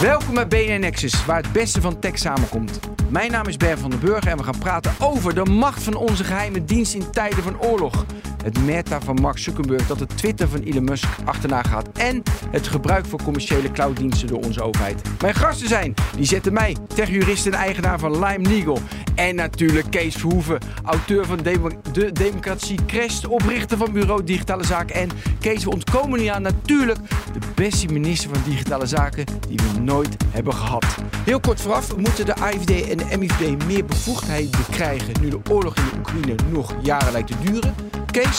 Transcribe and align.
Welkom 0.00 0.34
bij 0.34 0.46
BNN 0.46 0.80
Nexus, 0.80 1.24
waar 1.24 1.42
het 1.42 1.52
beste 1.52 1.80
van 1.80 1.98
tech 1.98 2.18
samenkomt. 2.18 2.80
Mijn 3.08 3.30
naam 3.30 3.46
is 3.46 3.56
Ben 3.56 3.78
van 3.78 3.90
den 3.90 4.00
Burger 4.00 4.30
en 4.30 4.36
we 4.36 4.42
gaan 4.42 4.58
praten 4.58 4.94
over 4.98 5.34
de 5.34 5.44
macht 5.44 5.82
van 5.82 5.94
onze 5.94 6.24
geheime 6.24 6.64
dienst 6.64 6.94
in 6.94 7.10
tijden 7.10 7.42
van 7.42 7.60
oorlog. 7.60 8.04
Het 8.42 8.64
meta 8.64 9.00
van 9.00 9.14
Mark 9.20 9.38
Zuckerberg 9.38 9.86
dat 9.86 10.00
het 10.00 10.16
Twitter 10.16 10.48
van 10.48 10.60
Elon 10.60 10.84
Musk 10.84 11.08
achterna 11.24 11.62
gaat. 11.62 11.88
En 11.92 12.22
het 12.50 12.68
gebruik 12.68 13.06
van 13.06 13.22
commerciële 13.24 13.70
clouddiensten 13.70 14.28
door 14.28 14.44
onze 14.44 14.62
overheid. 14.62 15.02
Mijn 15.20 15.34
gasten 15.34 15.68
zijn, 15.68 15.94
die 16.16 16.24
zetten 16.24 16.52
mij, 16.52 16.76
techjurist 16.94 17.46
en 17.46 17.54
eigenaar 17.54 17.98
van 17.98 18.24
Lime 18.24 18.48
Legal. 18.48 18.78
En 19.14 19.34
natuurlijk 19.34 19.90
Kees 19.90 20.14
Verhoeven, 20.14 20.58
auteur 20.84 21.26
van 21.26 21.38
Demo- 21.38 21.80
De 21.92 22.12
Democratie 22.12 22.78
Crest, 22.86 23.26
oprichter 23.26 23.78
van 23.78 23.92
Bureau 23.92 24.24
Digitale 24.24 24.64
Zaken. 24.64 24.94
En 24.94 25.08
Kees, 25.40 25.64
we 25.64 25.70
ontkomen 25.70 26.20
niet 26.20 26.28
aan 26.30 26.42
natuurlijk 26.42 26.98
de 27.32 27.46
beste 27.54 27.86
minister 27.86 28.30
van 28.34 28.42
Digitale 28.44 28.86
Zaken 28.86 29.24
die 29.48 29.56
we 29.56 29.80
nooit 29.80 30.16
hebben 30.30 30.54
gehad. 30.54 30.84
Heel 31.24 31.40
kort 31.40 31.60
vooraf, 31.60 31.96
moeten 31.96 32.26
de 32.26 32.34
AFD 32.34 32.88
en 32.88 32.96
de 32.96 33.16
MIVD 33.18 33.66
meer 33.66 33.84
bevoegdheden 33.84 34.60
krijgen 34.70 35.14
nu 35.20 35.28
de 35.28 35.40
oorlog 35.50 35.76
in 35.76 35.82
de 35.84 35.98
Oekraïne 35.98 36.34
nog 36.50 36.74
jaren 36.82 37.12
lijkt 37.12 37.28
te 37.28 37.34
duren? 37.44 37.74
Kees, 38.10 38.31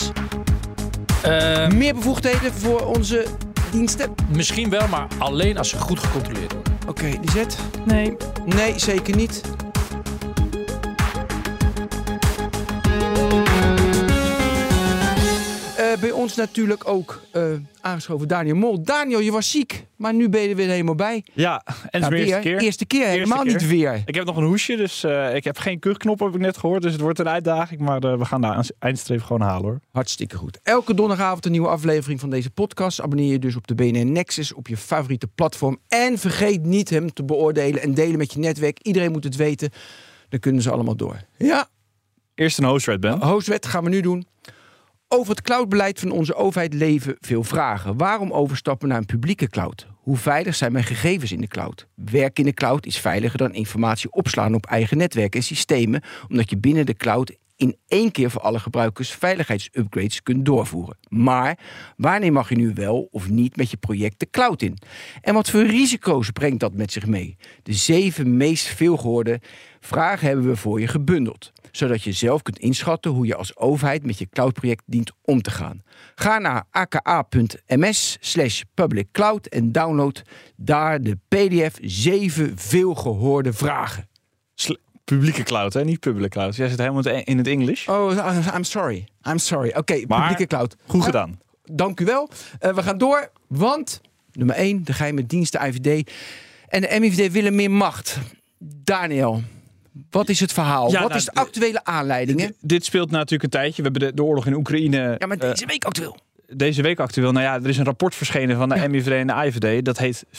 Ehm, 1.21 1.77
meer 1.77 1.93
bevoegdheden 1.93 2.53
voor 2.53 2.85
onze 2.85 3.25
diensten? 3.71 4.13
misschien 4.29 4.69
wel, 4.69 4.87
maar 4.87 5.07
alleen 5.17 5.57
als 5.57 5.69
ze 5.69 5.77
goed 5.77 5.99
gecontroleerd 5.99 6.53
worden. 6.53 6.73
Oké, 6.87 7.09
die 7.21 7.31
zet. 7.31 7.57
Nee, 7.85 8.17
Nee, 8.45 8.79
zeker 8.79 9.15
niet. 9.15 9.41
Bij 16.03 16.11
ons 16.11 16.35
natuurlijk 16.35 16.87
ook 16.87 17.21
eh, 17.31 17.43
aangeschoven 17.81 18.27
Daniel 18.27 18.55
Mol. 18.55 18.83
Daniel, 18.83 19.19
je 19.19 19.31
was 19.31 19.51
ziek, 19.51 19.85
maar 19.95 20.13
nu 20.13 20.29
ben 20.29 20.41
je 20.41 20.49
er 20.49 20.55
weer 20.55 20.67
helemaal 20.67 20.95
bij. 20.95 21.25
Ja, 21.33 21.61
en 21.89 21.99
Nou, 21.99 22.11
mijn 22.11 22.23
eerste 22.23 22.41
weer. 22.41 22.57
keer. 22.57 22.65
Eerste 22.65 22.85
keer, 22.85 23.07
helemaal 23.07 23.43
keer. 23.43 23.51
niet 23.51 23.67
weer. 23.67 24.01
Ik 24.05 24.15
heb 24.15 24.25
nog 24.25 24.37
een 24.37 24.43
hoesje, 24.43 24.75
dus 24.75 25.03
eh, 25.03 25.35
ik 25.35 25.43
heb 25.43 25.57
geen 25.57 25.79
kuchknop, 25.79 26.19
heb 26.19 26.33
ik 26.33 26.39
net 26.39 26.57
gehoord. 26.57 26.81
Dus 26.81 26.91
het 26.91 27.01
wordt 27.01 27.19
een 27.19 27.29
uitdaging, 27.29 27.81
maar 27.81 28.03
eh, 28.03 28.17
we 28.17 28.25
gaan 28.25 28.41
de 28.41 28.71
eindstreep 28.79 29.21
gewoon 29.21 29.41
halen 29.41 29.63
hoor. 29.63 29.79
Hartstikke 29.91 30.35
goed. 30.35 30.59
Elke 30.63 30.93
donderdagavond 30.93 31.45
een 31.45 31.51
nieuwe 31.51 31.67
aflevering 31.67 32.19
van 32.19 32.29
deze 32.29 32.49
podcast. 32.49 33.01
Abonneer 33.01 33.31
je 33.31 33.39
dus 33.39 33.55
op 33.55 33.67
de 33.67 33.75
BNN 33.75 34.11
Nexus 34.11 34.53
op 34.53 34.67
je 34.67 34.77
favoriete 34.77 35.27
platform. 35.27 35.77
En 35.87 36.17
vergeet 36.17 36.63
niet 36.65 36.89
hem 36.89 37.13
te 37.13 37.23
beoordelen 37.23 37.81
en 37.81 37.93
delen 37.93 38.17
met 38.17 38.33
je 38.33 38.39
netwerk. 38.39 38.79
Iedereen 38.81 39.11
moet 39.11 39.23
het 39.23 39.35
weten. 39.35 39.69
Dan 40.29 40.39
kunnen 40.39 40.61
ze 40.61 40.71
allemaal 40.71 40.95
door. 40.95 41.21
Ja, 41.37 41.67
Eerst 42.35 42.57
een 42.57 42.65
hostred, 42.65 42.99
Ben. 42.99 43.21
Gaan 43.61 43.83
we 43.83 43.89
nu 43.89 44.01
doen. 44.01 44.25
Over 45.15 45.35
het 45.35 45.41
cloudbeleid 45.41 45.99
van 45.99 46.11
onze 46.11 46.35
overheid 46.35 46.73
leven 46.73 47.17
veel 47.19 47.43
vragen. 47.43 47.97
Waarom 47.97 48.31
overstappen 48.31 48.87
naar 48.87 48.97
een 48.97 49.05
publieke 49.05 49.49
cloud? 49.49 49.87
Hoe 49.95 50.17
veilig 50.17 50.55
zijn 50.55 50.71
mijn 50.71 50.83
gegevens 50.83 51.31
in 51.31 51.41
de 51.41 51.47
cloud? 51.47 51.87
Werk 51.95 52.39
in 52.39 52.45
de 52.45 52.53
cloud 52.53 52.85
is 52.85 52.97
veiliger 52.97 53.37
dan 53.37 53.53
informatie 53.53 54.11
opslaan 54.11 54.55
op 54.55 54.65
eigen 54.65 54.97
netwerken 54.97 55.39
en 55.39 55.45
systemen, 55.45 56.01
omdat 56.29 56.49
je 56.49 56.57
binnen 56.57 56.85
de 56.85 56.93
cloud 56.93 57.35
in 57.55 57.75
één 57.87 58.11
keer 58.11 58.31
voor 58.31 58.41
alle 58.41 58.59
gebruikers 58.59 59.11
veiligheidsupgrades 59.11 60.23
kunt 60.23 60.45
doorvoeren. 60.45 60.97
Maar 61.07 61.59
wanneer 61.97 62.31
mag 62.31 62.49
je 62.49 62.55
nu 62.55 62.71
wel 62.73 63.07
of 63.11 63.29
niet 63.29 63.55
met 63.55 63.71
je 63.71 63.77
project 63.77 64.19
de 64.19 64.29
cloud 64.31 64.61
in? 64.61 64.77
En 65.21 65.33
wat 65.33 65.49
voor 65.49 65.65
risico's 65.65 66.29
brengt 66.29 66.59
dat 66.59 66.73
met 66.73 66.91
zich 66.91 67.05
mee? 67.05 67.37
De 67.63 67.73
zeven 67.73 68.37
meest 68.37 68.67
veelgehoorde 68.67 69.41
vragen 69.79 70.27
hebben 70.27 70.45
we 70.45 70.55
voor 70.55 70.79
je 70.79 70.87
gebundeld 70.87 71.51
zodat 71.75 72.03
je 72.03 72.11
zelf 72.11 72.41
kunt 72.41 72.59
inschatten 72.59 73.11
hoe 73.11 73.25
je 73.25 73.35
als 73.35 73.55
overheid 73.57 74.05
met 74.05 74.17
je 74.17 74.29
cloudproject 74.29 74.83
dient 74.85 75.11
om 75.21 75.41
te 75.41 75.51
gaan. 75.51 75.81
Ga 76.15 76.37
naar 76.37 76.63
aka.ms 76.71 78.17
slash 78.19 78.61
public 78.73 79.07
cloud 79.11 79.45
en 79.45 79.71
download 79.71 80.21
daar 80.55 81.01
de 81.01 81.17
pdf 81.27 81.77
7 81.81 82.57
veelgehoorde 82.57 83.53
vragen. 83.53 84.07
Publieke 85.03 85.43
cloud, 85.43 85.73
hè? 85.73 85.83
niet 85.83 85.99
public 85.99 86.29
cloud. 86.31 86.55
Jij 86.55 86.69
zit 86.69 86.77
helemaal 86.79 87.05
in 87.05 87.15
het- 87.17 87.27
het 87.37 87.47
Engels. 87.47 87.87
Oh, 87.87 88.11
I'm 88.55 88.63
sorry. 88.63 89.07
I'm 89.27 89.37
sorry. 89.37 89.69
Oké, 89.69 89.93
publieke 90.05 90.47
cloud. 90.47 90.75
Goed 90.87 91.03
gedaan. 91.03 91.39
Dank 91.63 91.99
u 91.99 92.05
wel. 92.05 92.29
Eh, 92.59 92.73
we 92.75 92.83
gaan 92.83 92.97
door, 92.97 93.31
want 93.47 94.01
nummer 94.31 94.55
1, 94.55 94.83
de 94.83 94.93
geheime 94.93 95.25
dienst, 95.25 95.51
de 95.51 95.59
IVD 95.67 96.11
en 96.67 96.81
de 96.81 96.97
MIVD 96.99 97.31
willen 97.31 97.55
meer 97.55 97.71
macht. 97.71 98.17
Daniel, 98.59 99.41
wat 100.09 100.29
is 100.29 100.39
het 100.39 100.53
verhaal? 100.53 100.91
Ja, 100.91 100.99
wat 100.99 101.07
nou, 101.07 101.19
is 101.19 101.25
de 101.25 101.33
actuele 101.33 101.83
aanleiding? 101.83 102.39
hè? 102.39 102.47
D- 102.47 102.53
dit 102.61 102.85
speelt 102.85 103.11
natuurlijk 103.11 103.43
een 103.43 103.49
tijdje. 103.49 103.83
We 103.83 103.89
hebben 103.89 104.07
de, 104.09 104.13
de 104.15 104.23
oorlog 104.23 104.45
in 104.45 104.53
Oekraïne 104.53 105.15
Ja, 105.17 105.27
maar 105.27 105.37
eh, 105.37 105.49
deze 105.49 105.65
week 105.65 105.83
actueel. 105.85 106.17
deze 106.47 106.81
week 106.81 106.99
actueel. 106.99 107.31
Nou 107.31 107.45
ja, 107.45 107.55
er 107.55 107.69
is 107.69 107.77
een 107.77 107.85
rapport 107.85 108.15
verschenen 108.15 108.57
van 108.57 108.69
de 108.69 108.87
MIVD 108.89 109.07
en 109.11 109.27
de 109.27 109.33
IVD. 109.45 109.85
Dat 109.85 109.97
heet 109.97 110.23
24-2. 110.25 110.27
24-2. 110.29 110.37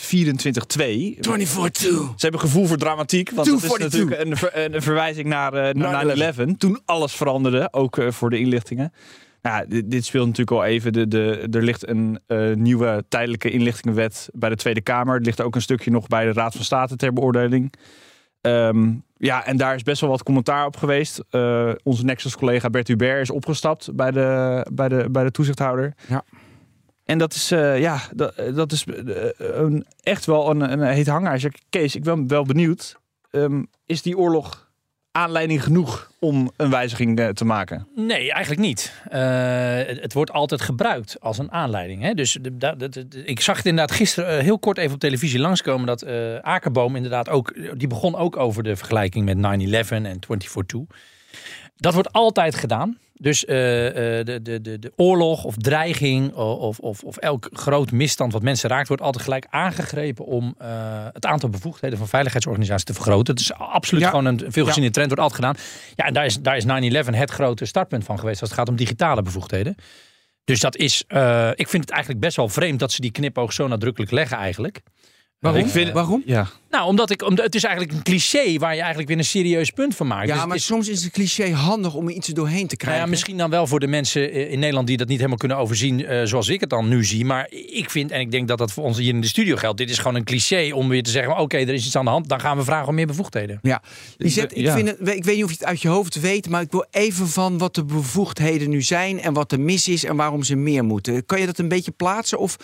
Ze 1.21 2.13
hebben 2.17 2.39
gevoel 2.39 2.65
voor 2.65 2.77
dramatiek. 2.77 3.31
Want 3.31 3.47
dat 3.47 3.55
is 3.55 3.61
242. 3.69 3.99
natuurlijk 3.99 4.21
een, 4.21 4.37
ver- 4.37 4.75
een 4.75 4.81
verwijzing 4.81 5.27
naar, 5.27 5.53
eh, 5.53 5.73
naar 5.73 6.33
9-11. 6.33 6.57
Toen 6.57 6.79
alles 6.85 7.13
veranderde, 7.13 7.67
ook 7.71 7.97
eh, 7.97 8.11
voor 8.11 8.29
de 8.29 8.39
inlichtingen. 8.39 8.93
Nou, 9.41 9.65
dit, 9.67 9.91
dit 9.91 10.05
speelt 10.05 10.25
natuurlijk 10.27 10.57
al 10.57 10.63
even. 10.65 10.93
De, 10.93 11.07
de, 11.07 11.47
er 11.51 11.63
ligt 11.63 11.87
een 11.87 12.19
eh, 12.27 12.51
nieuwe 12.53 13.03
tijdelijke 13.09 13.49
inlichtingenwet 13.51 14.29
bij 14.33 14.49
de 14.49 14.55
Tweede 14.55 14.81
Kamer. 14.81 15.15
Er 15.15 15.21
ligt 15.21 15.41
ook 15.41 15.55
een 15.55 15.61
stukje 15.61 15.91
nog 15.91 16.07
bij 16.07 16.25
de 16.25 16.33
Raad 16.33 16.55
van 16.55 16.63
State 16.65 16.95
ter 16.95 17.13
beoordeling. 17.13 17.73
Ehm, 18.45 18.93
ja, 19.17 19.45
en 19.45 19.57
daar 19.57 19.75
is 19.75 19.83
best 19.83 20.01
wel 20.01 20.09
wat 20.09 20.23
commentaar 20.23 20.65
op 20.65 20.77
geweest. 20.77 21.23
Eh, 21.29 21.71
onze 21.83 22.05
Nexus-collega 22.05 22.69
Bert 22.69 22.87
Hubert 22.87 23.21
is 23.21 23.29
opgestapt 23.29 23.95
bij 23.95 24.11
de, 24.11 24.65
bij 24.73 24.89
de, 24.89 25.09
bij 25.11 25.23
de 25.23 25.31
toezichthouder. 25.31 25.93
Ja. 26.07 26.23
En 27.03 27.17
dat 27.17 27.33
is, 27.33 27.51
eh, 27.51 27.79
ja, 27.79 27.99
dat, 28.15 28.33
dat 28.55 28.71
is 28.71 28.85
eh, 28.85 28.95
een, 29.37 29.85
echt 30.01 30.25
wel 30.25 30.49
een, 30.49 30.71
een 30.71 30.81
heet 30.81 31.07
hangijzer. 31.07 31.53
Kees, 31.69 31.95
ik 31.95 32.03
ben 32.03 32.27
wel 32.27 32.43
benieuwd. 32.43 32.99
Ehm, 33.31 33.63
is 33.85 34.01
die 34.01 34.17
oorlog 34.17 34.64
aanleiding 35.15 35.63
genoeg 35.63 36.11
om 36.19 36.51
een 36.57 36.69
wijziging 36.69 37.19
eh, 37.19 37.27
te 37.27 37.45
maken? 37.45 37.87
Nee, 37.95 38.31
eigenlijk 38.31 38.61
niet. 38.61 38.93
Eh, 39.09 39.21
het, 40.01 40.13
wordt 40.13 40.31
altijd 40.31 40.61
gebruikt 40.61 41.17
als 41.19 41.37
een 41.37 41.51
aanleiding. 41.51 42.01
Hè? 42.01 42.13
Dus 42.13 42.37
ik 43.25 43.41
zag 43.41 43.57
het 43.57 43.65
inderdaad 43.65 43.95
gisteren 43.95 44.37
eh, 44.37 44.43
heel 44.43 44.59
kort 44.59 44.77
even 44.77 44.93
op 44.93 44.99
televisie 44.99 45.39
langskomen 45.39 45.87
dat 45.87 46.01
eh 46.01 46.35
Akerboom 46.41 46.95
inderdaad 46.95 47.29
ook, 47.29 47.53
die 47.77 47.87
begon 47.87 48.15
ook 48.15 48.37
over 48.37 48.63
de 48.63 48.75
vergelijking 48.75 49.25
met 49.25 49.37
9-11 49.85 49.89
en 49.89 50.19
24-2. 50.75 50.95
Dat 51.75 51.93
wordt 51.93 52.11
altijd 52.11 52.55
gedaan. 52.55 52.97
Dus 53.19 53.45
eh, 53.45 54.19
eh, 54.19 54.25
de, 54.25 54.41
de, 54.41 54.61
de, 54.61 54.79
de 54.79 54.91
oorlog 54.95 55.43
of 55.43 55.55
dreiging 55.57 56.33
of, 56.33 56.79
of, 56.79 57.03
of 57.03 57.17
elk 57.17 57.49
groot 57.51 57.91
misstand 57.91 58.33
wat 58.33 58.41
mensen 58.41 58.69
raakt, 58.69 58.87
wordt 58.87 59.03
altijd 59.03 59.23
gelijk 59.23 59.47
aangegrepen 59.49 60.25
om 60.25 60.55
eh, 60.57 60.67
het 61.13 61.25
aantal 61.25 61.49
bevoegdheden 61.49 61.97
van 61.97 62.07
veiligheidsorganisaties 62.07 62.85
te 62.85 62.93
vergroten. 62.93 63.33
Het 63.33 63.43
is 63.43 63.53
absoluut 63.53 64.03
Ja. 64.03 64.09
gewoon 64.09 64.25
een 64.25 64.43
veelgeziene 64.47 64.89
trend, 64.89 65.07
wordt 65.07 65.23
altijd 65.23 65.41
gedaan. 65.41 65.65
Ja, 65.95 66.05
en 66.05 66.13
daar 66.13 66.25
is, 66.25 66.41
daar 66.41 66.57
is 66.57 66.65
9-11 66.65 67.15
het 67.15 67.31
grote 67.31 67.65
startpunt 67.65 68.03
van 68.03 68.19
geweest 68.19 68.41
als 68.41 68.49
het 68.49 68.59
gaat 68.59 68.69
om 68.69 68.75
digitale 68.75 69.21
bevoegdheden. 69.21 69.75
Dus 70.43 70.59
dat 70.59 70.75
is, 70.75 71.01
ik 71.55 71.67
vind 71.67 71.83
het 71.83 71.89
eigenlijk 71.89 72.19
best 72.19 72.35
wel 72.35 72.49
vreemd 72.49 72.79
dat 72.79 72.91
ze 72.91 73.01
die 73.01 73.11
knipoog 73.11 73.53
zo 73.53 73.67
nadrukkelijk 73.67 74.11
leggen 74.11 74.37
eigenlijk. 74.37 74.81
Waarom? 75.45 75.65
Ik 75.65 75.71
vind- 75.71 75.91
Waarom? 75.91 76.23
Ja. 76.25 76.47
Nou, 76.69 76.87
omdat 76.87 77.09
ik, 77.09 77.21
omdat 77.23 77.45
het 77.45 77.55
is 77.55 77.63
eigenlijk 77.63 77.97
een 77.97 78.03
cliché 78.03 78.57
waar 78.57 78.73
je 78.73 78.79
eigenlijk 78.79 79.07
weer 79.09 79.17
een 79.17 79.25
serieus 79.25 79.69
punt 79.69 79.95
van 79.95 80.07
maakt. 80.07 80.27
Ja, 80.27 80.35
Dus 80.35 80.45
maar 80.45 80.55
is- 80.55 80.65
soms 80.65 80.87
is 80.89 81.03
het 81.03 81.11
cliché 81.13 81.51
handig 81.51 81.93
om 81.93 82.07
er 82.07 82.13
iets 82.13 82.27
er 82.27 82.33
doorheen 82.33 82.55
te 82.55 82.63
nou 82.65 82.75
krijgen. 82.77 83.03
ja, 83.03 83.09
misschien 83.09 83.37
dan 83.37 83.49
wel 83.49 83.67
voor 83.67 83.79
de 83.79 83.87
mensen 83.87 84.31
eh, 84.31 84.51
in 84.51 84.59
Nederland 84.59 84.87
die 84.87 84.97
dat 84.97 85.07
niet 85.07 85.17
helemaal 85.17 85.37
kunnen 85.37 85.57
overzien 85.57 86.05
eh, 86.05 86.21
zoals 86.25 86.47
ik 86.47 86.59
het 86.59 86.69
dan 86.69 86.87
nu 86.87 87.05
zie. 87.05 87.25
Maar 87.25 87.47
ik 87.51 87.89
vind, 87.89 88.11
en 88.11 88.19
ik 88.19 88.31
denk 88.31 88.47
dat 88.47 88.57
dat 88.57 88.71
voor 88.71 88.83
ons 88.83 88.97
hier 88.97 89.13
in 89.13 89.21
de 89.21 89.27
studio 89.27 89.55
geldt, 89.55 89.77
dit 89.77 89.89
is 89.89 89.97
gewoon 89.97 90.15
een 90.15 90.23
cliché 90.23 90.71
om 90.73 90.89
weer 90.89 91.03
te 91.03 91.09
zeggen, 91.09 91.37
oké, 91.37 91.57
er 91.57 91.73
is 91.73 91.85
iets 91.85 91.95
aan 91.95 92.05
de 92.05 92.11
hand, 92.11 92.29
dan 92.29 92.39
gaan 92.39 92.57
we 92.57 92.63
vragen 92.63 92.87
om 92.87 92.95
meer 92.95 93.07
bevoegdheden. 93.07 93.59
Ja, 93.61 93.81
Lisette, 94.17 94.55
ik, 94.55 94.61
Ja. 94.65 94.75
vind 94.75 94.87
het, 94.87 94.97
ik 94.99 95.23
weet 95.23 95.35
niet 95.35 95.43
of 95.43 95.49
je 95.49 95.55
het 95.59 95.65
uit 95.65 95.81
je 95.81 95.87
hoofd 95.87 96.19
weet, 96.19 96.49
maar 96.49 96.61
ik 96.61 96.71
wil 96.71 96.85
even 96.91 97.27
van 97.27 97.57
wat 97.57 97.75
de 97.75 97.83
bevoegdheden 97.85 98.69
nu 98.69 98.81
zijn 98.81 99.21
en 99.21 99.33
wat 99.33 99.51
er 99.51 99.59
mis 99.59 99.87
is 99.87 100.03
en 100.03 100.15
waarom 100.15 100.43
ze 100.43 100.55
meer 100.55 100.83
moeten. 100.83 101.25
Kan 101.25 101.39
je 101.39 101.45
dat 101.45 101.57
een 101.59 101.67
beetje 101.67 101.91
plaatsen 101.91 102.39
of 102.39 102.55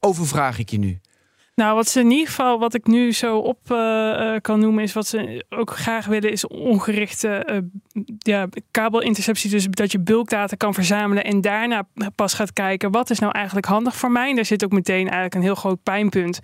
overvraag 0.00 0.58
ik 0.58 0.70
je 0.70 0.78
nu? 0.78 0.98
Nou, 1.54 1.74
wat 1.74 1.88
ze 1.88 2.00
in 2.00 2.10
ieder 2.10 2.26
geval, 2.26 2.58
wat 2.58 2.74
ik 2.74 2.86
nu 2.86 3.12
zo 3.12 3.38
op 3.38 3.58
eh, 3.70 4.34
eh, 4.34 4.40
kan 4.40 4.60
noemen, 4.60 4.82
is 4.82 4.92
wat 4.92 5.06
ze 5.06 5.44
ook 5.48 5.70
graag 5.70 6.06
willen, 6.06 6.30
is 6.30 6.46
ongerichte 6.46 7.28
eh, 7.28 7.58
ja, 8.18 8.48
kabelinterceptie. 8.70 9.50
Dus 9.50 9.66
dat 9.70 9.92
je 9.92 9.98
bulkdata 10.00 10.56
kan 10.56 10.74
verzamelen 10.74 11.24
en 11.24 11.40
daarna 11.40 11.86
pas 12.14 12.34
gaat 12.34 12.52
kijken, 12.52 12.90
wat 12.90 13.10
is 13.10 13.18
nou 13.18 13.32
eigenlijk 13.32 13.66
handig 13.66 13.96
voor 13.96 14.10
mij? 14.10 14.28
En 14.28 14.34
daar 14.36 14.44
zit 14.44 14.64
ook 14.64 14.72
meteen 14.72 15.02
eigenlijk 15.02 15.34
een 15.34 15.42
heel 15.42 15.54
groot 15.54 15.82
pijnpunt. 15.82 16.40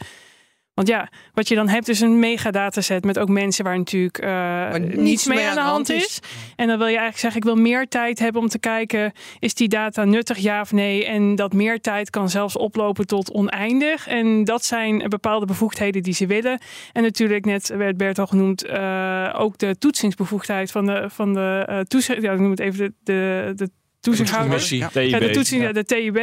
Want 0.80 0.92
ja, 0.92 1.08
wat 1.34 1.48
je 1.48 1.54
dan 1.54 1.68
hebt 1.68 1.88
is 1.88 2.00
een 2.00 2.18
megadataset 2.18 3.04
met 3.04 3.18
ook 3.18 3.28
mensen 3.28 3.64
waar 3.64 3.78
natuurlijk 3.78 4.18
eh, 4.18 4.74
niets 4.74 5.26
mee 5.26 5.46
aan 5.46 5.54
de 5.54 5.60
hand 5.60 5.88
is. 5.88 6.20
En 6.56 6.66
dan 6.66 6.78
wil 6.78 6.86
je 6.86 6.96
eigenlijk 6.96 7.18
zeggen, 7.18 7.40
ik 7.40 7.46
wil 7.46 7.56
meer 7.56 7.88
tijd 7.88 8.18
hebben 8.18 8.42
om 8.42 8.48
te 8.48 8.58
kijken, 8.58 9.12
is 9.38 9.54
die 9.54 9.68
data 9.68 10.04
nuttig 10.04 10.38
ja 10.38 10.60
of 10.60 10.72
nee? 10.72 11.06
En 11.06 11.34
dat 11.34 11.52
meer 11.52 11.80
tijd 11.80 12.10
kan 12.10 12.30
zelfs 12.30 12.56
oplopen 12.56 13.06
tot 13.06 13.32
oneindig. 13.32 14.06
En 14.06 14.44
dat 14.44 14.64
zijn 14.64 15.08
bepaalde 15.08 15.46
bevoegdheden 15.46 16.02
die 16.02 16.14
ze 16.14 16.26
willen. 16.26 16.60
En 16.92 17.02
natuurlijk, 17.02 17.44
net 17.44 17.68
werd 17.68 17.96
Bert 17.96 18.18
al 18.18 18.26
genoemd, 18.26 18.64
eh, 18.64 19.34
ook 19.38 19.58
de 19.58 19.78
toetsingsbevoegdheid 19.78 20.70
van 20.70 20.86
de, 20.86 21.04
van 21.08 21.34
de 21.34 21.64
eh 21.66 21.80
toezicht. 21.80 22.22
Ja, 22.22 22.32
ik 22.32 22.38
noem 22.38 22.50
het 22.50 22.60
even 22.60 22.78
de, 22.78 22.92
de, 23.02 23.52
de 23.54 23.70
toezichthouders. 24.00 24.68
Ja, 24.68 24.88
de 24.92 25.30
toetsing, 25.32 25.62
ja. 25.62 25.72
de 25.72 25.84
TIB. 25.84 26.16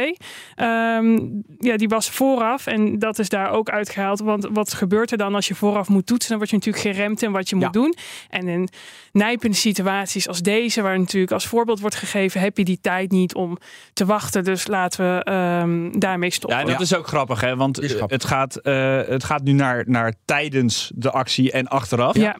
Ehm, 0.54 1.18
ja, 1.58 1.76
die 1.76 1.88
was 1.88 2.10
vooraf 2.10 2.66
en 2.66 2.98
dat 2.98 3.18
is 3.18 3.28
daar 3.28 3.50
ook 3.50 3.68
uitgehaald. 3.70 4.20
Want 4.20 4.48
wat 4.52 4.72
gebeurt 4.74 5.10
er 5.10 5.18
dan 5.18 5.34
als 5.34 5.48
je 5.48 5.54
vooraf 5.54 5.88
moet 5.88 6.06
toetsen? 6.06 6.28
Dan 6.28 6.38
word 6.38 6.50
je 6.50 6.56
natuurlijk 6.56 6.84
geremd 6.96 7.22
in 7.22 7.32
wat 7.32 7.48
je 7.48 7.56
Ja. 7.56 7.64
moet 7.64 7.72
doen. 7.72 7.94
En 8.28 8.48
in 8.48 8.68
nijpende 9.12 9.56
situaties 9.56 10.28
als 10.28 10.40
deze, 10.42 10.82
waar 10.82 10.98
natuurlijk 10.98 11.32
als 11.32 11.46
voorbeeld 11.46 11.80
wordt 11.80 11.96
gegeven, 11.96 12.40
heb 12.40 12.56
je 12.56 12.64
die 12.64 12.78
tijd 12.80 13.10
niet 13.10 13.34
om 13.34 13.58
te 13.92 14.04
wachten. 14.04 14.44
Dus 14.44 14.66
laten 14.66 15.14
we 15.14 15.22
ehm, 15.24 15.98
daarmee 15.98 16.30
stoppen. 16.30 16.58
Ja, 16.58 16.64
dat 16.64 16.80
is 16.80 16.94
ook 16.94 17.06
grappig, 17.06 17.40
hè? 17.40 17.56
Want 17.56 17.78
grappig. 17.82 18.10
het, 18.10 18.24
gaat, 18.24 18.56
eh, 18.56 19.00
het 19.06 19.24
gaat 19.24 19.42
nu 19.42 19.52
naar, 19.52 19.84
naar 19.86 20.12
tijdens 20.24 20.90
de 20.94 21.10
actie 21.10 21.52
en 21.52 21.66
achteraf. 21.68 22.16
ja. 22.16 22.36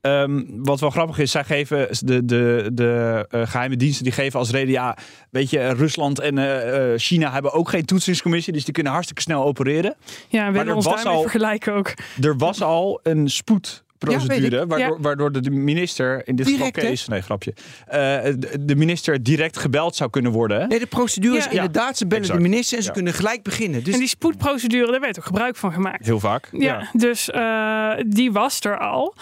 Ehm, 0.00 0.42
wat 0.46 0.80
wel 0.80 0.90
grappig 0.90 1.18
is, 1.18 1.30
zij 1.30 1.44
geven 1.44 1.88
de, 2.04 2.24
de, 2.24 2.70
de 2.72 3.26
eh, 3.30 3.46
geheime 3.46 3.76
diensten 3.76 4.04
die 4.04 4.12
geven 4.12 4.38
als 4.38 4.50
reden, 4.50 4.70
ja, 4.72 4.96
weet 5.30 5.50
je, 5.50 5.68
Rusland 5.68 6.18
en 6.20 6.38
eh, 6.38 6.92
eh, 6.92 6.98
China 6.98 7.32
hebben 7.32 7.52
ook 7.52 7.68
geen 7.68 7.84
toetsingscommissie, 7.84 8.52
dus 8.52 8.64
die 8.64 8.74
kunnen 8.74 8.92
hartstikke 8.92 9.22
snel 9.22 9.44
opereren. 9.44 9.94
ja, 10.28 10.46
we 10.52 10.58
willen 10.58 10.74
ons 10.74 10.84
daarmee 10.84 11.06
al- 11.06 11.20
vergelijken 11.20 11.72
ook. 11.74 11.94
Er 12.20 12.36
was 12.36 12.62
al 12.62 13.00
een 13.02 13.28
spoedprocedure, 13.28 14.56
Ja, 14.56 14.66
waardoor, 14.66 14.96
Ja. 14.96 15.02
waardoor 15.02 15.32
de 15.42 15.50
minister, 15.50 16.22
in 16.28 16.36
dit 16.36 16.46
Direct, 16.46 16.74
geval? 16.74 16.90
Kees, 16.90 17.06
nee 17.08 17.20
grapje, 17.20 17.54
eh, 17.86 17.98
de, 18.38 18.64
de 18.64 18.76
minister 18.76 19.22
direct 19.22 19.58
gebeld 19.58 19.96
zou 19.96 20.10
kunnen 20.10 20.32
worden. 20.32 20.60
Hè? 20.60 20.66
Nee, 20.66 20.78
de 20.78 20.86
procedure 20.86 21.36
is 21.36 21.44
Ja. 21.44 21.50
inderdaad, 21.50 21.96
ze 21.96 22.06
bellen 22.06 22.22
Exact. 22.24 22.42
de 22.42 22.48
minister 22.48 22.76
en 22.76 22.82
ze 22.82 22.88
Ja. 22.88 22.94
kunnen 22.94 23.12
gelijk 23.14 23.42
beginnen. 23.42 23.84
Dus 23.84 23.92
en 23.94 23.98
die 24.00 24.08
spoedprocedure, 24.08 24.90
daar 24.90 25.00
werd 25.00 25.18
ook 25.18 25.24
gebruik 25.24 25.56
van 25.56 25.72
gemaakt. 25.72 26.04
Heel 26.06 26.20
vaak. 26.20 26.48
Ja, 26.52 26.88
dus 26.92 27.30
eh, 27.30 27.92
die 28.06 28.32
was 28.32 28.60
er 28.60 28.78
al. 28.78 29.14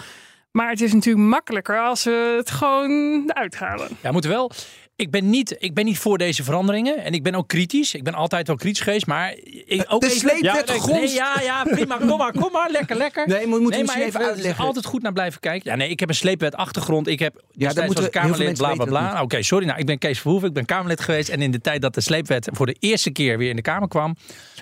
Maar 0.51 0.69
het 0.69 0.81
is 0.81 0.93
natuurlijk 0.93 1.27
makkelijker 1.27 1.79
als 1.79 2.03
we 2.03 2.33
het 2.37 2.51
gewoon 2.51 3.23
uithalen. 3.33 3.87
Ja, 4.01 4.11
moeten 4.11 4.29
wel. 4.29 4.51
Ik 4.99 5.11
ben, 5.11 5.29
niet, 5.29 5.55
ik 5.59 5.73
ben 5.73 5.85
niet 5.85 5.97
voor 5.97 6.17
deze 6.17 6.43
veranderingen. 6.43 7.03
En 7.03 7.13
ik 7.13 7.23
ben 7.23 7.35
ook 7.35 7.47
kritisch. 7.47 7.95
Ik 7.95 8.03
ben 8.03 8.13
altijd 8.13 8.47
wel 8.47 8.55
kritisch 8.55 8.81
geweest. 8.81 9.05
Maar 9.05 9.35
ik, 9.65 9.85
ook 9.87 10.01
de 10.01 10.09
sleepwet 10.09 10.71
ja. 10.85 10.85
Nee, 10.85 11.09
ja, 11.13 11.41
ja, 11.41 11.63
prima. 11.63 11.97
Kom 11.97 12.17
maar, 12.17 12.31
kom 12.31 12.51
maar. 12.51 12.69
Lekker, 12.71 12.95
lekker. 12.97 13.27
Nee, 13.27 13.47
maar 13.47 13.55
we 13.55 13.61
moeten 13.61 13.85
Nee, 13.85 14.05
even 14.05 14.19
uitleggen. 14.25 14.65
altijd 14.65 14.85
goed 14.85 15.01
naar 15.01 15.13
blijven 15.13 15.39
kijken. 15.39 15.71
Ja, 15.71 15.77
nee, 15.77 15.89
ik 15.89 15.99
heb 15.99 16.09
een 16.09 16.15
sleepwet 16.15 16.55
achtergrond. 16.55 17.07
Ik 17.07 17.19
heb 17.19 17.33
ja, 17.51 17.65
moeten 17.65 17.83
heel 17.83 17.93
veel 17.93 18.09
Kamerlid, 18.09 18.57
bla 18.57 18.67
bla 18.67 18.77
dat 18.77 18.87
bla. 18.87 19.21
Oké, 19.21 19.41
sorry. 19.41 19.65
Nou, 19.65 19.79
ik 19.79 19.85
ben 19.85 19.97
Kees 19.97 20.19
Verhoeven. 20.19 20.47
Ik 20.47 20.53
ben 20.53 20.65
Kamerlid 20.65 21.01
geweest. 21.01 21.29
En 21.29 21.41
in 21.41 21.51
de 21.51 21.61
tijd 21.61 21.81
dat 21.81 21.93
de 21.93 22.01
sleepwet 22.01 22.49
voor 22.51 22.65
de 22.65 22.75
eerste 22.79 23.11
keer 23.11 23.37
weer 23.37 23.49
in 23.49 23.55
de 23.55 23.61
Kamer 23.61 23.87
kwam, 23.87 24.15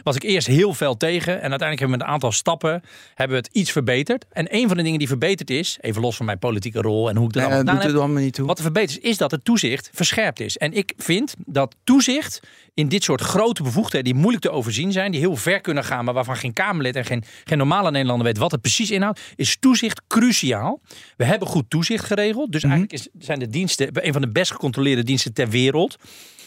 was 0.03 0.15
ik 0.15 0.23
eerst 0.23 0.47
heel 0.47 0.73
fel 0.73 0.97
tegen. 0.97 1.33
En 1.33 1.49
uiteindelijk 1.49 1.79
hebben 1.79 1.87
we 1.89 1.97
met 1.97 2.01
een 2.01 2.13
aantal 2.13 2.31
stappen 2.31 2.83
hebben 3.15 3.37
we 3.37 3.43
het 3.47 3.55
iets 3.55 3.71
verbeterd. 3.71 4.25
En 4.31 4.55
een 4.55 4.67
van 4.67 4.77
de 4.77 4.83
dingen 4.83 4.99
die 4.99 5.07
verbeterd 5.07 5.49
is, 5.49 5.77
even 5.81 6.01
los 6.01 6.15
van 6.15 6.25
mijn 6.25 6.39
politieke 6.39 6.81
rol 6.81 7.09
en 7.09 7.15
hoe 7.15 7.27
ik 7.27 7.33
dat 7.33 7.41
Nee, 7.43 7.51
allemaal 7.51 7.73
dat 7.73 7.83
gedaan 7.83 7.95
heb, 7.95 8.03
allemaal 8.05 8.23
niet 8.23 8.33
toe. 8.33 8.45
wat 8.45 8.57
er 8.57 8.63
verbeterd 8.63 9.03
is, 9.03 9.09
is 9.09 9.17
dat 9.17 9.31
het 9.31 9.45
toezicht 9.45 9.89
verscherpt 9.93 10.25
is. 10.35 10.57
En 10.57 10.74
ik 10.74 10.94
vind 10.97 11.33
dat 11.45 11.75
toezicht 11.83 12.39
in 12.74 12.88
dit 12.88 13.03
soort 13.03 13.21
grote 13.21 13.63
bevoegdheden, 13.63 14.12
die 14.12 14.21
moeilijk 14.21 14.44
te 14.44 14.51
overzien 14.51 14.91
zijn, 14.91 15.12
die 15.12 15.19
heel 15.19 15.35
ver 15.35 15.62
kunnen 15.62 15.83
gaan, 15.83 16.06
maar 16.06 16.13
waarvan 16.13 16.35
geen 16.35 16.53
Kamerlid 16.53 16.95
en 16.95 17.06
geen, 17.06 17.24
geen 17.44 17.57
normale 17.57 17.91
Nederlander 17.91 18.25
weet 18.25 18.38
wat 18.38 18.51
het 18.51 18.62
precies 18.62 18.91
inhoudt, 18.91 19.21
is 19.35 19.57
toezicht 19.59 20.01
cruciaal. 20.07 20.81
We 21.18 21.25
hebben 21.25 21.47
goed 21.47 21.69
toezicht 21.69 22.06
geregeld. 22.06 22.51
Dus 22.51 22.63
eigenlijk 22.63 22.94
is, 22.94 23.07
zijn 23.19 23.39
de 23.39 23.47
diensten 23.47 24.06
een 24.06 24.13
van 24.13 24.21
de 24.21 24.31
best 24.31 24.51
gecontroleerde 24.51 25.03
diensten 25.03 25.33
ter 25.33 25.50
wereld. 25.50 25.95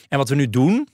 En 0.09 0.19
wat 0.19 0.29
we 0.29 0.35
nu 0.35 0.51
doen, 0.51 0.89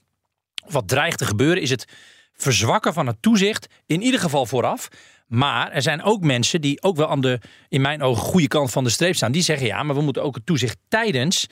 of 0.66 0.72
wat 0.72 0.88
dreigt 0.88 1.18
te 1.18 1.24
gebeuren, 1.24 1.62
is 1.62 1.70
het 1.70 1.84
verzwakken 2.32 2.92
van 2.92 3.06
het 3.06 3.16
toezicht, 3.20 3.66
in 3.86 4.02
ieder 4.02 4.20
geval 4.20 4.46
vooraf. 4.46 4.88
Maar 5.26 5.70
er 5.72 5.82
zijn 5.82 6.02
ook 6.02 6.22
mensen 6.22 6.60
die 6.60 6.82
ook 6.82 6.96
wel 6.96 7.08
aan 7.08 7.20
de, 7.20 7.40
in 7.68 7.80
mijn 7.80 8.02
ogen, 8.02 8.22
goede 8.22 8.48
kant 8.48 8.70
van 8.70 8.84
de 8.84 8.90
streep 8.90 9.14
staan. 9.14 9.32
Die 9.32 9.42
zeggen 9.42 9.66
ja, 9.66 9.82
maar 9.82 9.94
we 9.96 10.02
moeten 10.02 10.22
ook 10.22 10.34
het 10.34 10.46
toezicht 10.46 10.78
tijdens 10.88 11.46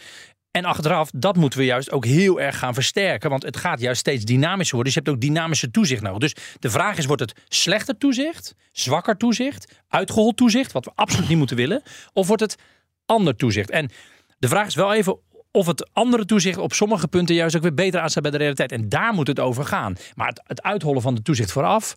en 0.54 0.64
achteraf, 0.64 1.10
dat 1.14 1.36
moeten 1.36 1.58
we 1.58 1.64
juist 1.64 1.90
ook 1.90 2.04
heel 2.04 2.40
erg 2.40 2.58
gaan 2.58 2.74
versterken. 2.74 3.30
Want 3.30 3.42
het 3.42 3.56
gaat 3.56 3.80
juist 3.80 4.00
steeds 4.00 4.24
dynamischer 4.24 4.74
worden. 4.74 4.92
Dus 4.92 5.02
je 5.02 5.10
hebt 5.10 5.22
ook 5.22 5.30
dynamische 5.30 5.70
toezicht 5.70 6.02
nodig. 6.02 6.18
Dus 6.18 6.44
de 6.58 6.70
vraag 6.70 6.98
is, 6.98 7.06
wordt 7.06 7.22
het 7.22 7.34
slechter 7.48 7.98
toezicht, 7.98 8.54
zwakker 8.72 9.16
toezicht, 9.16 9.82
uitgehold 9.88 10.36
toezicht, 10.36 10.72
wat 10.72 10.84
we 10.84 10.90
absoluut 10.94 11.28
niet 11.28 11.38
moeten 11.38 11.56
willen? 11.56 11.82
Of 12.12 12.26
wordt 12.26 12.42
het 12.42 12.56
ander 13.06 13.36
toezicht? 13.36 13.70
En 13.70 13.90
de 14.38 14.48
vraag 14.48 14.66
is 14.66 14.74
wel 14.74 14.94
even 14.94 15.18
of 15.50 15.66
het 15.66 15.88
andere 15.92 16.24
toezicht 16.24 16.58
op 16.58 16.72
sommige 16.72 17.08
punten 17.08 17.34
juist 17.34 17.56
ook 17.56 17.62
weer 17.62 17.74
beter 17.74 18.00
aanstaat 18.00 18.22
bij 18.22 18.32
de 18.32 18.38
realiteit. 18.38 18.72
En 18.72 18.88
daar 18.88 19.12
moet 19.12 19.26
het 19.26 19.40
over 19.40 19.64
gaan. 19.64 19.96
Maar 20.14 20.28
het, 20.28 20.42
het 20.46 20.62
uithollen 20.62 21.02
van 21.02 21.14
de 21.14 21.22
toezicht 21.22 21.52
vooraf... 21.52 21.94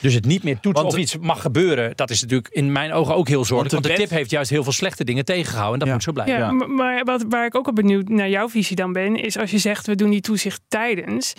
Dus 0.00 0.14
het 0.14 0.24
niet 0.24 0.42
meer 0.42 0.54
toetsen 0.60 0.82
Want- 0.82 0.94
of 0.94 1.00
iets 1.00 1.18
mag 1.18 1.40
gebeuren, 1.40 1.96
dat 1.96 2.10
is 2.10 2.20
natuurlijk 2.20 2.48
in 2.54 2.72
mijn 2.72 2.92
ogen 2.92 3.14
ook 3.14 3.28
heel 3.28 3.44
zorgelijk. 3.44 3.72
Want 3.74 3.86
Want 3.86 3.96
de 3.96 4.02
tip 4.02 4.16
heeft 4.16 4.30
juist 4.30 4.50
heel 4.50 4.62
veel 4.62 4.72
slechte 4.72 5.04
dingen 5.04 5.24
tegengehouden. 5.24 5.72
En 5.72 5.78
dat 5.78 5.88
Ja. 5.88 5.94
moet 5.94 6.02
zo 6.02 6.12
blijven. 6.12 6.38
Ja, 6.38 6.66
maar 6.74 7.04
wat, 7.04 7.24
waar 7.28 7.46
ik 7.46 7.54
ook 7.56 7.68
op 7.68 7.74
benieuwd 7.74 8.08
naar 8.08 8.28
jouw 8.28 8.48
visie 8.48 8.76
dan 8.76 8.92
ben, 8.92 9.16
is 9.16 9.38
als 9.38 9.50
je 9.50 9.58
zegt 9.58 9.86
we 9.86 9.94
doen 9.94 10.10
die 10.10 10.20
toezicht 10.20 10.60
tijdens, 10.68 11.32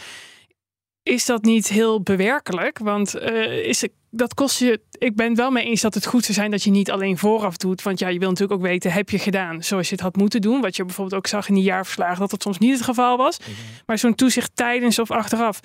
is 1.03 1.25
dat 1.25 1.43
niet 1.43 1.67
heel 1.67 2.01
bewerkelijk? 2.01 2.79
Want 2.79 3.15
eh, 3.15 3.67
is 3.67 3.81
het, 3.81 3.91
dat 4.09 4.33
kost 4.33 4.59
je. 4.59 4.81
Ik 4.97 5.15
ben 5.15 5.27
het 5.27 5.37
wel 5.37 5.51
mee 5.51 5.65
eens 5.65 5.81
dat 5.81 5.93
het 5.93 6.05
goed 6.05 6.23
zou 6.23 6.33
zijn 6.33 6.51
dat 6.51 6.63
je 6.63 6.71
niet 6.71 6.91
alleen 6.91 7.17
vooraf 7.17 7.57
doet. 7.57 7.81
Want 7.81 7.99
ja, 7.99 8.07
je 8.07 8.19
wil 8.19 8.29
natuurlijk 8.29 8.59
ook 8.59 8.65
weten, 8.67 8.91
heb 8.91 9.09
je 9.09 9.19
gedaan 9.19 9.63
zoals 9.63 9.87
je 9.87 9.93
het 9.95 10.03
had 10.03 10.15
moeten 10.15 10.41
doen? 10.41 10.61
Wat 10.61 10.75
je 10.75 10.85
bijvoorbeeld 10.85 11.17
ook 11.17 11.27
zag 11.27 11.47
in 11.47 11.53
die 11.55 11.63
jaarverslagen, 11.63 12.19
dat 12.19 12.29
dat 12.29 12.41
soms 12.41 12.57
niet 12.57 12.73
het 12.73 12.81
geval 12.83 13.17
was. 13.17 13.37
Maar 13.85 13.97
zo'n 13.97 14.15
toezicht 14.15 14.51
tijdens 14.55 14.99
of 14.99 15.11
achteraf. 15.11 15.59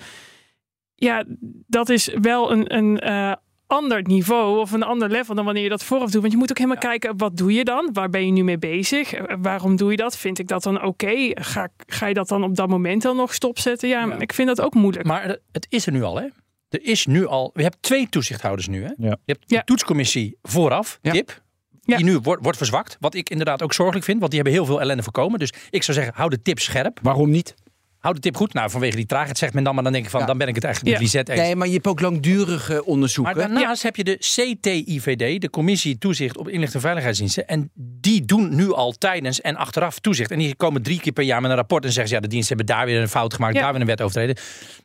Ja, 1.05 1.23
dat 1.67 1.89
is 1.89 2.09
wel 2.21 2.51
een, 2.51 2.75
een 2.75 2.99
eh, 2.99 3.31
ander 3.67 4.01
niveau 4.01 4.59
of 4.59 4.71
een 4.71 4.83
ander 4.83 5.09
level 5.09 5.35
dan 5.35 5.45
wanneer 5.45 5.63
je 5.63 5.69
dat 5.69 5.83
vooraf 5.83 6.09
doet. 6.11 6.21
Want 6.21 6.33
je 6.33 6.39
moet 6.39 6.49
ook 6.49 6.57
helemaal 6.57 6.77
kijken, 6.81 7.17
wat 7.17 7.37
doe 7.37 7.53
je 7.53 7.63
dan? 7.63 7.89
Waar 7.93 8.09
ben 8.09 8.25
je 8.25 8.31
nu 8.31 8.43
mee 8.43 8.57
bezig? 8.57 9.13
Eh, 9.13 9.35
Waarom 9.41 9.75
doe 9.75 9.91
je 9.91 9.97
dat? 9.97 10.17
Vind 10.17 10.39
ik 10.39 10.47
dat 10.47 10.63
dan 10.63 10.83
oké? 10.83 11.31
Ga, 11.33 11.67
ga 11.87 12.07
je 12.07 12.13
dat 12.13 12.27
dan 12.27 12.43
op 12.43 12.55
dat 12.55 12.69
moment 12.69 13.01
dan 13.01 13.15
nog 13.15 13.33
stopzetten? 13.33 13.89
Ja, 13.89 14.05
Ja. 14.05 14.19
ik 14.19 14.33
vind 14.33 14.47
dat 14.47 14.61
ook 14.61 14.73
moeilijk. 14.73 15.05
Maar 15.05 15.37
het 15.51 15.65
is 15.69 15.85
er 15.85 15.91
nu 15.91 16.03
al, 16.03 16.15
hè? 16.19 16.25
Er 16.69 16.83
is 16.83 17.05
nu 17.05 17.25
al. 17.27 17.51
We 17.53 17.61
hebben 17.61 17.79
twee 17.81 18.09
toezichthouders 18.09 18.67
nu, 18.67 18.81
hè? 18.83 18.89
Ja. 18.97 19.17
Je 19.25 19.31
hebt 19.31 19.49
de 19.49 19.55
Ja. 19.55 19.63
toetscommissie 19.63 20.37
vooraf, 20.41 20.99
Ja. 21.01 21.11
tip. 21.11 21.41
Ja. 21.83 21.95
Die 21.95 22.05
nu 22.05 22.17
wordt, 22.19 22.43
wordt 22.43 22.57
verzwakt. 22.57 22.97
Wat 22.99 23.13
ik 23.15 23.29
inderdaad 23.29 23.61
ook 23.61 23.73
zorgelijk 23.73 24.05
vind, 24.05 24.19
want 24.19 24.31
die 24.31 24.39
hebben 24.41 24.59
heel 24.59 24.67
veel 24.67 24.81
ellende 24.81 25.03
voorkomen. 25.03 25.39
Dus 25.39 25.53
ik 25.69 25.83
zou 25.83 25.97
zeggen, 25.97 26.15
hou 26.17 26.29
de 26.29 26.41
tip 26.41 26.59
scherp. 26.59 26.99
Waarom 27.01 27.29
niet? 27.29 27.55
Hou 28.01 28.13
de 28.15 28.19
tip 28.21 28.35
goed. 28.35 28.53
Nou, 28.53 28.69
vanwege 28.69 28.95
die 28.95 29.05
traagheid 29.05 29.37
zegt 29.37 29.53
men 29.53 29.63
dan, 29.63 29.73
maar 29.75 29.83
dan 29.83 29.91
denk 29.93 30.05
ik 30.05 30.11
van, 30.11 30.19
Ja. 30.19 30.25
dan 30.25 30.37
ben 30.37 30.47
ik 30.47 30.55
het 30.55 30.63
eigenlijk 30.63 30.93
met 30.93 31.03
Ja. 31.03 31.09
Lisette 31.11 31.31
eens. 31.31 31.41
Nee, 31.41 31.55
maar 31.55 31.67
je 31.67 31.73
hebt 31.73 31.87
ook 31.87 31.99
langdurige 31.99 32.85
onderzoeken. 32.85 33.37
Maar 33.37 33.47
daarnaast 33.49 33.83
heb 33.83 33.95
je 33.95 34.03
de 34.03 34.17
CTIVD, 34.17 35.41
de 35.41 35.49
Commissie 35.49 35.97
Toezicht 35.97 36.37
op 36.37 36.45
Inlichting 36.47 36.73
en 36.73 36.81
Veiligheidsdiensten. 36.81 37.47
En 37.47 37.69
die 37.75 38.25
doen 38.25 38.55
nu 38.55 38.73
al 38.73 38.91
tijdens 38.91 39.41
en 39.41 39.55
achteraf 39.55 39.99
toezicht. 39.99 40.31
En 40.31 40.39
die 40.39 40.55
komen 40.55 40.81
drie 40.81 40.99
keer 40.99 41.11
per 41.11 41.23
jaar 41.23 41.41
met 41.41 41.49
een 41.49 41.55
rapport 41.57 41.83
en 41.85 41.89
zeggen 41.91 42.07
ze, 42.09 42.15
ja, 42.15 42.21
de 42.21 42.27
diensten 42.27 42.57
hebben 42.57 42.75
daar 42.75 42.85
weer 42.85 43.01
een 43.01 43.09
fout 43.09 43.33
gemaakt, 43.33 43.53
Ja. 43.55 43.61
daar 43.61 43.71
weer 43.71 43.81
een 43.81 43.87
wet 43.87 44.01
overtreden. 44.01 44.35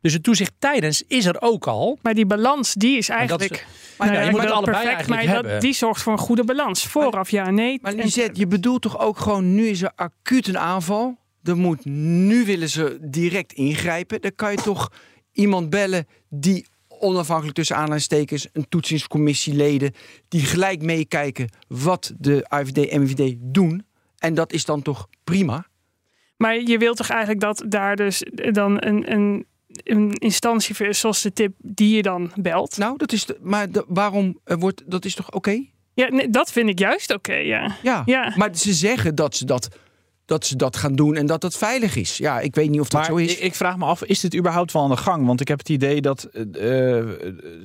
Dus 0.00 0.12
het 0.12 0.22
toezicht 0.22 0.52
tijdens 0.58 1.02
is 1.08 1.24
er 1.24 1.36
ook 1.40 1.66
al. 1.66 1.98
Maar 2.02 2.14
die 2.14 2.26
balans, 2.26 2.74
die 2.74 2.96
is 2.96 3.08
eigenlijk. 3.08 3.66
Maar 3.98 4.10
nou 4.12 4.24
je 4.24 4.30
moet 4.30 4.42
dat 4.42 4.50
allebei 4.50 4.76
perfect, 4.76 5.10
eigenlijk 5.10 5.42
maar 5.42 5.52
dat, 5.52 5.60
die 5.60 5.72
zorgt 5.74 6.02
voor 6.02 6.12
een 6.12 6.19
goede 6.19 6.44
balans. 6.44 6.86
Vooraf, 6.86 7.31
ja, 7.31 7.50
nee. 7.50 7.79
Maar 7.82 7.93
Lisette, 7.93 8.41
je 8.41 8.46
bedoelt 8.46 8.82
toch 8.82 8.98
ook 8.98 9.19
gewoon, 9.19 9.55
nu 9.55 9.67
is 9.69 9.82
er 9.82 9.93
acuut 9.94 10.48
een 10.48 10.58
aanval. 10.58 11.17
Er 11.46 11.56
moet, 11.56 11.84
nu 11.84 12.44
willen 12.44 12.69
ze 12.69 12.98
direct 13.00 13.53
ingrijpen. 13.53 14.20
Dan 14.20 14.34
kan 14.34 14.50
je 14.50 14.56
toch 14.56 14.93
iemand 15.32 15.70
bellen 15.70 16.06
die 16.29 16.67
onafhankelijk 16.88 17.56
tussen 17.56 17.76
aanhalingstekens, 17.76 18.48
een 18.53 18.69
toetsingscommissieleden, 18.69 19.93
die 20.29 20.41
gelijk 20.41 20.82
meekijken 20.82 21.48
wat 21.69 22.12
de 22.19 22.44
AVD 22.48 22.88
en 22.88 23.03
MVD 23.03 23.34
doen. 23.38 23.86
En 24.19 24.34
dat 24.34 24.53
is 24.53 24.65
dan 24.65 24.82
toch 24.82 25.08
prima? 25.24 25.67
Maar 26.36 26.60
je 26.60 26.79
wilt 26.79 26.96
toch 26.96 27.08
eigenlijk 27.10 27.41
dat 27.41 27.65
daar 27.69 27.96
dus 27.96 28.22
dan 28.50 28.76
een, 28.84 29.12
een, 29.12 29.46
een 29.69 30.12
instantie 30.12 30.74
voor 30.74 30.86
is, 30.86 30.98
zoals 30.98 31.22
de 31.22 31.32
tip 31.32 31.53
die 31.58 31.96
je 31.96 32.03
dan 32.03 32.31
belt. 32.34 32.76
Nou, 32.79 32.96
dat 32.96 33.12
is 33.12 33.24
de, 33.26 33.38
maar 33.43 33.70
de- 33.70 33.84
waarom 33.88 34.38
wordt 34.44 34.82
dat 34.86 35.05
is 35.05 35.15
toch 35.15 35.31
oké? 35.32 35.65
Ja, 35.94 36.08
nee, 36.08 36.31
dat 36.31 36.53
vind 36.53 36.69
ik 36.69 36.79
juist 36.79 37.15
oké, 37.15 37.34
ja. 37.34 37.76
Ja. 37.82 38.03
Ja. 38.06 38.32
Maar 38.36 38.56
ze 38.56 38.72
zeggen 38.74 39.15
dat 39.15 39.36
ze 39.36 39.44
dat, 39.44 39.69
dat 40.26 40.46
ze 40.46 40.56
dat 40.56 40.76
gaan 40.76 40.94
doen 40.94 41.16
en 41.16 41.26
dat 41.26 41.40
dat 41.40 41.56
veilig 41.56 41.96
is. 41.96 42.16
Ja, 42.16 42.40
ik 42.40 42.54
weet 42.54 42.70
niet 42.70 42.80
of 42.80 42.88
dat 42.88 43.00
Maar 43.00 43.10
zo 43.10 43.16
is. 43.16 43.36
ik, 43.36 43.38
ik 43.38 43.54
vraag 43.54 43.76
me 43.76 43.84
af, 43.84 44.04
is 44.04 44.20
dit 44.20 44.36
überhaupt 44.36 44.72
wel 44.72 44.82
aan 44.82 44.90
de 44.90 44.96
gang? 44.96 45.26
Want 45.26 45.40
ik 45.40 45.48
heb 45.48 45.58
het 45.58 45.68
idee 45.68 46.00
dat 46.00 46.24
eh, 46.24 46.98
eh, 46.98 47.06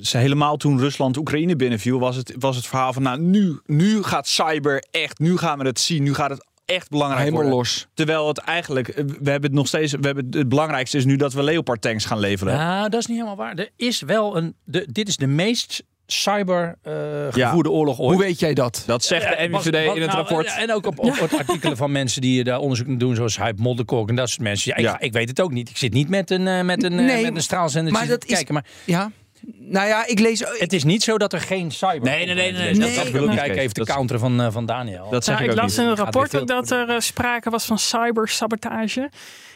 ze 0.00 0.18
helemaal 0.18 0.56
toen 0.56 0.78
Rusland 0.78 1.16
Oekraïne 1.16 1.56
binnenviel, 1.56 1.98
was 1.98 2.16
het, 2.16 2.34
was 2.38 2.56
het 2.56 2.66
verhaal 2.66 2.92
van 2.92 3.02
nou, 3.02 3.20
nu, 3.20 3.60
nu 3.66 4.02
gaat 4.02 4.28
cyber 4.28 4.84
echt, 4.90 5.18
nu 5.18 5.36
gaan 5.36 5.58
we 5.58 5.66
het 5.66 5.80
zien, 5.80 6.02
nu 6.02 6.14
gaat 6.14 6.30
het 6.30 6.46
echt 6.64 6.88
belangrijk 6.88 7.22
Helemaal 7.22 7.42
worden. 7.42 7.58
los. 7.58 7.86
Terwijl 7.94 8.28
het 8.28 8.38
eigenlijk, 8.38 8.88
eh, 8.88 9.04
we 9.04 9.30
hebben 9.30 9.50
het 9.50 9.58
nog 9.58 9.66
steeds, 9.66 9.92
we 9.92 10.06
hebben 10.06 10.26
het 10.30 10.48
belangrijkste 10.48 10.96
is 10.96 11.04
nu 11.04 11.16
dat 11.16 11.32
we 11.32 11.42
Leopard 11.42 11.80
tanks 11.80 12.04
gaan 12.04 12.18
leveren. 12.18 12.56
Nou, 12.56 12.88
dat 12.88 13.00
is 13.00 13.06
niet 13.06 13.16
helemaal 13.16 13.36
waar. 13.36 13.54
Er 13.54 13.70
is 13.76 14.00
wel 14.00 14.36
een. 14.36 14.54
De, 14.64 14.86
dit 14.92 15.08
is 15.08 15.16
de 15.16 15.26
meest 15.26 15.82
cyber 16.06 16.76
eh, 16.82 16.92
Ja. 17.32 17.46
gevoerde 17.48 17.70
oorlog 17.70 17.98
ooit. 18.00 18.14
Hoe 18.16 18.22
weet 18.24 18.38
jij 18.38 18.54
dat? 18.54 18.82
Dat 18.86 19.02
zegt 19.04 19.28
de 19.38 19.48
MIVD 19.48 19.64
wat- 19.86 19.96
in 19.96 20.02
het 20.02 20.10
nou, 20.10 20.22
rapport. 20.22 20.46
En 20.46 20.56
en 20.56 20.72
ook 20.72 20.86
op, 20.86 20.98
op, 20.98 21.20
op 21.20 21.32
artikelen 21.38 21.76
van 21.76 21.92
mensen 21.92 22.20
die 22.20 22.44
daar 22.44 22.58
onderzoek 22.58 22.86
naar 22.86 22.98
doen, 22.98 23.14
zoals 23.14 23.36
Hype 23.36 23.62
Modderkolk 23.62 24.08
en 24.08 24.16
dat 24.16 24.28
soort 24.28 24.40
mensen. 24.40 24.70
Ja, 24.70 24.76
ik, 24.76 24.84
Ja. 24.84 25.00
ik 25.00 25.12
weet 25.12 25.28
het 25.28 25.40
ook 25.40 25.52
niet. 25.52 25.68
Ik 25.70 25.76
zit 25.76 25.92
niet 25.92 26.08
met 26.08 26.30
een, 26.30 26.46
eh, 26.46 26.62
met 26.62 26.82
een, 26.82 26.98
eh, 26.98 27.04
Nee, 27.04 27.22
met 27.24 27.34
een 27.36 27.42
straalzender 27.42 27.92
maar 27.92 28.02
te 28.02 28.08
dat 28.08 28.24
is- 28.24 28.34
kijken. 28.34 28.54
Maar 28.54 28.64
Ja, 28.84 29.10
Nou 29.58 29.86
ja, 29.88 30.06
ik 30.06 30.18
lees... 30.18 30.44
Het 30.58 30.72
is 30.72 30.84
niet 30.84 31.02
zo 31.02 31.18
dat 31.18 31.32
er 31.32 31.40
geen 31.40 31.70
cyber. 31.70 32.00
Nee, 32.10 32.26
nee, 32.26 32.34
nee, 32.34 32.52
nee, 32.52 32.68
Dat, 32.68 32.78
nee. 32.88 32.96
dat 32.96 33.10
wil 33.10 33.24
ik 33.28 33.36
kijken 33.36 33.58
even 33.58 33.74
te 33.74 33.84
Dat- 33.84 33.88
counteren 33.94 34.20
van, 34.20 34.40
eh, 34.40 34.46
van 34.52 34.66
Daniel. 34.66 35.10
Dat 35.10 35.24
zeg 35.24 35.34
Nou, 35.34 35.46
ik 35.48 35.54
ik 35.54 35.60
las 35.62 35.70
niet. 35.70 35.80
in 35.84 35.90
een 35.90 35.96
rapport 35.96 36.36
ook 36.36 36.46
dat 36.46 36.70
er 36.70 36.88
eh, 36.88 36.98
sprake 36.98 37.50
was 37.50 37.64
van 37.64 37.78
cybersabotage. 37.78 39.10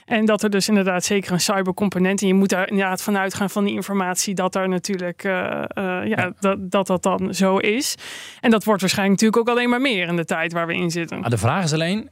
En 0.04 0.24
dat 0.24 0.42
er 0.42 0.50
dus 0.50 0.68
inderdaad 0.68 1.04
zeker 1.04 1.32
een 1.32 1.40
cybercomponent. 1.40 2.20
En 2.20 2.26
je 2.26 2.34
moet 2.34 2.48
daar 2.48 2.68
inderdaad 2.68 3.02
vanuit 3.02 3.34
gaan 3.34 3.50
van 3.50 3.64
die 3.64 3.74
informatie 3.74 4.34
dat 4.34 4.52
daar 4.52 4.68
natuurlijk 4.68 5.24
eh, 5.24 5.62
eh, 5.68 6.06
ja, 6.08 6.32
Dat, 6.40 6.70
dat 6.70 6.86
dat 6.86 7.02
dan 7.02 7.34
zo 7.34 7.56
is. 7.56 7.94
En 8.40 8.50
dat 8.50 8.64
wordt 8.64 8.80
waarschijnlijk 8.80 9.20
natuurlijk 9.20 9.48
ook 9.48 9.56
alleen 9.56 9.70
maar 9.70 9.80
meer 9.80 10.08
in 10.08 10.16
de 10.16 10.24
tijd 10.24 10.52
waar 10.52 10.66
we 10.66 10.74
in 10.74 10.90
zitten. 10.90 11.20
Maar 11.20 11.30
de 11.30 11.38
vraag 11.38 11.64
is 11.64 11.72
alleen, 11.72 12.10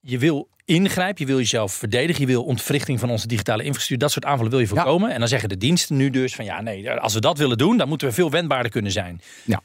je 0.00 0.18
wil 0.18 0.48
ingrijpen, 0.64 1.24
je 1.24 1.30
wil 1.30 1.38
jezelf 1.38 1.72
verdedigen, 1.72 2.20
je 2.20 2.26
wil 2.26 2.44
ontwrichting 2.44 3.00
van 3.00 3.10
onze 3.10 3.26
digitale 3.26 3.62
infrastructuur, 3.62 3.98
dat 3.98 4.12
soort 4.12 4.24
aanvallen 4.24 4.50
wil 4.50 4.60
je 4.60 4.66
voorkomen. 4.66 5.10
En 5.10 5.18
dan 5.18 5.28
zeggen 5.28 5.48
de 5.48 5.56
diensten 5.56 5.96
nu 5.96 6.10
dus 6.10 6.34
van 6.34 6.44
ja, 6.44 6.60
nee, 6.60 6.90
als 6.90 7.14
we 7.14 7.20
dat 7.20 7.38
willen 7.38 7.58
doen, 7.58 7.76
dan 7.76 7.88
moeten 7.88 8.08
we 8.08 8.14
veel 8.14 8.30
wendbaarder 8.30 8.70
kunnen 8.70 8.92
zijn. 8.92 9.20
Ja. 9.44 9.60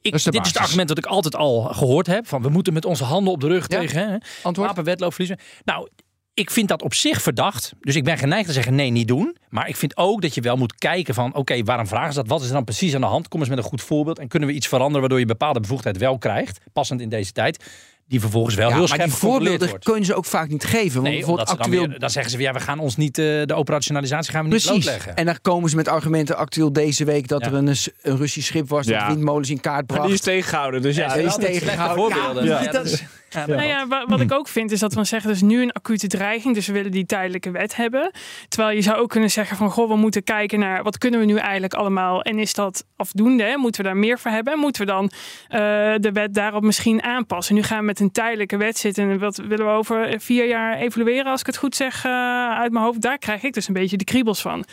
Ik, 0.00 0.14
is 0.14 0.22
dit 0.24 0.34
is 0.34 0.46
het 0.46 0.56
argument 0.56 0.88
dat 0.88 0.98
ik 0.98 1.06
altijd 1.06 1.36
al 1.36 1.62
gehoord 1.62 2.06
heb. 2.06 2.26
Van 2.26 2.42
we 2.42 2.48
moeten 2.48 2.72
met 2.72 2.84
onze 2.84 3.04
handen 3.04 3.32
op 3.32 3.40
de 3.40 3.46
rug 3.46 3.68
Ja. 3.68 3.78
tegen 3.78 4.08
hè, 4.08 4.16
Antwoord? 4.42 4.68
wapenwetloop 4.68 5.14
verliezen. 5.14 5.38
Nou, 5.64 5.88
ik 6.34 6.50
vind 6.50 6.68
dat 6.68 6.82
op 6.82 6.94
zich 6.94 7.22
verdacht. 7.22 7.72
Dus 7.80 7.96
ik 7.96 8.04
ben 8.04 8.18
geneigd 8.18 8.46
te 8.46 8.52
zeggen 8.52 8.74
nee, 8.74 8.90
niet 8.90 9.08
doen. 9.08 9.36
Maar 9.48 9.68
ik 9.68 9.76
vind 9.76 9.96
ook 9.96 10.22
dat 10.22 10.34
je 10.34 10.40
wel 10.40 10.56
moet 10.56 10.74
kijken 10.74 11.14
van 11.14 11.34
oké, 11.34 11.62
waarom 11.62 11.86
vragen 11.86 12.12
ze 12.12 12.18
dat? 12.18 12.28
Wat 12.28 12.40
is 12.40 12.46
er 12.46 12.52
dan 12.52 12.64
precies 12.64 12.94
aan 12.94 13.00
de 13.00 13.06
hand? 13.06 13.28
Kom 13.28 13.40
eens 13.40 13.48
met 13.48 13.58
een 13.58 13.64
goed 13.64 13.82
voorbeeld. 13.82 14.18
En 14.18 14.28
kunnen 14.28 14.48
we 14.48 14.54
iets 14.54 14.68
veranderen 14.68 15.00
waardoor 15.00 15.18
je 15.18 15.26
bepaalde 15.26 15.60
bevoegdheid 15.60 15.98
wel 15.98 16.18
krijgt. 16.18 16.58
Passend 16.72 17.00
in 17.00 17.08
deze 17.08 17.32
tijd. 17.32 17.64
Die 18.08 18.20
vervolgens 18.20 18.54
wel 18.54 18.64
Ja, 18.66 18.70
heel 18.70 18.78
maar 18.78 18.88
scherp 18.88 19.04
die 19.04 19.12
gecontroleerd 19.12 19.48
voorbeelden 19.50 19.68
wordt. 19.68 19.84
kunnen 19.84 20.04
ze 20.04 20.14
ook 20.14 20.24
vaak 20.24 20.48
niet 20.48 20.64
geven. 20.64 20.92
Want 20.92 21.02
Nee, 21.06 21.16
bijvoorbeeld 21.16 21.48
dan, 21.48 21.58
actueel... 21.58 21.88
weer- 21.88 21.98
dan 21.98 22.10
zeggen 22.10 22.30
ze 22.30 22.36
weer, 22.36 22.46
ja, 22.46 22.52
we 22.52 22.60
gaan 22.60 22.78
ons 22.78 22.96
niet, 22.96 23.18
eh, 23.18 23.24
de 23.24 23.54
operationalisatie 23.54 24.32
gaan 24.32 24.44
we 24.44 24.48
niet 24.50 24.62
Precies. 24.64 24.84
blootleggen. 24.84 25.16
En 25.16 25.24
dan 25.24 25.38
komen 25.42 25.70
ze 25.70 25.76
met 25.76 25.88
argumenten 25.88 26.36
actueel 26.36 26.72
deze 26.72 27.04
week 27.04 27.28
dat 27.28 27.40
Ja. 27.40 27.46
er 27.46 27.54
een, 27.54 27.66
een 28.02 28.16
Russisch 28.16 28.46
schip 28.48 28.68
was 28.68 28.86
dat 28.86 28.94
Ja. 28.94 29.06
windmolens 29.08 29.50
in 29.50 29.60
kaart 29.60 29.76
Maar 29.76 29.84
bracht. 29.86 30.04
die 30.04 30.14
is 30.14 30.20
tegengehouden, 30.20 30.82
dus 30.82 30.96
ja. 30.96 31.14
die 31.14 31.22
is 31.24 31.34
tegengehouden. 31.34 31.96
voorbeelden. 31.96 32.44
Ja, 32.44 32.54
Maar 32.54 32.64
ja, 32.64 32.70
dat 32.72 32.84
is- 32.84 33.02
ja, 33.32 33.46
Nou 33.46 33.62
ja, 33.62 33.86
wa- 33.86 34.06
wat 34.06 34.20
ik 34.20 34.32
ook 34.32 34.48
vind 34.48 34.70
is 34.70 34.80
dat 34.80 34.94
we 34.94 35.04
zeggen, 35.04 35.30
dus 35.30 35.40
nu 35.42 35.62
een 35.62 35.72
acute 35.72 36.06
dreiging, 36.06 36.54
dus 36.54 36.66
we 36.66 36.72
willen 36.72 36.90
die 36.90 37.06
tijdelijke 37.06 37.50
wet 37.50 37.76
hebben. 37.76 38.10
Terwijl 38.48 38.76
je 38.76 38.82
zou 38.82 38.96
ook 38.98 39.08
kunnen 39.10 39.30
zeggen 39.30 39.56
van, 39.56 39.70
goh, 39.70 39.88
we 39.88 39.96
moeten 39.96 40.24
kijken 40.24 40.58
naar 40.58 40.82
wat 40.82 40.98
kunnen 40.98 41.20
we 41.20 41.26
nu 41.26 41.36
eigenlijk 41.36 41.74
allemaal 41.74 42.22
en 42.22 42.38
is 42.38 42.54
dat 42.54 42.84
afdoende? 42.96 43.42
Hè? 43.42 43.56
Moeten 43.56 43.82
we 43.82 43.86
daar 43.88 43.96
meer 43.96 44.18
voor 44.18 44.30
hebben? 44.30 44.58
Moeten 44.58 44.86
we 44.86 44.92
dan 44.92 45.10
eh, 45.48 45.58
de 46.00 46.10
wet 46.12 46.34
daarop 46.34 46.62
misschien 46.62 47.02
aanpassen? 47.02 47.54
Nu 47.54 47.62
gaan 47.62 47.78
we 47.78 47.84
met 47.84 48.00
een 48.00 48.12
tijdelijke 48.12 48.56
wet 48.56 48.78
zitten 48.78 49.10
en 49.10 49.18
wat 49.18 49.36
willen 49.36 49.66
we 49.66 49.72
over 49.72 50.14
vier 50.20 50.46
jaar 50.48 50.76
evalueren, 50.76 51.26
als 51.30 51.40
ik 51.40 51.46
het 51.46 51.56
goed 51.56 51.76
zeg 51.76 52.04
eh, 52.04 52.10
uit 52.58 52.72
mijn 52.72 52.84
hoofd. 52.84 53.00
Daar 53.00 53.18
krijg 53.18 53.42
ik 53.42 53.52
dus 53.52 53.68
een 53.68 53.74
beetje 53.74 53.96
de 53.96 54.04
kriebels 54.04 54.40
van. 54.42 54.64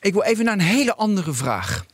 Ik 0.00 0.12
wil 0.12 0.22
even 0.22 0.44
naar 0.44 0.54
een 0.54 0.60
hele 0.60 0.94
andere 0.94 1.32
vraag. 1.32 1.84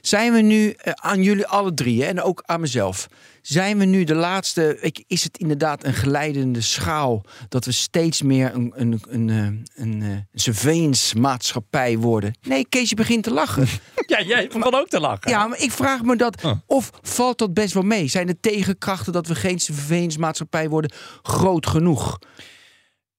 Zijn 0.00 0.32
we 0.32 0.40
nu 0.40 0.70
eh, 0.70 0.92
aan 0.96 1.22
jullie 1.22 1.46
alle 1.46 1.74
drie 1.74 2.02
hè, 2.02 2.08
en 2.08 2.22
ook 2.22 2.42
aan 2.46 2.60
mezelf? 2.60 3.08
Zijn 3.46 3.78
we 3.78 3.84
nu 3.84 4.04
de 4.04 4.14
laatste? 4.14 4.78
je, 4.80 5.04
Is 5.06 5.24
het 5.24 5.38
inderdaad 5.38 5.84
een 5.84 5.94
geleidende 5.94 6.60
schaal 6.60 7.24
dat 7.48 7.64
we 7.64 7.72
steeds 7.72 8.22
meer 8.22 8.54
een, 8.54 8.72
een, 8.76 9.00
een, 9.08 9.30
eh, 9.30 9.82
een, 9.84 10.02
eh, 10.02 10.16
surveillance 10.32 11.18
maatschappij 11.18 11.98
worden? 11.98 12.38
Nee, 12.42 12.66
Kees, 12.68 12.88
je 12.88 12.94
begint 12.94 13.22
te 13.22 13.32
lachen. 13.32 13.66
ja, 14.06 14.22
jij 14.22 14.48
begon 14.52 14.74
ook 14.74 14.88
te 14.88 15.00
lachen. 15.00 15.30
Ja, 15.30 15.46
maar 15.46 15.62
ik 15.62 15.70
vraag 15.70 16.02
me 16.02 16.16
dat. 16.16 16.44
Oh. 16.44 16.52
Of 16.66 16.90
valt 17.02 17.38
dat 17.38 17.54
best 17.54 17.74
wel 17.74 17.82
mee? 17.82 18.06
Zijn 18.06 18.26
de 18.26 18.40
tegenkrachten 18.40 19.12
dat 19.12 19.26
we 19.26 19.34
geen 19.34 19.58
surveillance 19.58 20.18
maatschappij 20.18 20.68
worden 20.68 20.92
groot 21.22 21.66
genoeg? 21.66 22.18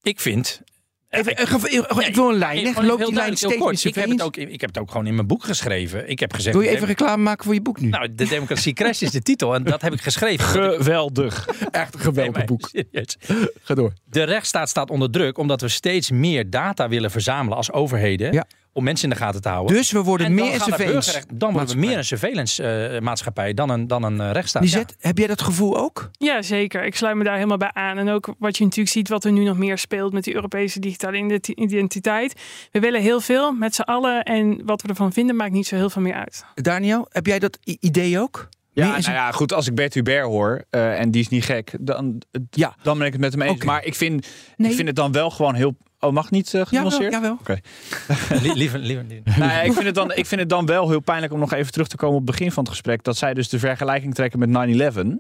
Ik 0.02 0.20
vind... 0.20 0.62
Even, 1.16 1.36
eh, 1.36 1.78
eh, 1.78 2.08
ik 2.08 2.16
wil 2.16 2.30
een 2.30 2.38
lijn. 2.38 2.64
Loopt 2.64 2.98
heel 2.98 2.98
die 2.98 3.14
lijn 3.16 3.38
steeds 3.38 3.58
kort. 3.58 3.84
Ik 3.84 3.96
heb, 3.96 4.10
het 4.10 4.22
ook, 4.22 4.38
ik 4.38 4.62
heb 4.62 4.70
het 4.70 4.80
ook 4.80 4.92
gewoon 4.92 5.08
in 5.08 5.16
mijn 5.16 5.28
boek 5.28 5.44
geschreven. 5.44 6.10
Ik 6.10 6.20
heb 6.20 6.34
gezegd... 6.34 6.56
Wil 6.56 6.66
je 6.66 6.72
even 6.72 6.88
reclame 6.88 7.24
maken 7.24 7.46
voor 7.46 7.54
je 7.54 7.62
boek 7.62 7.80
nu? 7.80 7.90
Nou, 7.90 8.16
de 8.16 8.28
Democratie 8.28 8.74
Crash 8.74 9.02
is 9.02 9.12
de 9.12 9.22
titel 9.22 9.56
en 9.56 9.64
dat 9.64 9.82
heb 9.82 9.94
ik 9.94 10.02
geschreven. 10.02 10.46
Geweldig. 10.46 11.48
Echt 11.72 11.94
een 11.94 12.00
geweldig 12.00 12.46
boek. 12.46 12.70
serieus. 12.72 13.18
Ga 13.62 13.74
door. 13.74 13.94
De 14.06 14.24
rechtsstaat 14.24 14.70
staat 14.70 14.90
onder 14.90 15.12
druk 15.12 15.38
omdat 15.38 15.62
we 15.62 15.68
steeds 15.68 16.12
meer 16.12 16.50
data 16.50 16.90
willen 16.90 17.12
verzamelen 17.12 17.58
als 17.58 17.72
overheden. 17.72 18.34
Ja. 18.34 18.46
Om 18.78 18.84
mensen 18.84 19.10
in 19.10 19.16
de 19.16 19.22
gaten 19.22 19.42
te 19.42 19.50
houden. 19.50 19.76
Dus 19.76 19.92
we 19.92 20.04
worden 20.04 20.28
en 20.28 20.36
dan 20.36 20.46
meer 20.46 20.54
een 20.54 20.62
surveillance. 20.62 21.24
Dan 21.34 21.54
worden 21.54 21.76
we 21.76 21.82
meer 21.82 21.98
een 21.98 22.06
surveillance 22.06 22.64
eh, 22.64 23.02
maatschappij 23.02 23.54
dan 23.54 23.70
een, 23.70 23.88
dan 23.88 24.04
een 24.04 24.22
eh, 24.22 24.32
rechtsstaat. 24.32 24.64
Lisette, 24.64 24.96
heb 25.00 25.18
jij 25.18 25.28
dat 25.28 25.42
gevoel 25.42 25.78
ook? 25.78 26.10
Ja, 26.12 26.42
zeker. 26.42 26.84
Ik 26.86 26.96
sluit 26.96 27.16
me 27.16 27.24
daar 27.24 27.36
helemaal 27.36 27.58
bij 27.58 27.72
aan. 27.74 27.98
En 27.98 28.10
ook 28.10 28.34
wat 28.40 28.58
je 28.58 28.64
natuurlijk 28.64 28.92
ziet, 28.92 29.10
wat 29.10 29.24
er 29.24 29.32
nu 29.32 29.44
nog 29.44 29.58
meer 29.58 29.78
speelt 29.78 30.14
met 30.14 30.24
die 30.24 30.34
Europese 30.34 30.80
digitale 30.80 31.18
identi- 31.18 31.54
identiteit. 31.54 32.42
We 32.72 32.80
willen 32.80 33.02
heel 33.02 33.22
veel 33.22 33.52
met 33.52 33.76
z'n 33.76 33.82
allen. 33.82 34.24
En 34.24 34.66
wat 34.66 34.82
we 34.82 34.88
ervan 34.88 35.14
vinden, 35.14 35.36
maakt 35.36 35.52
niet 35.52 35.68
zo 35.68 35.76
heel 35.76 35.90
veel 35.90 36.02
meer 36.02 36.14
uit. 36.14 36.46
Daniel, 36.56 37.08
heb 37.10 37.26
jij 37.26 37.40
dat 37.40 37.58
idee 37.64 38.20
ook? 38.20 38.50
Ja, 38.84 38.88
nou 39.00 39.02
ja, 39.12 39.32
goed, 39.32 39.54
als 39.54 39.68
ik 39.68 39.76
Bert 39.76 39.94
Hubert 39.94 40.26
hoor, 40.26 40.64
eh, 40.70 41.00
en 41.00 41.12
die 41.12 41.22
is 41.22 41.28
niet 41.30 41.44
gek, 41.46 41.74
dan, 41.80 42.22
Ja. 42.50 42.76
dan 42.84 42.98
ben 42.98 43.08
ik 43.08 43.14
het 43.14 43.22
met 43.22 43.32
hem 43.34 43.42
eens. 43.42 43.52
Oké. 43.56 43.66
Maar 43.66 43.86
ik 43.86 43.96
vind, 43.96 44.28
Nee. 44.58 44.70
ik 44.70 44.76
vind 44.76 44.88
het 44.88 44.96
dan 44.98 45.12
wel 45.12 45.30
gewoon 45.30 45.54
heel... 45.56 45.76
Oh, 46.00 46.12
mag 46.12 46.32
niet 46.32 46.54
uh, 46.54 46.66
genuanceerd? 46.66 47.12
jawel. 47.14 47.38
Lie- 48.42 48.54
liever, 48.54 48.80
liever, 48.80 49.06
liever. 49.08 49.40
Nou 49.40 49.52
ja, 49.52 49.62
ik, 49.62 49.74
vind 49.74 49.86
het 49.86 49.96
dan, 49.96 50.14
ik 50.14 50.26
vind 50.26 50.42
het 50.42 50.50
dan 50.50 50.66
wel 50.66 50.90
heel 50.90 51.00
pijnlijk 51.00 51.34
om 51.34 51.40
nog 51.40 51.54
even 51.54 51.72
terug 51.72 51.88
te 51.88 51.96
komen 51.96 52.16
op 52.20 52.28
het 52.28 52.36
begin 52.38 52.52
van 52.52 52.64
het 52.64 52.72
gesprek. 52.72 53.04
Dat 53.04 53.18
zij 53.18 53.34
dus 53.34 53.50
de 53.50 53.60
vergelijking 53.60 54.14
trekken 54.14 54.40
met 54.40 54.50
9-11. 54.50 55.20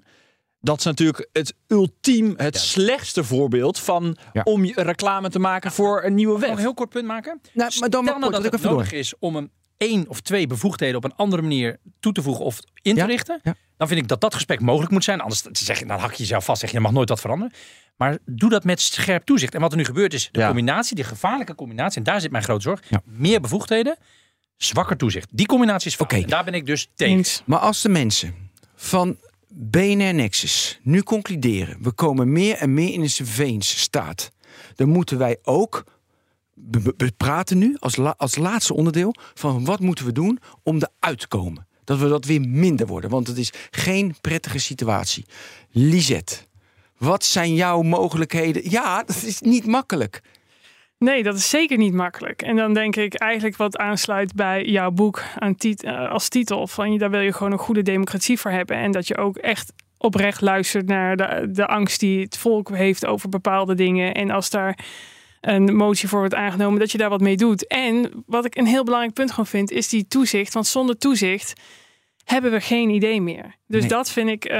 Dat 0.59 0.77
is 0.77 0.83
natuurlijk 0.85 1.27
het 1.31 1.53
ultiem, 1.67 2.33
het 2.37 2.57
slechtste 2.57 3.23
voorbeeld 3.23 3.79
van 3.79 4.17
Ja. 4.33 4.41
om 4.43 4.65
je 4.65 4.73
reclame 4.75 5.29
te 5.29 5.39
maken 5.39 5.71
voor 5.71 6.03
een 6.03 6.13
nieuwe 6.13 6.33
Nog 6.33 6.41
een 6.43 6.49
wet. 6.49 6.59
heel 6.59 6.73
kort 6.73 6.89
punt 6.89 7.05
maken. 7.07 7.39
Nou, 7.53 7.71
maar 7.79 7.89
dan 7.89 8.03
maar 8.03 8.13
Stel 8.13 8.19
nou 8.19 8.19
kort, 8.19 8.21
dat 8.21 8.31
dat 8.43 8.45
ik 8.45 8.51
het 8.51 8.71
nodig 8.71 8.89
door. 8.89 8.99
is 8.99 9.13
om 9.19 9.35
een 9.35 9.51
één 9.77 10.05
of 10.09 10.21
twee 10.21 10.47
bevoegdheden 10.47 10.95
op 10.97 11.03
een 11.03 11.15
andere 11.15 11.41
manier 11.41 11.79
toe 11.99 12.13
te 12.13 12.21
voegen 12.21 12.45
of 12.45 12.59
in 12.81 12.93
te 12.93 12.99
Ja, 12.99 13.05
richten. 13.05 13.39
ja. 13.43 13.55
Dan 13.77 13.87
vind 13.87 13.99
ik 13.99 14.07
dat 14.07 14.21
dat 14.21 14.33
gesprek 14.33 14.59
mogelijk 14.59 14.91
moet 14.91 15.03
zijn. 15.03 15.21
Anders 15.21 15.41
zeg 15.51 15.79
je, 15.79 15.85
dan 15.85 15.99
hak 15.99 16.11
je 16.11 16.17
jezelf 16.17 16.45
vast. 16.45 16.59
Zeg 16.59 16.69
je, 16.69 16.75
je 16.75 16.81
mag 16.81 16.91
nooit 16.91 17.09
wat 17.09 17.19
veranderen. 17.19 17.53
Maar 17.95 18.17
doe 18.25 18.49
dat 18.49 18.63
met 18.63 18.81
scherp 18.81 19.25
toezicht. 19.25 19.53
En 19.55 19.61
wat 19.61 19.71
er 19.71 19.77
nu 19.77 19.85
gebeurt 19.85 20.13
is 20.13 20.29
de 20.31 20.39
Ja. 20.39 20.45
combinatie, 20.47 20.95
die 20.95 21.03
gevaarlijke 21.05 21.55
combinatie. 21.55 21.97
En 21.97 22.03
daar 22.03 22.21
zit 22.21 22.31
mijn 22.31 22.43
grote 22.43 22.61
zorg. 22.61 22.81
Ja. 22.89 23.01
Meer 23.05 23.41
bevoegdheden, 23.41 23.97
zwakker 24.57 24.97
toezicht. 24.97 25.27
Die 25.31 25.45
combinatie 25.45 25.87
is 25.89 25.95
fout. 25.95 26.11
En 26.11 26.27
daar 26.27 26.43
ben 26.43 26.53
ik 26.53 26.65
dus 26.65 26.89
tegen. 26.95 27.43
Maar 27.45 27.59
als 27.59 27.81
de 27.81 27.89
mensen 27.89 28.35
van 28.75 29.17
BNR 29.49 30.13
Nexus 30.13 30.79
nu 30.83 31.03
concluderen... 31.03 31.77
we 31.81 31.91
komen 31.91 32.31
meer 32.31 32.55
en 32.57 32.73
meer 32.73 32.93
in 32.93 33.01
een 33.01 33.09
surveillance 33.09 33.77
staat... 33.77 34.31
dan 34.75 34.89
moeten 34.89 35.17
wij 35.17 35.37
ook 35.43 35.83
be- 36.55 37.11
praten 37.17 37.57
nu 37.57 37.75
als, 37.79 37.97
als 38.17 38.35
laatste 38.35 38.73
onderdeel... 38.73 39.15
van 39.33 39.65
wat 39.65 39.79
moeten 39.79 40.05
we 40.05 40.11
doen 40.11 40.39
om 40.63 40.75
eruit 40.75 41.19
te 41.19 41.27
komen. 41.27 41.67
Dat 41.83 41.99
we 41.99 42.07
dat 42.07 42.25
weer 42.25 42.41
minder 42.41 42.87
worden, 42.87 43.09
want 43.09 43.27
het 43.27 43.37
is 43.37 43.53
geen 43.71 44.15
prettige 44.21 44.59
situatie. 44.59 45.25
Lisette, 45.69 46.35
wat 46.97 47.23
zijn 47.23 47.53
jouw 47.53 47.81
mogelijkheden? 47.81 48.69
Ja, 48.69 49.03
dat 49.03 49.23
is 49.23 49.41
niet 49.41 49.65
makkelijk. 49.65 50.21
Nee, 50.97 51.23
dat 51.23 51.35
is 51.35 51.49
zeker 51.49 51.77
niet 51.77 51.93
makkelijk. 51.93 52.41
En 52.41 52.55
dan 52.55 52.73
denk 52.73 52.95
ik 52.95 53.13
eigenlijk 53.13 53.55
wat 53.55 53.77
aansluit 53.77 54.33
bij 54.33 54.65
jouw 54.65 54.91
boek 54.91 55.23
aan 55.39 55.55
eh, 55.57 56.11
als 56.11 56.29
titel. 56.29 56.67
Van 56.67 56.97
daar 56.97 57.09
wil 57.09 57.19
je 57.19 57.33
gewoon 57.33 57.51
een 57.51 57.57
goede 57.57 57.81
democratie 57.81 58.39
voor 58.39 58.51
hebben. 58.51 58.77
En 58.77 58.91
dat 58.91 59.07
je 59.07 59.17
ook 59.17 59.37
echt 59.37 59.73
oprecht 59.97 60.41
luistert 60.41 60.87
naar 60.87 61.17
de 61.53 61.67
angst 61.67 61.99
die 61.99 62.21
het 62.21 62.37
volk 62.37 62.69
heeft 62.69 63.05
over 63.05 63.29
bepaalde 63.29 63.75
dingen. 63.75 64.13
En 64.13 64.31
als 64.31 64.49
daar 64.49 64.79
een 65.45 65.75
motie 65.75 66.07
voor 66.09 66.19
wordt 66.19 66.33
aangenomen, 66.35 66.79
dat 66.79 66.91
je 66.91 66.97
daar 66.97 67.09
wat 67.09 67.21
mee 67.21 67.37
doet. 67.37 67.67
En 67.67 68.11
wat 68.25 68.45
ik 68.45 68.57
een 68.57 68.65
heel 68.65 68.83
belangrijk 68.83 69.13
punt 69.13 69.29
gewoon 69.29 69.45
vind, 69.45 69.71
is 69.71 69.89
die 69.89 70.07
toezicht. 70.07 70.53
Want 70.53 70.67
zonder 70.67 70.97
toezicht 70.97 71.53
hebben 72.23 72.51
we 72.51 72.61
geen 72.61 72.89
idee 72.89 73.21
meer. 73.21 73.55
Dus 73.67 73.79
Nee. 73.79 73.89
dat 73.89 74.11
vind 74.11 74.29
ik, 74.29 74.45
eh, 74.45 74.57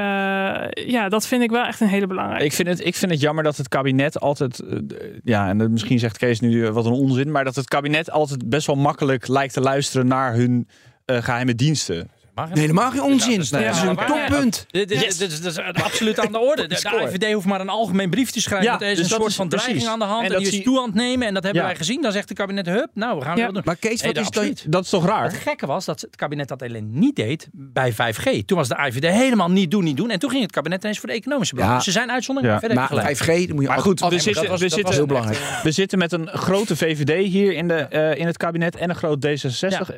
ja, 0.72 1.10
dat 1.10 1.28
vind 1.28 1.44
ik 1.44 1.50
wel 1.50 1.64
echt 1.66 1.80
een 1.80 1.88
hele 1.88 2.08
belangrijke. 2.08 2.46
Ik 2.46 2.54
vind, 2.54 2.68
het, 2.68 2.86
ik 2.86 2.96
vind 2.96 3.12
het 3.12 3.20
jammer 3.22 3.44
dat 3.44 3.58
het 3.58 3.68
kabinet 3.68 4.20
altijd, 4.20 4.60
eh, 4.60 4.80
ja, 5.24 5.48
en 5.50 5.72
misschien 5.72 6.00
zegt 6.00 6.18
Kees 6.18 6.40
nu 6.40 6.66
eh, 6.66 6.72
wat 6.72 6.86
een 6.86 6.92
onzin, 6.92 7.32
maar 7.32 7.44
dat 7.44 7.56
het 7.56 7.68
kabinet 7.68 8.12
altijd 8.12 8.50
best 8.50 8.68
wel 8.68 8.76
makkelijk 8.76 9.28
lijkt 9.28 9.54
te 9.54 9.62
luisteren 9.62 10.08
naar 10.08 10.34
hun 10.34 10.68
eh, 11.06 11.24
geheime 11.24 11.56
diensten. 11.56 12.10
Nee, 12.36 12.48
helemaal 12.54 12.92
geen 12.92 13.02
onzin. 13.02 13.40
is- 13.40 13.50
Dat 13.50 13.62
is 13.62 13.82
een 13.82 13.96
toppunt. 13.96 14.66
Dit 14.72 14.92
is, 14.92 15.58
absoluut 15.74 16.20
aan 16.20 16.32
de 16.32 16.40
orde. 16.40 16.68
De. 16.76 17.08
IVD 17.12 17.34
hoeft 17.34 17.46
maar 17.46 17.62
een 17.62 17.70
algemeen 17.70 18.10
brief 18.10 18.32
te 18.32 18.42
schrijven. 18.42 18.66
Ja, 18.68 18.72
dat 18.72 18.82
er 18.82 18.88
is 18.88 18.98
dus 18.98 19.04
een 19.06 19.10
dat 19.12 19.20
soort 19.20 19.30
is 19.32 19.36
van 19.36 19.48
precies. 19.48 19.66
dreiging 19.68 19.92
aan 19.92 20.00
de 20.00 20.06
hand. 20.06 20.20
En 20.20 20.26
En, 20.26 20.32
dat 20.34 20.42
die 20.52 20.60
is 20.60 20.66
toe 20.66 20.80
aan 20.80 20.86
het 20.86 20.94
nemen. 20.96 21.28
En 21.28 21.34
dat 21.34 21.44
hebben 21.44 21.62
Ja. 21.62 21.68
wij 21.68 21.78
gezien. 21.78 22.02
Dan 22.02 22.12
zegt 22.12 22.30
het 22.30 22.38
kabinet, 22.38 22.66
hup, 22.66 22.90
nou, 22.94 23.18
we 23.20 23.26
gaan 23.26 23.38
Ja. 23.38 23.44
wel 23.44 23.54
doen. 23.54 23.62
Maar 23.66 23.76
Kees, 23.76 24.02
wat 24.04 24.18
is 24.18 24.26
absoluut. 24.28 24.66
Dat 24.72 24.84
is 24.84 24.90
toch 24.90 25.06
raar? 25.06 25.24
Het 25.24 25.34
gekke 25.34 25.66
was 25.66 25.86
dat 25.86 26.02
het 26.02 26.16
kabinet 26.16 26.48
dat 26.48 26.62
alleen 26.62 27.00
niet 27.00 27.16
deed 27.16 27.48
bij 27.52 27.94
5G. 27.94 28.46
Toen 28.46 28.58
was 28.58 28.68
de 28.68 28.76
IVD 28.88 29.04
helemaal 29.14 29.52
niet 29.52 29.72
doen, 29.72 29.84
niet 29.84 29.98
doen. 29.98 30.10
En 30.10 30.20
toen 30.20 30.30
ging 30.30 30.42
het 30.42 30.52
kabinet 30.52 30.82
ineens 30.84 31.00
voor 31.00 31.10
de 31.10 31.16
economische 31.16 31.56
belangen. 31.56 31.78
Ja. 31.78 31.84
Dus 31.84 31.94
ze 31.94 32.00
zijn 32.00 32.12
uitzondering, 32.12 32.54
Ja. 32.54 32.60
maar 32.60 32.70
verder 32.70 32.90
Maar 32.98 33.06
heb 33.06 33.16
je 33.18 33.24
gelijk. 33.24 33.40
5G, 33.42 33.46
dan 33.48 33.56
moet 33.56 33.64
je 33.66 33.70
Maar 33.70 33.80
goed, 33.80 34.00
we 34.00 34.10
zitten, 34.20 34.34
Dat 34.34 34.48
was- 34.52 34.60
we 34.60 34.66
dat 34.66 34.74
zitten, 34.74 34.84
was 34.84 34.96
heel 34.96 35.06
belangrijk. 35.06 35.40
We 35.64 35.72
zitten 35.72 35.98
met 35.98 36.12
een 36.12 36.28
grote 36.28 36.76
VVD 36.76 37.26
hier 37.28 37.54
in, 37.54 37.68
de, 37.68 37.76
eh, 37.76 38.20
in 38.20 38.26
het 38.28 38.38
kabinet 38.38 38.76
en 38.76 38.90
een 38.90 38.96
groot 38.96 39.26
D66. 39.26 39.92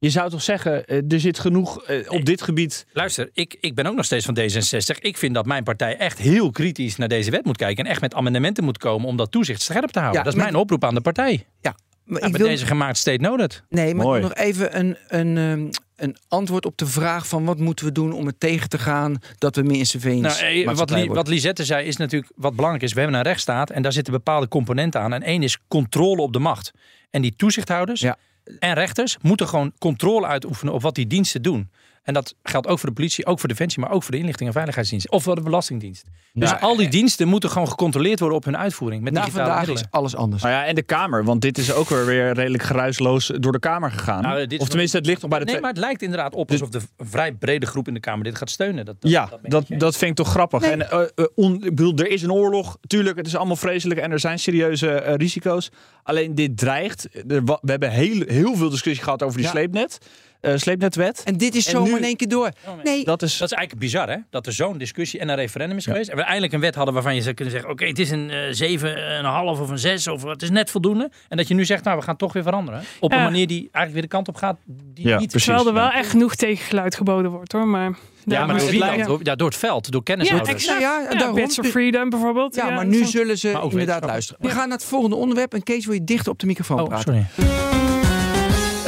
Je 0.00 0.10
zou 0.10 0.30
toch 0.30 0.42
zeggen, 0.42 0.84
eh, 0.86 1.12
er 1.12 1.20
zit 1.20 1.38
genoeg 1.38 1.82
eh, 1.84 2.10
op 2.10 2.24
dit 2.24 2.42
gebied. 2.42 2.86
Luister, 2.92 3.30
ik, 3.32 3.56
ik 3.60 3.74
ben 3.74 3.86
ook 3.86 3.94
nog 3.96 4.04
steeds 4.04 4.24
van 4.24 4.38
D66. 4.38 4.98
Ik 5.00 5.16
vind 5.16 5.34
dat 5.34 5.46
mijn 5.46 5.64
partij 5.64 5.96
echt 5.96 6.18
heel 6.18 6.50
kritisch 6.50 6.96
naar 6.96 7.08
deze 7.08 7.30
wet 7.30 7.44
moet 7.44 7.56
kijken. 7.56 7.84
En 7.84 7.90
echt 7.90 8.00
met 8.00 8.14
amendementen 8.14 8.64
moet 8.64 8.78
komen 8.78 9.08
om 9.08 9.16
dat 9.16 9.30
toezicht 9.30 9.62
scherp 9.62 9.90
te 9.90 9.98
houden. 9.98 10.18
Ja, 10.18 10.24
dat 10.24 10.32
is 10.34 10.38
maar- 10.40 10.50
mijn 10.50 10.62
oproep 10.62 10.84
aan 10.84 10.94
de 10.94 11.00
partij. 11.00 11.46
Ja, 11.60 11.74
maar 12.04 12.22
ik 12.22 12.28
met 12.30 12.36
wil, 12.40 12.46
deze 12.50 12.66
gemaakt 12.66 12.96
state 12.96 13.20
noted. 13.22 13.62
nee, 13.68 13.94
maar 13.94 14.04
ik 14.04 14.10
Mooi. 14.10 14.22
nog 14.22 14.34
even 14.34 14.78
een, 14.78 14.96
een, 15.08 15.36
ehm, 15.36 15.70
een 15.96 16.16
antwoord 16.28 16.66
op 16.66 16.76
de 16.78 16.86
vraag 16.86 17.28
van 17.28 17.44
wat 17.44 17.58
moeten 17.58 17.84
we 17.84 17.92
doen 17.92 18.12
om 18.12 18.26
het 18.26 18.40
tegen 18.40 18.68
te 18.68 18.78
gaan 18.78 19.18
dat 19.38 19.56
we 19.56 19.62
meer 19.62 19.86
surveillance 19.86 20.42
Nou, 20.44 20.62
eh, 20.64 20.74
wat, 20.74 20.90
Li- 20.90 21.08
wat 21.08 21.28
Lisette 21.28 21.64
zei 21.64 21.86
is 21.86 21.96
natuurlijk 21.96 22.32
wat 22.36 22.54
belangrijk 22.54 22.84
is. 22.84 22.92
We 22.92 23.00
hebben 23.00 23.18
een 23.18 23.24
rechtsstaat 23.24 23.70
en 23.70 23.82
daar 23.82 23.92
zitten 23.92 24.12
bepaalde 24.12 24.48
componenten 24.48 25.00
aan. 25.00 25.12
En 25.12 25.22
één 25.22 25.42
is 25.42 25.58
controle 25.68 26.22
op 26.22 26.32
de 26.32 26.38
macht. 26.38 26.70
En 27.10 27.22
die 27.22 27.34
toezichthouders 27.36 28.00
Ja. 28.00 28.16
En 28.58 28.74
rechters 28.74 29.16
moeten 29.22 29.48
gewoon 29.48 29.72
controle 29.78 30.26
uitoefenen 30.26 30.74
op 30.74 30.82
wat 30.82 30.94
die 30.94 31.06
diensten 31.06 31.42
doen. 31.42 31.70
En 32.08 32.14
dat 32.14 32.34
geldt 32.42 32.66
ook 32.66 32.78
voor 32.78 32.88
de 32.88 32.94
politie, 32.94 33.26
ook 33.26 33.38
voor 33.38 33.48
Defensie, 33.48 33.80
maar 33.80 33.90
ook 33.90 34.02
voor 34.02 34.10
de 34.10 34.18
inlichting 34.18 34.46
en 34.48 34.54
veiligheidsdienst. 34.54 35.10
Of 35.10 35.22
voor 35.22 35.34
de 35.34 35.40
Belastingdienst. 35.42 36.04
Dus 36.32 36.50
Nou, 36.50 36.62
al 36.62 36.76
die 36.76 36.88
diensten 36.88 37.28
moeten 37.28 37.50
gewoon 37.50 37.68
gecontroleerd 37.68 38.18
worden 38.20 38.38
op 38.38 38.44
hun 38.44 38.56
uitvoering. 38.56 39.02
Met 39.02 39.12
Na 39.12 39.20
digitale 39.20 39.44
vandaag 39.46 39.66
middelen. 39.66 39.90
is 39.92 39.98
alles 39.98 40.16
anders. 40.16 40.42
Nou 40.42 40.54
ja, 40.54 40.64
en 40.64 40.74
de 40.74 40.82
Kamer, 40.82 41.24
want 41.24 41.40
dit 41.40 41.58
is 41.58 41.72
ook 41.72 41.88
weer, 41.88 42.06
weer 42.06 42.32
redelijk 42.34 42.62
geruisloos 42.62 43.32
door 43.38 43.52
de 43.52 43.58
Kamer 43.58 43.90
gegaan. 43.90 44.22
Nou, 44.22 44.56
of 44.58 44.68
tenminste, 44.68 44.96
het 44.96 45.06
ligt 45.06 45.20
nog 45.20 45.30
bij 45.30 45.38
de 45.38 45.44
Nee, 45.44 45.60
maar 45.60 45.70
het 45.70 45.78
lijkt 45.78 46.02
inderdaad 46.02 46.34
op 46.34 46.48
Dus- 46.48 46.60
alsof 46.60 46.80
de 46.82 47.04
vrij 47.04 47.32
brede 47.32 47.66
groep 47.66 47.88
in 47.88 47.94
de 47.94 48.00
Kamer 48.00 48.24
dit 48.24 48.36
gaat 48.36 48.50
steunen. 48.50 48.84
Dat, 48.84 48.96
dat, 49.00 49.10
Ja, 49.10 49.28
dat 49.42 49.64
dat, 49.68 49.96
vind 49.96 50.10
ik 50.10 50.16
toch 50.16 50.28
grappig. 50.28 50.62
En, 50.62 50.90
eh, 50.90 51.00
eh, 51.14 51.24
on- 51.34 51.54
ik 51.64 51.74
bedoel, 51.74 51.94
er 51.96 52.10
is 52.10 52.22
een 52.22 52.32
oorlog, 52.32 52.76
tuurlijk, 52.86 53.16
het 53.16 53.26
is 53.26 53.36
allemaal 53.36 53.56
vreselijk 53.56 54.00
en 54.00 54.10
er 54.10 54.20
zijn 54.20 54.38
serieuze 54.38 54.90
eh, 54.90 55.14
risico's. 55.14 55.70
Alleen 56.02 56.34
dit 56.34 56.58
dreigt. 56.58 57.08
Er 57.28 57.44
we 57.44 57.58
hebben 57.64 57.90
heel, 57.90 58.22
heel 58.26 58.56
veel 58.56 58.70
discussie 58.70 59.04
gehad 59.04 59.22
over 59.22 59.36
die 59.36 59.44
Ja. 59.46 59.50
sleepnet, 59.52 59.98
eh, 60.40 60.52
sleepnetwet. 60.56 61.22
En 61.24 61.36
dit 61.36 61.54
is 61.54 61.64
En 61.66 61.70
zomaar 61.72 61.88
nu- 61.90 61.96
in 61.96 62.02
één 62.04 62.16
keer 62.16 62.28
door. 62.28 62.50
Nee, 62.84 63.04
Dat 63.04 63.22
is, 63.22 63.38
Dat 63.38 63.50
is 63.50 63.56
eigenlijk 63.56 63.86
bizar, 63.86 64.08
hè? 64.10 64.16
Dat 64.30 64.46
er 64.46 64.52
zo'n 64.52 64.78
discussie 64.78 65.20
en 65.20 65.28
een 65.28 65.36
referendum 65.36 65.76
is 65.76 65.84
geweest. 65.84 66.08
En 66.10 66.16
we 66.16 66.22
eindelijk 66.22 66.52
een 66.52 66.60
wet 66.60 66.74
hadden 66.74 66.94
waarvan 66.94 67.14
je 67.14 67.22
zou 67.22 67.34
kunnen 67.34 67.54
zeggen: 67.54 67.70
oké, 67.72 67.86
het 67.86 67.98
is 67.98 68.10
een 68.10 68.30
eh 68.30 68.52
7,5 68.52 69.60
of 69.60 69.68
een 69.70 69.78
6 69.78 70.06
of 70.06 70.22
het 70.22 70.42
is 70.42 70.50
net 70.50 70.70
voldoende. 70.70 71.10
En 71.28 71.36
dat 71.36 71.48
je 71.48 71.54
nu 71.54 71.64
zegt: 71.64 71.84
nou, 71.84 71.98
we 71.98 72.04
gaan 72.04 72.16
toch 72.16 72.32
weer 72.32 72.42
veranderen. 72.42 72.82
Op 73.00 73.12
een 73.12 73.18
Ja. 73.18 73.24
manier 73.24 73.46
die 73.46 73.58
eigenlijk 73.58 73.92
weer 73.92 74.02
de 74.02 74.08
kant 74.08 74.28
op 74.28 74.36
gaat 74.36 74.56
die 74.66 75.08
Ja, 75.08 75.18
niet. 75.18 75.28
precies. 75.28 75.46
Terwijl 75.46 75.66
er 75.68 75.74
wel 75.74 75.84
ja. 75.84 75.94
echt 75.98 76.10
genoeg 76.10 76.34
tegengeluid 76.34 76.94
geboden 76.94 77.30
wordt 77.30 77.52
hoor. 77.52 77.66
Maar, 77.66 77.80
Ja, 77.80 77.90
maar 78.38 78.46
maar 78.46 78.58
door 78.58 79.18
het 79.18 79.26
Ja, 79.26 79.34
door 79.34 79.48
het 79.48 79.56
veld, 79.56 79.90
door 79.90 80.02
ja, 80.04 80.12
kennishouders. 80.14 80.52
exact. 80.52 80.80
Ja, 80.80 81.00
Ja, 81.10 81.14
daarom. 81.18 81.34
Bits 81.34 81.58
of 81.58 81.66
Freedom 81.66 82.08
bijvoorbeeld. 82.10 82.54
Ja, 82.54 82.70
maar 82.70 82.86
nu 82.86 82.98
zo- 82.98 83.04
zullen 83.10 83.38
ze 83.38 83.60
inderdaad 83.70 84.04
luisteren. 84.04 84.42
We 84.42 84.48
gaan 84.48 84.68
naar 84.68 84.78
het 84.78 84.86
volgende 84.86 85.16
onderwerp. 85.16 85.54
En 85.54 85.62
Kees, 85.62 85.84
wil 85.86 85.94
je 85.94 86.04
dichter 86.04 86.32
op 86.32 86.38
de 86.38 86.46
microfoon 86.46 86.80
Oh, 86.80 86.88
praten? 86.88 87.28
sorry. 87.36 87.77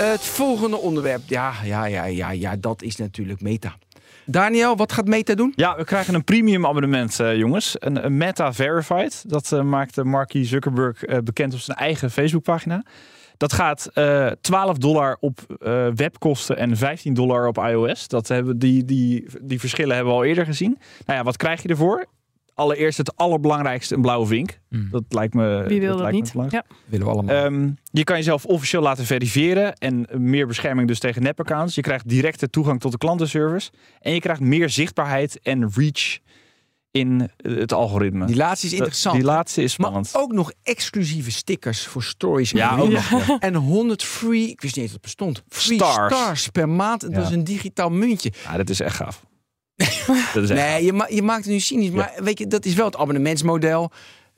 Het 0.03 0.21
volgende 0.21 0.77
onderwerp. 0.77 1.23
Ja, 1.27 1.53
ja, 1.65 1.85
ja, 1.85 2.05
ja, 2.05 2.31
ja, 2.31 2.57
dat 2.57 2.83
is 2.83 2.97
natuurlijk 2.97 3.41
Meta. 3.41 3.77
Daniel, 4.27 4.77
wat 4.77 4.93
gaat 4.93 5.07
Meta 5.07 5.35
doen? 5.35 5.53
Ja, 5.57 5.77
we 5.77 5.85
krijgen 5.85 6.15
een 6.15 6.25
premium 6.25 6.67
abonnement, 6.67 7.21
eh, 7.21 7.37
jongens. 7.37 7.77
Een, 7.79 8.05
een 8.05 8.17
Meta 8.17 8.53
Verified. 8.53 9.25
Dat 9.31 9.53
eh, 9.53 9.63
maakte 9.63 10.05
Marky 10.05 10.45
Zuckerberg 10.45 11.05
eh, 11.05 11.19
bekend 11.19 11.55
op 11.55 11.61
zijn 11.61 11.77
eigen 11.77 12.11
Facebookpagina. 12.11 12.85
Dat 13.37 13.53
gaat 13.53 13.91
eh 13.95 14.27
12 14.41 14.79
dollar 14.79 15.17
op 15.21 15.41
eh, 15.59 15.87
webkosten 15.95 16.57
en 16.57 16.77
15 16.77 17.15
dollar 17.15 17.47
op 17.47 17.59
iOS. 17.59 18.09
Dat 18.09 18.29
hebben, 18.29 18.59
die, 18.59 18.85
die, 18.85 19.27
die 19.41 19.61
verschillen 19.61 19.95
hebben 19.95 20.13
we 20.13 20.19
al 20.19 20.25
eerder 20.25 20.45
gezien. 20.45 20.79
Nou 21.07 21.19
ja, 21.19 21.25
wat 21.25 21.37
krijg 21.37 21.63
je 21.63 21.69
ervoor? 21.69 22.07
Allereerst 22.55 22.99
het 22.99 23.17
allerbelangrijkste, 23.17 23.95
een 23.95 24.01
blauwe 24.01 24.27
vink. 24.27 24.61
Hmm. 24.69 24.89
Dat 24.91 25.03
lijkt 25.09 25.35
me 25.35 25.65
Wie 25.69 25.81
wil 25.81 25.97
dat, 25.97 26.01
lijkt 26.13 26.35
me 26.35 26.43
niet? 26.43 26.53
Ja. 26.53 26.65
Willen 26.87 27.07
we 27.07 27.13
allemaal. 27.13 27.37
Ehm, 27.45 27.71
je 27.91 28.05
kan 28.05 28.17
jezelf 28.17 28.45
officieel 28.45 28.83
laten 28.83 29.05
verifiëren 29.07 29.75
en 29.75 30.07
meer 30.17 30.47
bescherming 30.47 30.89
dus 30.89 30.99
tegen 30.99 31.23
nepaccounts. 31.23 31.75
Je 31.75 31.81
krijgt 31.81 32.09
directe 32.09 32.51
toegang 32.51 32.81
tot 32.81 32.93
de 32.93 32.99
klantenservice 32.99 33.71
en 34.01 34.15
je 34.15 34.21
krijgt 34.21 34.41
meer 34.41 34.71
zichtbaarheid 34.71 35.41
en 35.43 35.71
reach 35.75 36.19
in 36.93 37.29
eh, 37.37 37.57
het 37.57 37.73
algoritme. 37.73 38.27
die 38.27 38.37
laatste 38.37 38.67
is 38.67 38.73
interessant. 38.73 39.15
Die 39.17 39.25
laatste 39.25 39.63
is 39.63 39.77
maar 39.77 39.89
spannend. 39.89 40.15
ook 40.17 40.33
nog 40.33 40.53
exclusieve 40.63 41.31
stickers 41.31 41.87
voor 41.87 42.03
stories. 42.03 42.51
Ja, 42.51 42.73
en 42.73 42.79
ook 42.81 42.91
nog. 42.91 43.39
En 43.41 43.55
100 43.55 44.03
free, 44.05 44.49
ik 44.49 44.61
wist 44.61 44.77
niet 44.77 44.85
eens 44.85 44.93
dat 44.93 44.93
het 44.93 45.01
bestond. 45.03 45.43
Free 45.49 45.77
Stars. 45.79 46.15
stars, 46.17 46.49
per 46.49 46.69
maand. 46.69 47.03
Het 47.03 47.13
Ja. 47.13 47.19
was 47.21 47.31
een 47.31 47.45
digitaal 47.45 47.91
muntje. 47.91 48.33
Ja, 48.45 48.57
dat 48.57 48.69
is 48.69 48.81
echt 48.81 48.97
gaaf. 48.97 49.29
dat 50.35 50.43
is 50.43 50.51
echt 50.51 50.61
Nee, 50.61 50.85
je, 50.85 50.93
ma 50.93 51.07
je 51.09 51.23
maakt 51.23 51.45
het 51.45 51.53
nu 51.53 51.61
cynisch. 51.61 51.91
Maar 51.91 52.13
weet 52.23 52.39
je, 52.39 52.47
dat 52.47 52.65
is 52.65 52.75
wel 52.75 52.87
het 52.87 52.97
abonnementsmodel. 52.97 53.91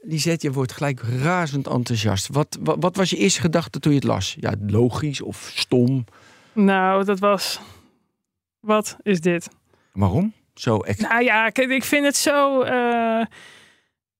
Lisette, 0.04 0.46
je 0.46 0.52
wordt 0.52 0.72
gelijk 0.72 1.00
razend 1.22 1.66
enthousiast. 1.66 2.28
Wat, 2.28 2.58
wat, 2.60 2.76
wat 2.80 2.96
was 2.96 3.10
je 3.10 3.16
eerste 3.16 3.40
gedachte 3.40 3.78
toen 3.80 3.92
je 3.92 3.98
het 3.98 4.06
las? 4.08 4.36
Ja, 4.40 4.54
logisch 4.66 5.20
of 5.20 5.52
stom? 5.54 6.04
Nou, 6.52 7.04
dat 7.04 7.18
was... 7.18 7.60
Wat 8.60 8.96
is 9.02 9.20
dit? 9.20 9.48
Waarom? 9.92 10.32
Zo 10.54 10.78
ex- 10.78 10.98
Nou 11.00 11.22
ja, 11.24 11.50
ik 11.54 11.84
vind 11.84 12.04
het 12.04 12.16
zo. 12.16 12.60
eh, 12.62 13.24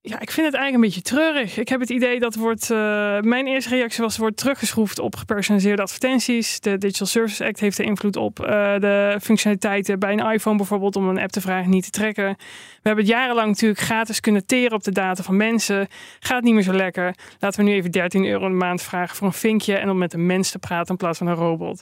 ja, 0.05 0.19
ik 0.19 0.31
vind 0.31 0.45
het 0.45 0.55
eigenlijk 0.55 0.73
een 0.73 0.81
beetje 0.81 1.15
treurig. 1.15 1.57
Ik 1.57 1.69
heb 1.69 1.79
het 1.79 1.89
idee 1.89 2.19
dat 2.19 2.35
wordt. 2.35 2.71
eh, 2.71 2.77
mijn 3.19 3.47
eerste 3.47 3.69
reactie 3.75 4.03
was: 4.03 4.17
wordt 4.17 4.37
teruggeschroefd 4.37 4.99
op 4.99 5.15
gepersonaliseerde 5.15 5.81
advertenties. 5.81 6.59
De 6.59 6.77
Digital 6.77 7.07
Services 7.07 7.47
Act 7.47 7.59
heeft 7.59 7.77
er 7.77 7.85
invloed 7.85 8.15
op. 8.15 8.39
Eh, 8.39 8.45
de 8.79 9.17
functionaliteiten 9.21 9.99
bij 9.99 10.11
een 10.13 10.31
iPhone 10.31 10.57
bijvoorbeeld 10.57 10.95
om 10.95 11.09
een 11.09 11.19
app 11.19 11.31
te 11.31 11.41
vragen 11.41 11.69
niet 11.69 11.83
te 11.83 11.89
trekken. 11.89 12.25
We 12.37 12.89
hebben 12.89 13.03
het 13.03 13.13
jarenlang 13.13 13.47
natuurlijk 13.47 13.79
gratis 13.81 14.19
kunnen 14.19 14.45
teren 14.45 14.71
op 14.77 14.83
de 14.83 14.91
data 14.91 15.23
van 15.23 15.37
mensen. 15.37 15.87
Gaat 16.19 16.43
niet 16.43 16.53
meer 16.53 16.63
zo 16.63 16.73
lekker. 16.73 17.15
Laten 17.39 17.63
we 17.63 17.69
nu 17.69 17.75
even 17.75 17.91
13 17.91 18.25
euro 18.25 18.47
de 18.47 18.53
maand 18.53 18.81
vragen 18.81 19.15
voor 19.15 19.27
een 19.27 19.33
vinkje 19.33 19.75
en 19.77 19.89
om 19.89 19.97
met 19.97 20.13
een 20.13 20.25
mens 20.25 20.51
te 20.51 20.59
praten 20.59 20.89
in 20.91 20.97
plaats 20.97 21.17
van 21.17 21.27
een 21.27 21.35
robot. 21.35 21.81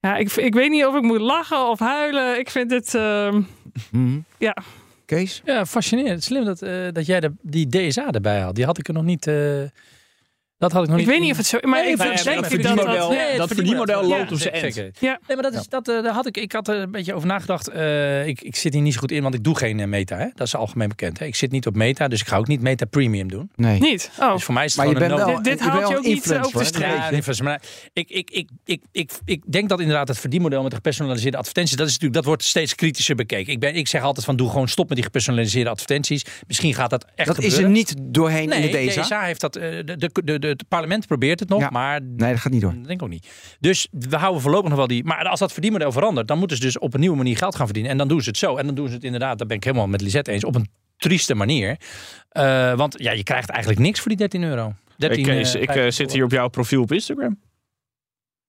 Ja, 0.00 0.16
ik, 0.16 0.32
ik 0.32 0.54
weet 0.54 0.70
niet 0.70 0.86
of 0.86 0.94
ik 0.94 1.02
moet 1.02 1.20
lachen 1.20 1.68
of 1.68 1.78
huilen. 1.78 2.38
Ik 2.38 2.50
vind 2.50 2.70
het. 2.70 2.94
ehm, 2.94 3.42
Mhm. 3.90 4.18
Ja. 4.38 4.56
Kees? 5.06 5.42
Ja, 5.44 5.66
fascinerend. 5.66 6.22
Slim 6.24 6.44
dat, 6.44 6.62
eh, 6.62 6.92
dat 6.92 7.06
jij 7.06 7.20
de, 7.20 7.32
die 7.42 7.68
DSA 7.68 8.10
erbij 8.10 8.40
had. 8.40 8.54
Die 8.54 8.64
had 8.64 8.78
ik 8.78 8.88
er 8.88 8.94
nog 8.94 9.04
niet. 9.04 9.26
eh, 9.26 9.62
dat 10.58 10.72
had 10.72 10.82
ik 10.82 10.88
nog 10.88 10.98
Ik 10.98 11.04
niet. 11.04 11.14
weet 11.14 11.22
niet 11.22 11.30
of 11.30 11.36
het 11.36 11.46
zo 11.46 11.58
maar 11.62 11.82
Nee, 11.82 11.90
ik 11.92 11.98
ja, 11.98 12.04
maar 12.04 12.24
dat 12.34 12.46
verdienmodel- 12.46 12.96
dat, 12.96 13.08
Nee, 13.10 13.18
het 13.18 13.36
dat 13.36 13.48
verdienmodel 13.48 14.02
loopt 14.02 14.08
loopt 14.18 14.32
op 14.32 14.38
zijn 14.38 14.54
zeker, 14.54 14.64
end. 14.66 14.74
zeker. 14.74 14.92
Ja. 15.00 15.18
Nee, 15.26 15.36
maar 15.36 15.50
dat 15.50 15.60
is, 15.60 15.68
dat, 15.68 15.88
eh, 15.88 16.02
daar 16.02 16.12
had 16.12 16.26
ik, 16.26 16.36
ik 16.36 16.52
had 16.52 16.68
er 16.68 16.76
een 16.76 16.90
beetje 16.90 17.14
over 17.14 17.28
nagedacht. 17.28 17.68
Eh, 17.68 18.26
ik, 18.26 18.40
ik 18.42 18.56
zit 18.56 18.72
hier 18.72 18.82
niet 18.82 18.92
zo 18.92 18.98
goed 18.98 19.10
in, 19.12 19.22
want 19.22 19.34
ik 19.34 19.44
doe 19.44 19.56
geen 19.56 19.80
eh, 19.80 19.86
meta. 19.86 20.16
Hè? 20.16 20.26
Dat 20.34 20.46
is 20.46 20.54
algemeen 20.56 20.88
bekend. 20.88 21.18
Hè? 21.18 21.24
Ik 21.26 21.34
zit 21.34 21.50
niet 21.50 21.66
op 21.66 21.74
meta, 21.76 22.08
dus 22.08 22.20
ik 22.20 22.26
ga 22.26 22.36
ook 22.36 22.46
niet 22.46 22.60
meta 22.60 22.84
premium 22.84 23.28
doen. 23.28 23.50
Nee. 23.56 23.80
niet. 23.80 24.10
Oh. 24.20 24.32
Dus 24.32 24.44
voor 24.44 24.54
mij 24.54 24.64
is 24.64 24.74
het 24.76 24.84
Maar 24.84 24.92
je 24.94 25.00
gewoon 25.00 25.16
bent 25.16 25.28
een 25.28 25.34
wel, 25.34 25.42
Dit- 25.42 25.60
haalt 25.60 25.88
je 25.88 25.96
ook 25.96 26.04
niet, 26.04 26.32
over 26.32 26.72
de. 26.72 26.78
Ja, 26.78 27.10
influencer, 27.10 27.44
maar 27.44 27.62
ik, 27.92 28.08
ik, 28.10 28.30
ik, 28.30 28.48
ik, 28.64 28.82
ik, 28.92 29.10
ik 29.24 29.42
denk 29.52 29.68
dat 29.68 29.80
inderdaad 29.80 30.08
het 30.08 30.18
verdienmodel 30.18 30.60
met 30.62 30.70
de 30.70 30.76
gepersonaliseerde 30.76 31.36
advertenties, 31.36 31.76
dat, 31.76 31.86
is 31.86 31.92
natuurlijk, 31.92 32.20
dat 32.20 32.28
wordt 32.28 32.44
steeds 32.44 32.74
kritischer 32.74 33.14
bekeken. 33.14 33.52
Ik, 33.52 33.60
ben, 33.60 33.74
ik 33.74 33.88
zeg 33.88 34.02
altijd 34.02 34.24
van 34.26 34.36
doe 34.36 34.50
gewoon 34.50 34.68
stop 34.68 34.86
met 34.86 34.94
die 34.96 35.04
gepersonaliseerde 35.04 35.70
advertenties. 35.70 36.24
Misschien 36.46 36.74
gaat 36.74 36.90
dat 36.90 37.04
echt 37.14 37.28
Dat 37.28 37.42
is 37.42 37.56
er 37.58 37.68
niet 37.68 37.94
doorheen 38.02 38.52
in 38.52 38.60
de 38.70 38.86
DSA. 38.88 39.02
DSA 39.02 39.22
heeft 39.22 39.40
dat. 39.40 39.52
de, 39.52 40.38
de, 40.38 40.55
het 40.60 40.68
parlement 40.68 41.06
probeert 41.06 41.40
het 41.40 41.48
nog, 41.48 41.60
Ja. 41.60 41.68
maar 41.70 42.02
Nee, 42.02 42.30
dat 42.32 42.40
gaat 42.40 42.52
niet 42.52 42.60
door. 42.60 42.70
dat 42.74 42.84
denk 42.84 43.00
ik 43.00 43.02
ook 43.02 43.12
niet. 43.12 43.56
Dus 43.60 43.88
we 43.90 44.16
houden 44.16 44.42
voorlopig 44.42 44.68
nog 44.68 44.78
wel 44.78 44.86
die. 44.86 45.04
Maar 45.04 45.24
als 45.28 45.40
dat 45.40 45.52
verdienmodel 45.52 45.92
verandert, 45.92 46.28
dan 46.28 46.38
moeten 46.38 46.56
ze 46.56 46.62
dus 46.62 46.78
op 46.78 46.94
een 46.94 47.00
nieuwe 47.00 47.16
manier 47.16 47.36
geld 47.36 47.54
gaan 47.56 47.64
verdienen. 47.64 47.92
En 47.92 47.98
dan 47.98 48.08
doen 48.08 48.20
ze 48.22 48.28
het 48.28 48.38
zo. 48.38 48.56
En 48.56 48.66
dan 48.66 48.74
doen 48.74 48.88
ze 48.88 48.94
het 48.94 49.04
inderdaad, 49.04 49.38
daar 49.38 49.46
ben 49.46 49.56
ik 49.56 49.64
helemaal 49.64 49.86
met 49.86 50.00
Lisette 50.00 50.32
eens, 50.32 50.44
op 50.44 50.54
een 50.54 50.68
trieste 50.96 51.34
manier. 51.34 51.76
Eh, 52.28 52.74
want 52.74 52.94
ja, 52.98 53.12
je 53.12 53.22
krijgt 53.22 53.48
eigenlijk 53.50 53.80
niks 53.80 53.98
voor 54.00 54.08
die 54.08 54.18
13 54.18 54.42
euro. 54.42 54.74
13, 54.96 55.18
ik, 55.18 55.24
Kees, 55.24 55.54
eh, 55.54 55.62
ik 55.62 55.68
eh, 55.68 55.74
15 55.74 55.92
zit 55.92 56.12
hier 56.12 56.24
op 56.24 56.30
jouw 56.30 56.48
profiel 56.48 56.82
op 56.82 56.92
Instagram. 56.92 57.38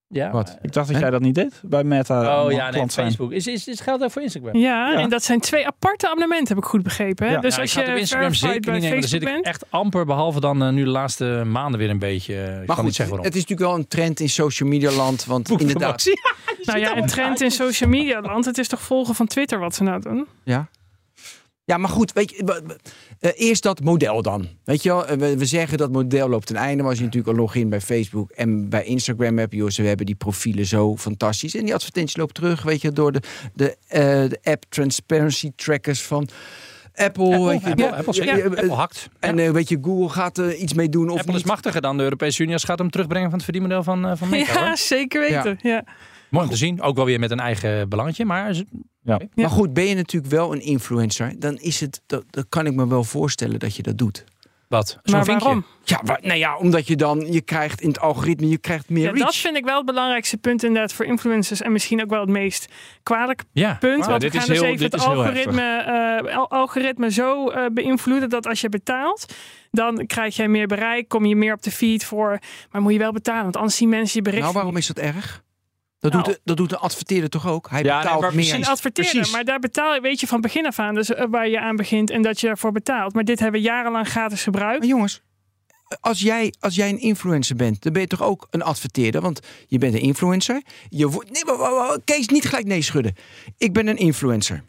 Ja. 0.10 0.32
Wat? 0.32 0.58
Ik 0.62 0.72
dacht 0.74 0.92
dat 0.92 1.00
jij 1.00 1.10
dat 1.10 1.22
niet 1.22 1.36
deed 1.36 1.62
bij 1.66 1.84
Meta. 1.84 2.44
Oh 2.44 2.52
ja, 2.52 2.64
nee, 2.70 2.74
zijn. 2.74 2.90
Facebook. 2.90 3.32
Is, 3.32 3.48
is, 3.48 3.68
is 3.68 3.80
geldt 3.80 4.04
ook 4.04 4.12
voor 4.12 4.22
Instagram? 4.22 4.56
Ja, 4.58 4.92
Ja. 4.92 5.00
en 5.00 5.10
dat 5.10 5.24
zijn 5.24 5.40
twee 5.40 5.68
aparte 5.68 6.06
abonnementen, 6.08 6.48
heb 6.56 6.64
ik 6.64 6.70
goed 6.70 6.84
begrepen. 6.84 7.28
Hè? 7.28 7.34
Ja. 7.34 7.40
dus 7.40 7.56
Ja, 7.56 7.62
als 7.62 7.74
je 7.74 7.82
op 7.82 7.88
Instagram 7.88 8.34
zeker 8.34 8.72
niet 8.74 8.82
nemen. 8.82 9.00
Daar 9.00 9.10
zit 9.10 9.22
ik 9.22 9.40
echt 9.46 9.66
amper, 9.70 10.06
behalve 10.06 10.40
dan 10.40 10.64
eh, 10.64 10.70
nu 10.70 10.84
de 10.84 10.90
laatste 10.90 11.44
maanden 11.46 11.80
weer 11.80 11.90
een 11.90 12.00
beetje. 12.00 12.34
eh, 12.36 12.42
Ik 12.52 12.56
Maar 12.58 12.66
kan 12.66 12.76
goed, 12.76 12.84
niet 12.84 12.96
zeggen 12.96 13.16
waarom. 13.16 13.26
het 13.34 13.36
is 13.36 13.42
natuurlijk 13.42 13.70
wel 13.70 13.80
een 13.80 13.88
trend 13.88 14.20
in 14.20 14.30
social 14.30 14.70
media 14.70 14.92
land. 14.92 15.26
Want 15.26 15.50
inderdaad, 15.50 16.06
nou 16.64 16.80
ja, 16.80 16.98
een 16.98 17.08
trend 17.08 17.42
in 17.42 17.52
social 17.52 17.90
media 17.90 18.22
land. 18.22 18.46
Het 18.46 18.58
is 18.58 18.68
toch 18.68 18.82
volgen 18.82 19.16
van 19.16 19.28
Twitter 19.28 19.60
wat 19.60 19.76
ze 19.76 19.84
nou 19.84 20.02
doen? 20.02 20.28
Ja. 20.44 20.68
Ja, 21.68 21.78
maar 21.78 21.90
goed, 21.90 22.14
weet 22.14 22.30
je, 22.32 22.64
eh, 23.20 23.32
eerst 23.36 23.64
dat 23.64 23.80
model 23.84 24.22
dan. 24.22 24.48
Weet 24.64 24.84
je 24.84 24.90
wel, 24.90 25.06
eh, 25.08 25.18
we, 25.18 25.38
we 25.38 25.46
zeggen 25.46 25.78
dat 25.78 25.92
model 25.92 26.30
loopt 26.30 26.48
ten 26.48 26.56
einde. 26.56 26.82
Maar 26.82 26.90
als 26.90 26.98
je 27.00 27.06
natuurlijk 27.06 27.34
een 27.34 27.40
login 27.42 27.70
bij 27.70 27.82
Facebook 27.82 28.32
en 28.32 28.70
bij 28.70 28.84
Instagram 28.84 29.38
hebt, 29.38 29.54
joh, 29.54 29.70
ze 29.70 29.82
hebben 29.82 30.06
die 30.06 30.16
profielen 30.16 30.66
zo 30.66 30.98
fantastisch. 30.98 31.56
En 31.56 31.66
die 31.66 31.74
advertenties 31.74 32.18
lopen 32.18 32.34
terug, 32.34 32.64
weet 32.64 32.82
je, 32.82 32.92
door 32.92 33.12
de, 33.12 33.22
de, 33.54 33.78
eh, 33.88 34.02
de 34.02 34.40
app 34.44 34.64
transparency 34.70 35.52
trackers 35.56 36.02
van 36.02 36.28
Apple. 36.96 37.24
Apple, 37.26 37.46
weet 37.48 37.62
je, 37.62 37.70
Apple, 37.70 37.76
de- 37.90 37.96
Apple, 37.96 38.14
ja, 38.26 38.36
zeker. 38.36 38.50
Apple 38.50 38.74
hakt. 38.74 39.10
En 39.20 39.54
weet 39.54 39.70
je, 39.70 39.78
Google 39.82 40.10
gaat 40.10 40.38
er 40.38 40.56
iets 40.56 40.74
mee 40.74 40.90
doen 40.90 41.10
of 41.10 41.20
Apple 41.20 41.36
is 41.36 41.44
machtiger 41.44 41.82
dan 41.82 41.98
de 41.98 42.04
Europese 42.04 42.44
Unie 42.44 42.60
gaat 42.60 42.80
het 42.80 42.92
terugbrengen 42.92 43.26
van 43.30 43.36
het 43.40 43.44
verdienmodel 43.44 43.84
van, 43.84 44.18
van 44.18 44.30
Meta. 44.30 44.54
Ja, 44.54 44.68
hoor. 44.68 44.78
zeker 44.78 45.20
weten. 45.22 45.60
Ja. 45.62 45.84
Mooi 46.30 46.46
om 46.46 46.52
te 46.52 46.58
zien. 46.58 46.82
Ook 46.82 46.96
wel 46.96 47.06
weer 47.06 47.20
met 47.20 47.32
een 47.32 47.40
eigen 47.40 47.90
belangetje. 47.90 48.26
Maar 48.26 48.54
ze- 48.54 48.66
Maar 49.36 49.50
goed, 49.50 49.74
ben 49.74 49.84
je 49.84 49.96
natuurlijk 49.96 50.32
wel 50.34 50.54
een 50.54 50.62
influencer, 50.62 51.40
dan 51.40 51.58
is 51.58 51.80
het, 51.80 52.02
dat, 52.06 52.24
dat 52.30 52.46
kan 52.50 52.66
ik 52.66 52.74
me 52.74 52.88
wel 52.88 53.04
voorstellen 53.04 53.60
dat 53.60 53.76
je 53.76 53.84
dat 53.84 53.98
doet. 53.98 54.24
wat? 54.68 54.88
Zo'n 55.04 55.16
Maar 55.16 55.26
vinkje. 55.26 55.44
waarom? 55.46 55.66
Ja, 55.84 56.02
nou 56.22 56.40
ja, 56.40 56.58
omdat 56.58 56.88
je 56.88 56.96
dan, 56.96 57.32
je 57.32 57.42
krijgt 57.42 57.82
in 57.82 57.88
het 57.88 58.00
algoritme, 58.00 58.48
je 58.50 58.58
krijgt 58.58 58.90
meer 58.90 59.04
Ja, 59.04 59.12
reach. 59.12 59.24
dat 59.26 59.36
vind 59.36 59.58
ik 59.58 59.66
wel 59.66 59.78
het 59.78 59.86
belangrijkste 59.86 60.38
punt 60.38 60.64
inderdaad 60.64 60.94
voor 60.94 61.06
influencers. 61.06 61.62
En 61.62 61.72
misschien 61.72 62.02
ook 62.02 62.10
wel 62.10 62.20
het 62.20 62.30
meest 62.30 62.68
kwalijke 63.04 63.44
Ja. 63.52 63.74
punt. 63.80 64.04
Ja, 64.04 64.10
want 64.10 64.22
dit 64.22 64.32
we 64.32 64.38
is 64.38 64.44
gaan 64.44 64.54
dus 64.54 64.62
heel- 64.64 64.74
even 64.74 64.90
dit 64.90 64.92
het 64.92 65.04
algoritme, 65.10 65.78
eh, 66.28 66.38
al- 66.38 66.50
algoritme 66.50 67.12
zo 67.12 67.50
eh, 67.50 67.66
beïnvloeden 67.74 68.30
dat 68.30 68.48
als 68.48 68.62
je 68.62 68.70
betaalt, 68.70 69.34
dan 69.72 70.06
krijg 70.06 70.36
jij 70.36 70.48
meer 70.48 70.68
bereik, 70.68 71.08
kom 71.08 71.26
je 71.26 71.36
meer 71.36 71.54
op 71.54 71.62
de 71.64 71.72
feed 71.72 72.06
voor. 72.06 72.40
Maar 72.72 72.82
moet 72.82 72.94
je 72.94 73.00
wel 73.00 73.12
betalen, 73.12 73.44
want 73.44 73.56
anders 73.58 73.76
zien 73.76 73.90
mensen 73.90 74.16
je 74.18 74.22
bericht. 74.22 74.42
Nou, 74.42 74.54
waarom 74.54 74.78
is 74.78 74.88
dat 74.88 74.98
erg? 74.98 75.44
Dat, 76.12 76.22
Nou. 76.22 76.24
doet, 76.26 76.34
de- 76.36 76.42
dat 76.44 76.58
doet 76.58 76.72
een 76.72 76.78
adverteerder 76.78 77.30
toch 77.30 77.48
ook? 77.48 77.70
Hij 77.70 77.84
Ja, 77.84 78.02
betaalt 78.02 78.34
meer. 78.34 78.54
Een 78.54 78.66
adverteerder, 78.66 79.14
precies. 79.14 79.32
maar 79.34 79.44
daar 79.46 79.60
betaal 79.60 79.94
je, 79.94 80.02
weet 80.02 80.20
je 80.20 80.28
van 80.28 80.42
begin 80.42 80.66
af 80.66 80.80
aan, 80.80 80.96
dus 80.96 81.14
eh, 81.14 81.26
waar 81.30 81.48
je 81.50 81.60
aan 81.60 81.76
begint 81.76 82.10
en 82.10 82.22
dat 82.22 82.40
je 82.40 82.48
daarvoor 82.48 82.72
betaalt. 82.72 83.14
Maar 83.14 83.24
dit 83.24 83.40
hebben 83.40 83.62
we 83.62 83.68
jarenlang 83.68 84.08
gratis 84.10 84.44
gebruikt. 84.44 84.80
Maar 84.80 84.88
jongens, 84.88 85.22
als 86.00 86.20
jij, 86.20 86.54
als 86.60 86.76
jij 86.76 86.90
een 86.90 87.00
influencer 87.00 87.56
bent, 87.56 87.82
dan 87.84 87.94
ben 87.94 88.02
je 88.02 88.08
toch 88.08 88.24
ook 88.24 88.48
een 88.52 88.62
adverteerder? 88.62 89.22
Want 89.22 89.40
je 89.68 89.78
bent 89.78 89.94
een 89.94 90.02
influencer. 90.02 90.62
Je 90.90 91.08
wordt, 91.10 91.32
nee, 91.32 91.46
maar, 91.46 91.58
maar- 91.58 91.72
maar- 91.88 91.98
Kees, 92.06 92.28
niet 92.28 92.46
gelijk 92.46 92.66
nee 92.66 92.82
schudden. 92.82 93.16
Ik 93.58 93.74
ben 93.74 93.88
een 93.88 93.98
influencer. 93.98 94.64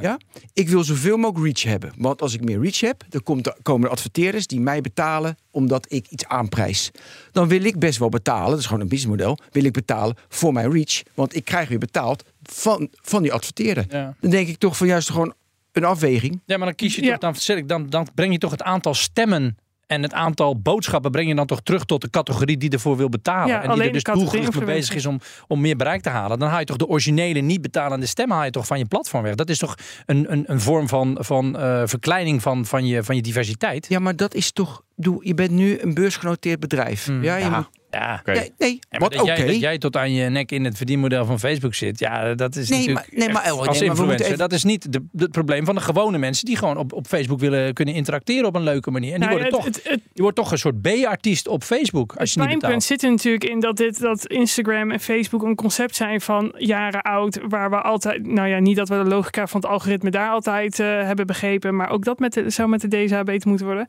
Ja? 0.00 0.18
Ik 0.52 0.68
wil 0.68 0.84
zoveel 0.84 1.16
mogelijk 1.16 1.44
reach 1.44 1.72
hebben. 1.72 1.92
Want 1.96 2.22
als 2.22 2.34
ik 2.34 2.44
meer 2.44 2.60
reach 2.60 2.80
heb, 2.80 3.04
dan 3.08 3.22
komt 3.22 3.54
komen 3.62 3.86
er 3.86 3.92
adverteerders 3.92 4.46
die 4.46 4.60
mij 4.60 4.80
betalen 4.80 5.36
omdat 5.50 5.86
ik 5.92 6.06
iets 6.08 6.26
aanprijs. 6.26 6.90
Dan 7.32 7.48
wil 7.48 7.64
ik 7.64 7.78
best 7.78 7.98
wel 7.98 8.08
betalen, 8.08 8.50
dat 8.50 8.58
is 8.58 8.66
gewoon 8.66 8.80
een 8.80 8.88
businessmodel, 8.88 9.38
wil 9.50 9.64
ik 9.64 9.72
betalen 9.72 10.16
voor 10.28 10.52
mijn 10.52 10.72
reach. 10.72 11.02
Want 11.14 11.36
ik 11.36 11.44
krijg 11.44 11.68
weer 11.68 11.78
betaald 11.78 12.24
van, 12.42 12.88
van 12.92 13.22
die 13.22 13.32
adverteerder. 13.32 13.84
Ja. 13.88 14.14
Dan 14.20 14.30
denk 14.30 14.48
ik 14.48 14.56
toch 14.58 14.76
van 14.76 14.86
juist 14.86 15.10
gewoon 15.10 15.34
een 15.72 15.84
afweging. 15.84 16.40
Ja, 16.46 16.56
maar 16.56 16.66
dan 16.66 16.74
kies 16.74 16.94
je 16.94 17.02
Ja. 17.02 17.10
toch, 17.10 17.18
dan, 17.18 17.34
zeg 17.34 17.56
ik, 17.56 17.68
dan, 17.68 17.86
dan 17.88 18.06
breng 18.14 18.32
je 18.32 18.38
toch 18.38 18.50
het 18.50 18.62
aantal 18.62 18.94
stemmen 18.94 19.56
en 19.90 20.02
het 20.02 20.12
aantal 20.12 20.60
boodschappen 20.60 21.10
breng 21.10 21.28
je 21.28 21.34
dan 21.34 21.46
toch 21.46 21.60
terug 21.62 21.84
tot 21.84 22.00
de 22.00 22.10
categorie 22.10 22.56
die 22.56 22.70
ervoor 22.70 22.96
wil 22.96 23.08
betalen. 23.08 23.48
Ja, 23.48 23.62
en 23.62 23.74
die 23.74 23.82
er 23.82 23.92
dus 23.92 24.02
doelgericht 24.02 24.54
mee 24.54 24.64
bezig 24.64 24.94
is 24.94 25.06
om, 25.06 25.20
om 25.46 25.60
meer 25.60 25.76
bereik 25.76 26.02
te 26.02 26.08
halen. 26.08 26.38
Dan 26.38 26.48
haal 26.48 26.58
je 26.58 26.64
toch 26.64 26.76
de 26.76 26.86
originele 26.86 27.40
niet 27.40 27.60
betalende 27.60 28.06
stemmen 28.06 28.36
haal 28.36 28.44
je 28.44 28.50
toch 28.50 28.66
van 28.66 28.78
je 28.78 28.84
platform 28.84 29.22
weg. 29.22 29.34
Dat 29.34 29.48
is 29.48 29.58
toch 29.58 29.74
een, 30.06 30.32
een, 30.32 30.44
een 30.46 30.60
vorm 30.60 30.88
van, 30.88 31.16
van 31.20 31.58
eh, 31.58 31.82
verkleining 31.84 32.42
van, 32.42 32.66
van, 32.66 32.86
je, 32.86 33.02
van 33.02 33.16
je 33.16 33.22
diversiteit. 33.22 33.86
Ja, 33.88 33.98
maar 33.98 34.16
dat 34.16 34.34
is 34.34 34.52
toch. 34.52 34.82
Doe, 34.96 35.26
je 35.26 35.34
bent 35.34 35.50
nu 35.50 35.78
een 35.80 35.94
beursgenoteerd 35.94 36.60
bedrijf. 36.60 37.04
Hmm. 37.04 37.22
ja, 37.22 37.36
je 37.36 37.44
Ja. 37.44 37.56
moet, 37.56 37.68
Ja. 37.90 38.16
Oké. 38.20 38.32
nee, 38.32 38.52
nee. 38.58 38.72
Ja, 38.72 38.78
maar 38.90 39.00
wat 39.00 39.12
dat, 39.12 39.20
oké. 39.22 39.32
jij, 39.34 39.46
dat 39.46 39.60
jij 39.60 39.78
tot 39.78 39.96
aan 39.96 40.12
je 40.12 40.28
nek 40.28 40.52
in 40.52 40.64
het 40.64 40.76
verdienmodel 40.76 41.24
van 41.24 41.38
Facebook 41.38 41.74
zit, 41.74 41.98
ja, 41.98 42.34
dat 42.34 42.56
is 42.56 42.68
Nee, 42.68 42.78
natuurlijk 42.78 43.08
maar- 43.10 43.18
nee, 43.18 43.28
maar- 43.34 43.42
oh, 43.52 43.58
nee, 43.58 43.58
als 43.58 43.66
maar 43.66 43.78
we 43.78 43.84
moeten 43.86 44.02
influencer. 44.02 44.26
even- 44.26 44.38
Dat 44.38 44.52
is 44.52 44.64
niet 44.64 44.92
de, 44.92 45.04
het 45.16 45.30
probleem 45.30 45.64
van 45.64 45.74
de 45.74 45.80
gewone 45.80 46.18
mensen 46.18 46.44
die 46.46 46.56
gewoon 46.56 46.76
op, 46.76 46.92
op 46.92 47.06
Facebook 47.06 47.38
willen 47.40 47.74
kunnen 47.74 47.94
interacteren 47.94 48.44
op 48.46 48.54
een 48.54 48.62
leuke 48.62 48.90
manier. 48.90 49.12
En 49.14 49.20
die, 49.20 49.28
Nou, 49.28 49.40
worden 49.40 49.58
het, 49.58 49.64
toch, 49.64 49.74
het, 49.82 49.92
het, 49.92 50.00
die 50.12 50.22
wordt 50.22 50.36
toch 50.36 50.50
een 50.52 50.58
soort 50.58 50.80
B-artiest 50.82 51.48
op 51.48 51.62
Facebook 51.62 52.14
als 52.16 52.34
het 52.34 52.42
je 52.44 52.48
niet 52.48 52.58
betaalt. 52.60 52.82
zit 52.82 53.02
er 53.02 53.10
natuurlijk 53.10 53.44
in 53.44 53.60
dat, 53.60 53.76
dit, 53.76 54.00
dat 54.00 54.26
Instagram 54.26 54.90
en 54.90 55.00
Facebook 55.00 55.42
een 55.42 55.54
concept 55.54 55.96
zijn 55.96 56.20
van 56.20 56.54
jaren 56.58 57.02
oud. 57.02 57.38
Waar 57.48 57.70
we 57.70 57.80
altijd, 57.80 58.26
nou 58.26 58.48
ja, 58.48 58.58
niet 58.58 58.76
dat 58.76 58.88
we 58.88 58.96
de 58.96 59.04
logica 59.08 59.46
van 59.46 59.60
het 59.60 59.70
algoritme 59.70 60.10
daar 60.10 60.30
altijd 60.30 60.78
eh, 60.80 60.86
hebben 60.86 61.26
begrepen. 61.26 61.76
Maar 61.76 61.90
ook 61.90 62.04
dat 62.04 62.18
met 62.18 62.32
de, 62.32 62.50
zou 62.50 62.68
met 62.68 62.80
de 62.80 63.04
DSA 63.04 63.22
beter 63.22 63.48
moeten 63.48 63.66
worden. 63.66 63.86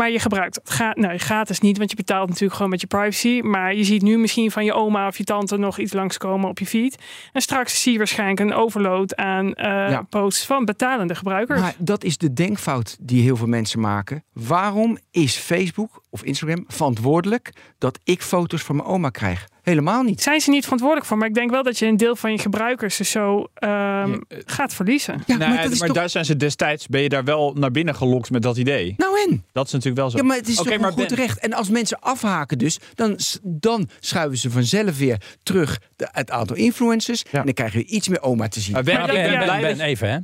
Maar 0.00 0.10
je 0.10 0.18
gebruikt 0.18 0.54
het 0.54 0.70
ga, 0.70 0.92
nou, 0.94 1.18
gratis 1.18 1.60
niet, 1.60 1.78
want 1.78 1.90
je 1.90 1.96
betaalt 1.96 2.26
natuurlijk 2.28 2.54
gewoon 2.54 2.70
met 2.70 2.80
je 2.80 2.86
privacy. 2.86 3.40
Maar 3.42 3.74
je 3.74 3.84
ziet 3.84 4.02
nu 4.02 4.18
misschien 4.18 4.50
van 4.50 4.64
je 4.64 4.72
oma 4.72 5.06
of 5.06 5.18
je 5.18 5.24
tante 5.24 5.56
nog 5.56 5.78
iets 5.78 5.92
langskomen 5.92 6.48
op 6.48 6.58
je 6.58 6.66
feed. 6.66 6.98
En 7.32 7.40
straks 7.40 7.82
zie 7.82 7.92
je 7.92 7.98
waarschijnlijk 7.98 8.40
een 8.40 8.52
overload 8.54 9.16
aan 9.16 9.54
eh, 9.54 9.64
Ja. 9.90 10.02
posts 10.02 10.46
van 10.46 10.64
betalende 10.64 11.14
gebruikers. 11.14 11.60
Maar 11.60 11.74
dat 11.78 12.04
is 12.04 12.18
de 12.18 12.32
denkfout 12.32 12.96
die 13.00 13.22
heel 13.22 13.36
veel 13.36 13.46
mensen 13.46 13.80
maken. 13.80 14.24
Waarom 14.32 14.98
is 15.10 15.36
Facebook 15.36 16.02
of 16.10 16.22
Instagram 16.22 16.64
verantwoordelijk 16.68 17.52
dat 17.78 17.98
ik 18.04 18.22
foto's 18.22 18.62
van 18.62 18.76
mijn 18.76 18.88
oma 18.88 19.10
krijg? 19.10 19.48
Helemaal 19.62 20.02
niet. 20.02 20.22
Zijn 20.22 20.40
ze 20.40 20.50
niet 20.50 20.62
verantwoordelijk 20.62 21.08
voor, 21.08 21.18
maar 21.18 21.28
ik 21.28 21.34
denk 21.34 21.50
wel 21.50 21.62
dat 21.62 21.78
je 21.78 21.86
een 21.86 21.96
deel 21.96 22.16
van 22.16 22.32
je 22.32 22.38
gebruikers 22.38 22.96
dus 22.96 23.10
zo 23.10 23.46
ehm, 23.54 23.70
Ja, 23.70 24.18
eh, 24.28 24.38
gaat 24.46 24.74
verliezen. 24.74 25.22
Ja, 25.26 25.36
Nee, 25.36 25.48
maar 25.48 25.62
dat 25.62 25.72
is 25.72 25.78
toch... 25.78 25.92
daar 25.92 26.08
zijn 26.08 26.24
ze 26.24 26.36
destijds, 26.36 26.86
ben 26.86 27.02
je 27.02 27.08
daar 27.08 27.24
wel 27.24 27.52
naar 27.52 27.70
binnen 27.70 27.94
gelokt 27.94 28.30
met 28.30 28.42
dat 28.42 28.56
idee. 28.56 28.94
Nou 28.96 29.20
en? 29.28 29.44
Dat 29.52 29.66
is 29.66 29.72
natuurlijk 29.72 30.00
wel 30.00 30.10
zo. 30.10 30.16
Ja, 30.16 30.24
maar 30.24 30.36
het 30.36 30.48
is 30.48 30.60
Oké, 30.60 30.68
toch 30.70 30.78
maar 30.78 30.88
een 30.88 30.98
goed 30.98 31.08
Ben- 31.08 31.16
recht. 31.16 31.38
En 31.38 31.52
als 31.52 31.68
mensen 31.68 32.00
afhaken 32.00 32.58
dus, 32.58 32.78
dan, 32.94 33.18
dan 33.42 33.88
schuiven 34.00 34.38
ze 34.38 34.50
vanzelf 34.50 34.98
weer 34.98 35.22
terug 35.42 35.80
de, 35.96 36.08
het 36.12 36.30
aantal 36.30 36.56
influencers. 36.56 37.22
En 37.22 37.44
dan 37.44 37.54
krijgen 37.54 37.78
we 37.78 37.84
iets 37.84 38.08
meer 38.08 38.22
oma 38.22 38.48
te 38.48 38.60
zien. 38.60 38.72
Maar 38.72 38.82
Ben, 38.84 39.80
even 39.80 40.10
hè. 40.10 40.18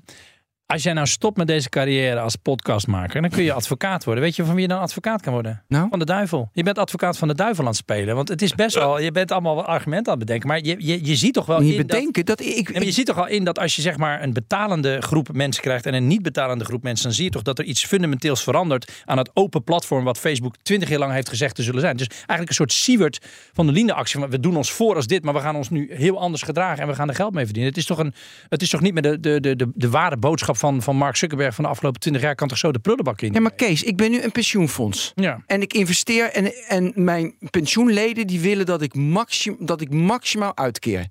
Als 0.66 0.82
jij 0.82 0.92
nou 0.92 1.06
stopt 1.06 1.36
met 1.36 1.46
deze 1.46 1.68
carrière 1.68 2.20
als 2.20 2.36
podcastmaker, 2.36 3.20
dan 3.20 3.30
kun 3.30 3.42
je 3.42 3.52
advocaat 3.52 4.04
worden. 4.04 4.22
Weet 4.22 4.36
je 4.36 4.44
van 4.44 4.54
wie 4.54 4.62
je 4.62 4.68
dan 4.68 4.80
advocaat 4.80 5.22
kan 5.22 5.32
worden? 5.32 5.62
Nou? 5.68 5.88
Van 5.90 5.98
de 5.98 6.04
duivel. 6.04 6.48
Je 6.52 6.62
bent 6.62 6.78
advocaat 6.78 7.18
van 7.18 7.28
de 7.28 7.34
duivel 7.34 7.62
aan 7.64 7.70
het 7.70 7.78
spelen. 7.78 8.14
Want 8.14 8.28
het 8.28 8.42
is 8.42 8.54
best 8.54 8.74
wel, 8.74 9.00
je 9.00 9.10
bent 9.10 9.32
allemaal 9.32 9.54
wel 9.54 9.64
argumenten 9.64 10.12
aan 10.12 10.18
het 10.18 10.26
bedenken. 10.26 10.48
Maar 10.48 10.64
je, 10.64 10.76
je, 10.78 11.06
je 11.06 11.16
ziet 11.16 11.34
toch 11.34 11.46
wel 11.46 11.60
Niet 11.60 11.70
in 11.70 11.76
dat, 11.76 11.86
bedenken 11.86 12.24
dat, 12.24 12.40
ik... 12.40 12.72
Nee, 12.72 12.84
je 12.84 12.92
ziet 12.92 13.06
toch 13.06 13.18
al 13.18 13.26
in 13.26 13.44
dat 13.44 13.58
als 13.58 13.76
je 13.76 13.82
zeg 13.82 13.96
maar 13.96 14.22
een 14.22 14.32
betalende 14.32 15.00
groep 15.00 15.32
mensen 15.32 15.62
krijgt 15.62 15.86
en 15.86 15.94
een 15.94 16.06
niet 16.06 16.22
betalende 16.22 16.64
groep 16.64 16.82
mensen, 16.82 17.04
dan 17.04 17.14
zie 17.14 17.24
je 17.24 17.30
toch 17.30 17.42
dat 17.42 17.58
er 17.58 17.64
iets 17.64 17.84
fundamenteels 17.84 18.42
verandert 18.42 19.02
aan 19.04 19.18
het 19.18 19.30
open 19.34 19.64
platform 19.64 20.04
wat 20.04 20.18
Facebook 20.18 20.54
twintig 20.62 20.88
jaar 20.88 20.98
lang 20.98 21.12
heeft 21.12 21.28
gezegd 21.28 21.54
te 21.54 21.62
zullen 21.62 21.80
zijn. 21.80 21.96
Dus 21.96 22.08
eigenlijk 22.08 22.48
een 22.48 22.54
soort 22.54 22.72
Siewert 22.72 23.18
van 23.52 23.66
de 23.66 23.72
Linde 23.72 23.94
actie. 23.94 24.20
van 24.20 24.30
We 24.30 24.40
doen 24.40 24.56
ons 24.56 24.72
voor 24.72 24.94
als 24.94 25.06
dit, 25.06 25.24
maar 25.24 25.34
we 25.34 25.40
gaan 25.40 25.56
ons 25.56 25.70
nu 25.70 25.90
heel 25.94 26.20
anders 26.20 26.42
gedragen 26.42 26.82
en 26.82 26.88
we 26.88 26.94
gaan 26.94 27.08
er 27.08 27.14
geld 27.14 27.34
mee 27.34 27.44
verdienen. 27.44 27.72
Het 27.72 27.80
is 27.80 27.86
toch, 27.86 27.98
een, 27.98 28.14
het 28.48 28.62
is 28.62 28.70
toch 28.70 28.80
niet 28.80 28.92
meer 28.92 29.02
de, 29.02 29.20
de, 29.20 29.40
de, 29.40 29.56
de, 29.56 29.70
de 29.74 29.90
ware 29.90 30.16
boodschap 30.16 30.54
van, 30.56 30.82
van 30.82 30.96
Mark 30.96 31.16
Zuckerberg 31.16 31.54
van 31.54 31.64
de 31.64 31.70
afgelopen 31.70 32.00
twintig 32.00 32.22
jaar 32.22 32.34
kan 32.34 32.48
toch 32.48 32.58
zo 32.58 32.72
de 32.72 32.78
prullenbak 32.78 33.20
in? 33.20 33.32
Ja, 33.32 33.40
maar 33.40 33.54
Kees, 33.54 33.82
ik 33.82 33.96
ben 33.96 34.10
nu 34.10 34.22
een 34.22 34.32
pensioenfonds. 34.32 35.12
Ja. 35.14 35.42
En 35.46 35.62
ik 35.62 35.72
investeer 35.72 36.30
en, 36.30 36.52
en 36.68 36.92
mijn 36.94 37.34
pensioenleden 37.50 38.26
die 38.26 38.40
willen 38.40 38.66
dat 38.66 38.82
ik, 38.82 38.94
maxim, 38.94 39.56
dat 39.60 39.80
ik 39.80 39.90
maximaal 39.90 40.56
uitkeer. 40.56 41.08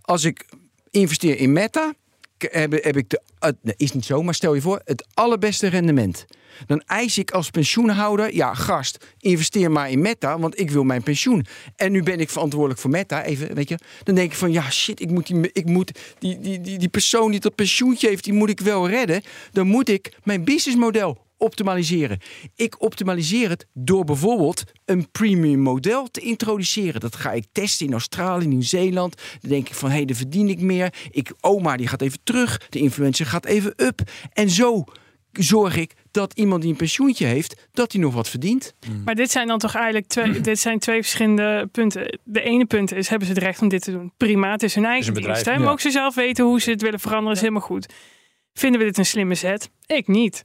Als 0.00 0.24
ik 0.24 0.44
investeer 0.90 1.38
in 1.38 1.52
Meta, 1.52 1.94
heb, 2.38 2.96
ik 2.96 3.10
de, 3.10 3.20
is 3.76 3.92
niet 3.92 4.04
zo, 4.04 4.22
maar 4.22 4.34
stel 4.34 4.54
je 4.54 4.60
voor, 4.60 4.80
het 4.84 5.06
allerbeste 5.14 5.66
rendement. 5.66 6.26
Dan 6.66 6.82
eis 6.86 7.18
ik 7.18 7.30
als 7.30 7.50
pensioenhouder, 7.50 8.34
ja 8.34 8.54
gast, 8.54 9.04
investeer 9.18 9.70
maar 9.70 9.90
in 9.90 10.00
Meta, 10.00 10.38
want 10.38 10.60
ik 10.60 10.70
wil 10.70 10.84
mijn 10.84 11.02
pensioen. 11.02 11.46
En 11.76 11.92
nu 11.92 12.02
ben 12.02 12.20
ik 12.20 12.30
verantwoordelijk 12.30 12.80
voor 12.80 12.90
Meta, 12.90 13.24
even, 13.24 13.54
weet 13.54 13.68
je. 13.68 13.78
Dan 14.02 14.14
denk 14.14 14.30
ik 14.30 14.36
van, 14.36 14.52
ja 14.52 14.70
shit, 14.70 15.00
ik 15.00 15.10
moet 15.10 15.26
die, 15.26 15.50
ik 15.52 15.66
moet 15.66 15.92
die, 16.18 16.40
die, 16.40 16.60
die, 16.60 16.78
die 16.78 16.88
persoon 16.88 17.30
die 17.30 17.40
dat 17.40 17.54
pensioentje 17.54 18.08
heeft, 18.08 18.24
die 18.24 18.32
moet 18.32 18.48
ik 18.48 18.60
wel 18.60 18.88
redden. 18.88 19.22
Dan 19.52 19.66
moet 19.66 19.88
ik 19.88 20.12
mijn 20.24 20.44
businessmodel 20.44 21.25
optimaliseren. 21.46 22.18
Ik 22.54 22.82
optimaliseer 22.82 23.48
het 23.48 23.66
door 23.72 24.04
bijvoorbeeld 24.04 24.64
een 24.84 25.10
premium 25.10 25.60
model 25.60 26.10
te 26.10 26.20
introduceren. 26.20 27.00
Dat 27.00 27.16
ga 27.16 27.32
ik 27.32 27.44
testen 27.52 27.86
in 27.86 27.92
Australië, 27.92 28.46
Nieuw-Zeeland. 28.46 29.16
Dan 29.40 29.50
denk 29.50 29.68
ik 29.68 29.74
van, 29.74 29.88
hé, 29.88 29.96
hey, 29.96 30.04
daar 30.04 30.16
verdien 30.16 30.48
ik 30.48 30.60
meer. 30.60 30.94
Ik, 31.10 31.32
oma, 31.40 31.76
die 31.76 31.86
gaat 31.86 32.02
even 32.02 32.18
terug. 32.24 32.68
De 32.68 32.78
influencer 32.78 33.26
gaat 33.26 33.44
even 33.46 33.72
up. 33.76 34.00
En 34.32 34.50
zo 34.50 34.84
zorg 35.32 35.76
ik 35.76 35.94
dat 36.10 36.32
iemand 36.34 36.62
die 36.62 36.70
een 36.70 36.76
pensioentje 36.76 37.26
heeft, 37.26 37.66
dat 37.72 37.92
hij 37.92 38.00
nog 38.00 38.14
wat 38.14 38.28
verdient. 38.28 38.74
Maar 39.04 39.14
dit 39.14 39.30
zijn 39.30 39.46
dan 39.46 39.58
toch 39.58 39.74
eigenlijk 39.74 40.04
Mm. 40.06 40.22
twee, 40.32 40.40
dit 40.50 40.58
zijn 40.58 40.78
twee 40.78 41.00
verschillende 41.02 41.68
punten. 41.72 42.18
De 42.24 42.42
ene 42.42 42.64
punt 42.64 42.92
is, 42.92 43.08
hebben 43.08 43.28
ze 43.28 43.34
het 43.34 43.42
recht 43.42 43.62
om 43.62 43.68
dit 43.68 43.82
te 43.82 43.90
doen? 43.90 44.12
Prima, 44.16 44.50
het 44.50 44.62
is 44.62 44.74
hun 44.74 44.84
eigen 44.84 45.08
een 45.08 45.14
bedrijf, 45.14 45.42
dienst. 45.42 45.58
Ja. 45.58 45.64
Mogen 45.64 45.80
ze 45.80 45.90
zelf 45.90 46.14
weten 46.14 46.44
hoe 46.44 46.60
ze 46.60 46.70
het 46.70 46.82
willen 46.82 47.00
veranderen, 47.00 47.32
is 47.34 47.40
helemaal 47.40 47.62
goed. 47.62 47.86
Vinden 48.52 48.80
we 48.80 48.86
dit 48.86 48.98
een 48.98 49.06
slimme 49.06 49.34
zet? 49.34 49.70
Ik 49.86 50.08
niet. 50.08 50.44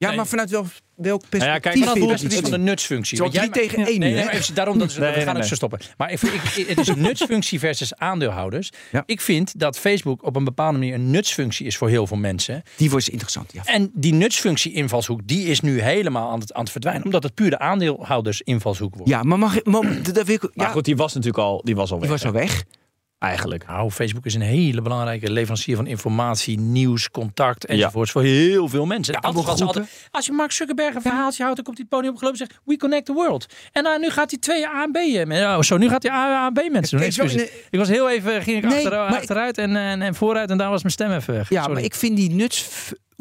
Ja, 0.00 0.08
Nee. 0.08 0.16
maar 0.16 0.26
vanuit 0.26 0.50
wel, 0.50 0.66
welk 0.94 1.20
ja, 1.22 1.28
perspectief 1.28 1.60
kijk, 1.62 1.78
Vanaf 1.98 2.10
het 2.20 2.22
iets 2.22 2.40
van 2.40 2.50
de 2.50 2.58
nutsfunctie. 2.58 3.16
Zo 3.16 3.28
drie 3.28 3.50
tegen 3.50 3.86
één 3.86 3.98
Nee, 4.00 4.14
maar 4.24 4.28
even, 4.34 4.54
daarom 4.54 4.78
dat 4.78 4.94
we 4.94 5.00
nee, 5.00 5.12
gaan 5.22 5.34
nee. 5.34 5.42
zo 5.46 5.54
stoppen. 5.54 5.80
Maar 5.96 6.12
ik, 6.12 6.20
ik- 6.22 6.66
het 6.68 6.78
is 6.78 6.88
een 6.88 7.00
nutsfunctie 7.00 7.58
versus 7.58 7.94
aandeelhouders. 7.94 8.70
Ja. 8.92 9.02
Ik 9.06 9.20
vind 9.20 9.58
dat 9.58 9.78
Facebook 9.78 10.24
op 10.24 10.36
een 10.36 10.44
bepaalde 10.44 10.78
manier 10.78 10.94
een 10.94 11.10
nutsfunctie 11.10 11.66
is 11.66 11.76
voor 11.76 11.88
heel 11.88 12.06
veel 12.06 12.16
mensen. 12.16 12.62
Die 12.76 12.90
wordt 12.90 13.08
interessant, 13.08 13.52
ja. 13.52 13.62
En 13.64 13.90
die 13.94 14.12
nutsfunctie 14.12 14.72
invalshoek, 14.72 15.20
die 15.24 15.46
is 15.46 15.60
nu 15.60 15.80
helemaal 15.80 16.30
aan 16.30 16.40
het, 16.40 16.52
aan 16.52 16.62
het 16.62 16.70
verdwijnen. 16.70 17.04
Omdat 17.04 17.22
het 17.22 17.34
puur 17.34 17.50
de 17.50 17.58
aandeelhouders 17.58 18.40
invalshoek 18.42 18.94
wordt. 18.94 19.08
Ja, 19.10 19.22
maar 19.22 19.38
mag 19.38 19.56
ik... 19.56 19.64
dat 20.14 20.26
wil 20.26 20.34
ik 20.34 20.42
Maar 20.54 20.66
ja, 20.66 20.72
goed, 20.72 20.84
die 20.84 20.96
was 20.96 21.12
natuurlijk 21.14 21.44
al, 21.44 21.60
die 21.64 21.74
was 21.76 21.90
al 21.92 21.98
die 21.98 22.08
weg. 22.08 22.22
was 22.22 22.26
al 22.32 22.38
weg. 22.40 22.64
Eigenlijk. 23.20 23.66
Nou, 23.66 23.90
Facebook 23.90 24.24
is 24.26 24.34
een 24.34 24.40
hele 24.40 24.82
belangrijke 24.82 25.30
leverancier 25.30 25.76
van 25.76 25.86
informatie, 25.86 26.58
nieuws, 26.60 27.10
contact 27.10 27.64
enzovoorts 27.66 28.10
voor 28.10 28.22
heel 28.22 28.68
veel 28.68 28.86
mensen. 28.86 29.14
Ja, 29.14 29.20
allemaal 29.20 29.44
was 29.44 29.60
altijd, 29.62 30.08
als 30.10 30.26
je 30.26 30.32
Mark 30.32 30.52
Zuckerberg 30.52 30.94
een 30.94 31.00
verhaaltje 31.02 31.42
houdt, 31.42 31.56
dan 31.56 31.64
komt 31.64 31.76
hij 31.78 31.86
het 31.88 31.96
podium 31.96 32.12
opgelopen 32.14 32.40
en 32.40 32.46
zegt 32.46 32.60
We 32.64 32.76
connect 32.76 33.06
the 33.06 33.12
world. 33.12 33.46
En 33.72 33.82
nou, 33.82 33.98
nu 34.00 34.10
gaat 34.10 34.30
hij 34.30 34.38
twee 34.40 34.66
A 34.66 34.82
en 34.82 34.90
B. 34.92 34.96
eh, 34.96 35.38
Oh, 35.56 35.60
zo, 35.62 35.76
nu 35.76 35.88
gaat 35.88 36.02
hij 36.02 36.12
A 36.12 36.46
en 36.46 36.52
B 36.52 36.72
mensen 36.72 36.98
doen. 37.00 37.12
Zo-. 37.12 37.24
Ik 37.70 37.78
was 37.78 37.88
heel 37.88 38.10
even, 38.10 38.42
ging 38.42 38.56
ik 38.56 38.64
Nee, 38.64 38.74
achter, 38.84 38.90
maar- 38.98 39.14
achteruit 39.16 39.58
en, 39.58 39.76
en, 39.76 40.02
en 40.02 40.14
vooruit 40.14 40.50
en 40.50 40.58
daar 40.58 40.70
was 40.70 40.80
mijn 40.82 40.92
stem 40.94 41.12
even 41.12 41.34
weg. 41.34 41.48
Ja, 41.48 41.58
Sorry. 41.60 41.74
maar 41.74 41.84
ik 41.84 41.94
vind 41.94 42.16
die 42.16 42.30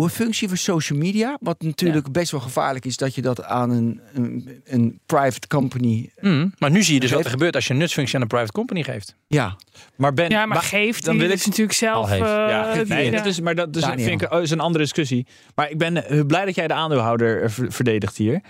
nutsfunctie 0.03 0.47
voor 0.47 0.57
social 0.57 0.99
media, 0.99 1.37
wat 1.41 1.61
natuurlijk 1.61 2.11
best 2.11 2.31
wel 2.31 2.39
gevaarlijk 2.39 2.85
is 2.85 2.97
dat 2.97 3.15
je 3.15 3.21
dat 3.21 3.43
aan 3.43 3.69
een, 3.69 4.01
een, 4.13 4.61
een 4.65 4.99
private 5.05 5.47
company. 5.47 6.11
Mm, 6.21 6.53
maar 6.57 6.71
nu 6.71 6.83
zie 6.83 6.93
je 6.93 6.99
dus 6.99 7.11
wat 7.11 7.23
er 7.23 7.29
gebeurt 7.29 7.55
als 7.55 7.67
je 7.67 7.73
een 7.73 7.79
nutsfunctie 7.79 8.15
aan 8.15 8.21
een 8.21 8.27
private 8.27 8.51
company 8.51 8.83
geeft. 8.83 9.15
Ja, 9.27 9.55
Maar 9.95 10.13
Ben, 10.13 10.29
Ja, 10.29 10.45
maar 10.45 10.61
geeft, 10.61 11.05
dan 11.05 11.17
die 11.17 11.23
wil 11.27 11.33
is 11.33 11.39
ik- 11.41 11.45
natuurlijk 11.47 11.77
zelf... 11.77 12.11
Eh, 12.11 12.17
Ja, 12.17 12.73
die- 12.73 12.85
nee, 12.85 13.05
ja. 13.05 13.11
dat 13.11 13.25
is, 13.25 13.39
maar 13.39 13.55
dat 13.55 13.73
dus 13.73 13.81
Daniel. 13.81 14.05
vind 14.07 14.21
ik 14.21 14.33
oh, 14.33 14.41
is 14.41 14.51
een 14.51 14.59
andere 14.59 14.83
discussie. 14.83 15.27
Maar 15.55 15.69
ik 15.69 15.77
ben 15.77 16.05
eh, 16.09 16.25
blij 16.25 16.45
dat 16.45 16.55
jij 16.55 16.67
de 16.67 16.73
aandeelhouder 16.73 17.43
eh, 17.43 17.49
ver- 17.49 17.71
verdedigt 17.71 18.17
hier. 18.17 18.41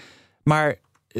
Maar 0.44 0.76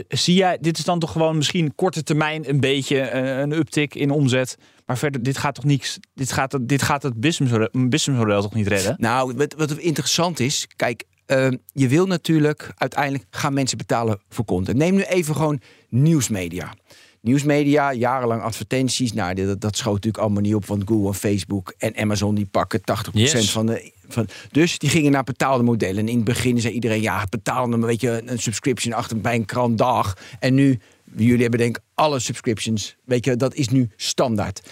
zie 0.08 0.36
jij, 0.36 0.58
dit 0.62 0.78
is 0.78 0.84
dan 0.84 1.00
toch 1.00 1.12
gewoon 1.12 1.38
misschien 1.38 1.76
korte 1.76 2.04
termijn 2.04 2.50
een 2.50 2.60
beetje 2.60 3.00
eh, 3.00 3.40
een 3.40 3.52
uptick 3.52 3.96
in 3.96 4.12
omzet. 4.12 4.58
Maar 4.86 4.98
verder, 4.98 5.24
dit 5.24 5.38
gaat 5.38 5.56
toch 5.56 5.64
niks. 5.64 6.00
Dit 6.14 6.32
gaat, 6.32 6.58
dit 6.62 6.82
gaat 6.82 7.04
het 7.04 7.20
businessmodel, 7.20 7.90
businessmodel 7.90 8.42
toch 8.42 8.54
niet 8.54 8.68
redden? 8.68 8.96
nou, 8.98 9.34
wat, 9.36 9.54
wat 9.54 9.72
interessant 9.72 10.40
is, 10.40 10.68
kijk, 10.76 11.04
ehm, 11.26 11.56
je 11.74 11.88
wil 11.88 12.06
natuurlijk 12.06 12.72
uiteindelijk 12.76 13.26
gaan 13.30 13.54
mensen 13.54 13.78
betalen 13.78 14.20
voor 14.30 14.46
content. 14.46 14.78
Neem 14.78 14.96
nu 14.96 15.02
even 15.02 15.36
gewoon 15.36 15.62
nieuwsmedia. 15.90 16.74
Nieuwsmedia, 17.22 17.94
jarenlang 17.94 18.42
advertenties. 18.42 19.14
Nou, 19.14 19.34
dat, 19.34 19.62
dat 19.62 19.78
schoot 19.78 19.94
natuurlijk 19.94 20.24
allemaal 20.24 20.42
niet 20.42 20.56
op. 20.56 20.66
Want 20.66 20.84
Google 20.86 21.08
en 21.08 21.14
Facebook 21.14 21.74
en 21.78 21.96
Amazon 21.98 22.36
die 22.36 22.46
pakken 22.46 22.80
80% 22.80 22.84
Yes. 23.14 23.52
van 23.52 23.66
de. 23.66 23.92
Van, 24.08 24.28
dus 24.52 24.78
die 24.80 24.90
gingen 24.90 25.12
naar 25.12 25.24
betaalde 25.24 25.64
modellen. 25.64 25.98
En 25.98 26.08
in 26.08 26.16
het 26.16 26.26
begin 26.26 26.60
zei 26.60 26.74
iedereen: 26.74 27.02
ja, 27.02 27.26
betaalde 27.30 27.74
een 27.74 27.80
beetje 27.80 28.22
een 28.26 28.40
subscription 28.40 28.94
achter 28.94 29.22
bij 29.22 29.36
een 29.36 29.46
krant 29.46 29.78
dag. 29.78 30.18
En 30.40 30.54
nu, 30.54 30.80
jullie 31.16 31.42
hebben 31.42 31.60
denk 31.60 31.78
ik 31.78 31.84
alle 31.94 32.20
subscriptions. 32.20 32.96
Weet 33.06 33.26
je, 33.26 33.36
dat 33.36 33.54
is 33.54 33.70
nu 33.70 33.90
standaard. 33.96 34.70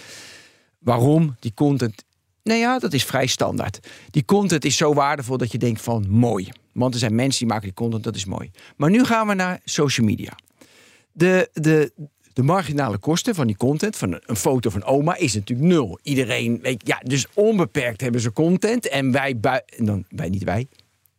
Waarom? 0.79 1.35
Die 1.39 1.51
content. 1.55 2.05
Nou 2.43 2.59
ja, 2.59 2.79
dat 2.79 2.93
is 2.93 3.03
vrij 3.03 3.25
standaard. 3.27 3.79
Die 4.11 4.25
content 4.25 4.65
is 4.65 4.77
zo 4.77 4.93
waardevol 4.93 5.37
dat 5.37 5.51
je 5.51 5.57
denkt 5.57 5.81
van 5.81 6.05
mooi. 6.09 6.49
Want 6.71 6.93
er 6.93 6.99
zijn 6.99 7.15
mensen 7.15 7.39
die 7.39 7.47
maken 7.47 7.63
die 7.65 7.73
content, 7.73 8.03
dat 8.03 8.15
is 8.15 8.25
mooi. 8.25 8.51
Maar 8.75 8.89
nu 8.89 9.03
gaan 9.03 9.27
we 9.27 9.33
naar 9.33 9.59
social 9.63 10.05
media. 10.05 10.31
De, 11.11 11.49
de, 11.53 11.91
de 12.37 12.43
marginale 12.43 12.97
kosten 12.97 13.35
van 13.35 13.47
die 13.47 13.57
content, 13.57 13.95
van 13.95 14.19
een- 14.25 14.35
foto 14.35 14.69
van 14.69 14.83
oma, 14.83 15.15
is 15.15 15.33
natuurlijk 15.33 15.67
nul. 15.67 15.99
Iedereen, 16.01 16.59
weet, 16.61 16.81
ja, 16.87 16.99
dus 17.03 17.25
onbeperkt 17.33 18.01
hebben 18.01 18.21
ze 18.21 18.31
content. 18.33 18.87
En 18.89 19.11
wij, 19.11 19.35
en 19.77 19.85
dan 19.85 20.05
wij 20.09 20.29
niet 20.29 20.43
wij. 20.43 20.67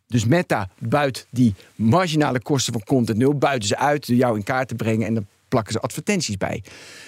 Dus 0.07 0.25
Meta 0.25 0.71
buit 0.79 1.27
die 1.31 1.55
marginale 1.75 2.41
kosten 2.43 2.73
van 2.73 2.83
content 2.85 3.19
nul, 3.19 3.35
buiten 3.35 3.69
ze 3.69 3.77
uit 3.79 4.07
door 4.07 4.17
jou 4.17 4.37
in 4.37 4.43
kaart 4.43 4.69
te 4.69 4.75
brengen 4.75 5.07
en 5.07 5.15
dan 5.15 5.27
plakken 5.49 5.73
ze 5.73 5.81
advertenties 5.81 6.37
bij. 6.37 6.63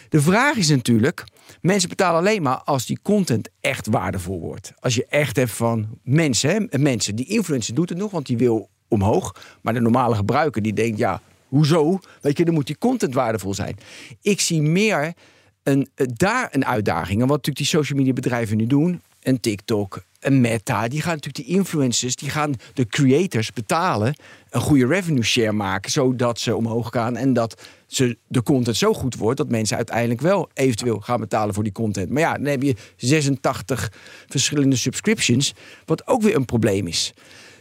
De 0.08 0.20
vraag 0.20 0.56
is 0.56 0.68
natuurlijk, 0.68 1.24
mensen 1.60 1.88
betalen 1.88 2.20
alleen 2.20 2.42
maar 2.42 2.62
als 2.64 2.86
die 2.86 2.98
content 3.02 3.48
echt 3.60 3.86
waardevol 3.86 4.40
wordt. 4.40 4.72
Als 4.80 4.94
je 4.94 5.06
echt 5.06 5.36
hebt 5.36 5.50
van 5.50 5.88
mensen, 6.02 6.68
hè, 6.70 6.78
mensen, 6.78 7.16
die 7.16 7.26
influencer 7.26 7.74
doet 7.74 7.88
het 7.88 7.98
nog, 7.98 8.10
want 8.10 8.26
die 8.26 8.36
wil 8.38 8.68
omhoog. 8.88 9.56
Maar 9.62 9.74
de 9.74 9.80
normale 9.80 10.14
gebruiker 10.14 10.62
die 10.62 10.72
denkt, 10.72 10.98
ja, 10.98 11.20
hoezo? 11.50 11.98
Weet 12.20 12.38
je, 12.38 12.44
dan 12.44 12.54
moet 12.54 12.66
die 12.66 12.78
content 12.78 13.14
waardevol 13.14 13.54
zijn. 13.54 13.76
Ik 14.22 14.40
zie 14.40 14.62
meer 14.62 15.14
een, 15.62 15.88
eh, 15.94 16.06
daar 16.14 16.48
een 16.50 16.66
uitdaging. 16.66 17.20
En 17.20 17.26
wat 17.26 17.36
natuurlijk 17.36 17.56
die 17.56 17.66
social 17.66 17.98
media 17.98 18.12
bedrijven 18.12 18.56
nu 18.56 18.66
doen, 18.66 19.00
een 19.22 19.40
TikTok, 19.40 20.02
een 20.20 20.40
Meta, 20.40 20.88
die 20.88 21.00
gaan 21.02 21.14
natuurlijk 21.14 21.46
die 21.46 21.56
influencers, 21.56 22.16
die 22.16 22.30
gaan 22.30 22.54
de 22.74 22.86
creators 22.86 23.52
betalen, 23.52 24.14
een 24.50 24.60
goede 24.60 24.86
revenue 24.86 25.22
share 25.22 25.52
maken, 25.52 25.90
zodat 25.90 26.38
ze 26.38 26.56
omhoog 26.56 26.88
gaan 26.90 27.16
en 27.16 27.32
dat 27.32 27.62
ze 27.86 28.16
de 28.26 28.42
content 28.42 28.76
zo 28.76 28.94
goed 28.94 29.16
wordt 29.16 29.38
dat 29.38 29.48
mensen 29.48 29.76
uiteindelijk 29.76 30.20
wel 30.20 30.48
eventueel 30.54 31.00
gaan 31.00 31.20
betalen 31.20 31.54
voor 31.54 31.62
die 31.62 31.72
content. 31.72 32.10
Maar 32.10 32.22
ja, 32.22 32.34
dan 32.34 32.44
heb 32.44 32.62
je 32.62 32.74
86 32.96 33.92
verschillende 34.28 34.76
subscriptions, 34.76 35.54
wat 35.84 36.06
ook 36.06 36.22
weer 36.22 36.34
een 36.34 36.44
probleem 36.44 36.86
is. 36.86 37.12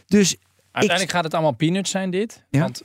Dus 0.06 0.36
Uiteindelijk 0.72 1.16
gaat 1.16 1.24
het 1.24 1.34
allemaal 1.34 1.52
peanuts 1.52 1.90
zijn 1.90 2.10
dit. 2.10 2.42
Ja. 2.50 2.60
Want 2.60 2.82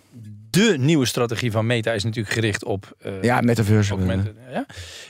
de 0.56 0.76
nieuwe 0.80 1.06
strategie 1.06 1.52
van 1.52 1.66
Meta 1.66 1.92
is 1.92 2.04
natuurlijk 2.04 2.34
gericht 2.34 2.64
op... 2.64 2.96
eh, 3.00 3.22
ja, 3.22 3.42
metaverse. 3.42 3.92
augmented, 3.92 4.36
ja. 4.52 4.66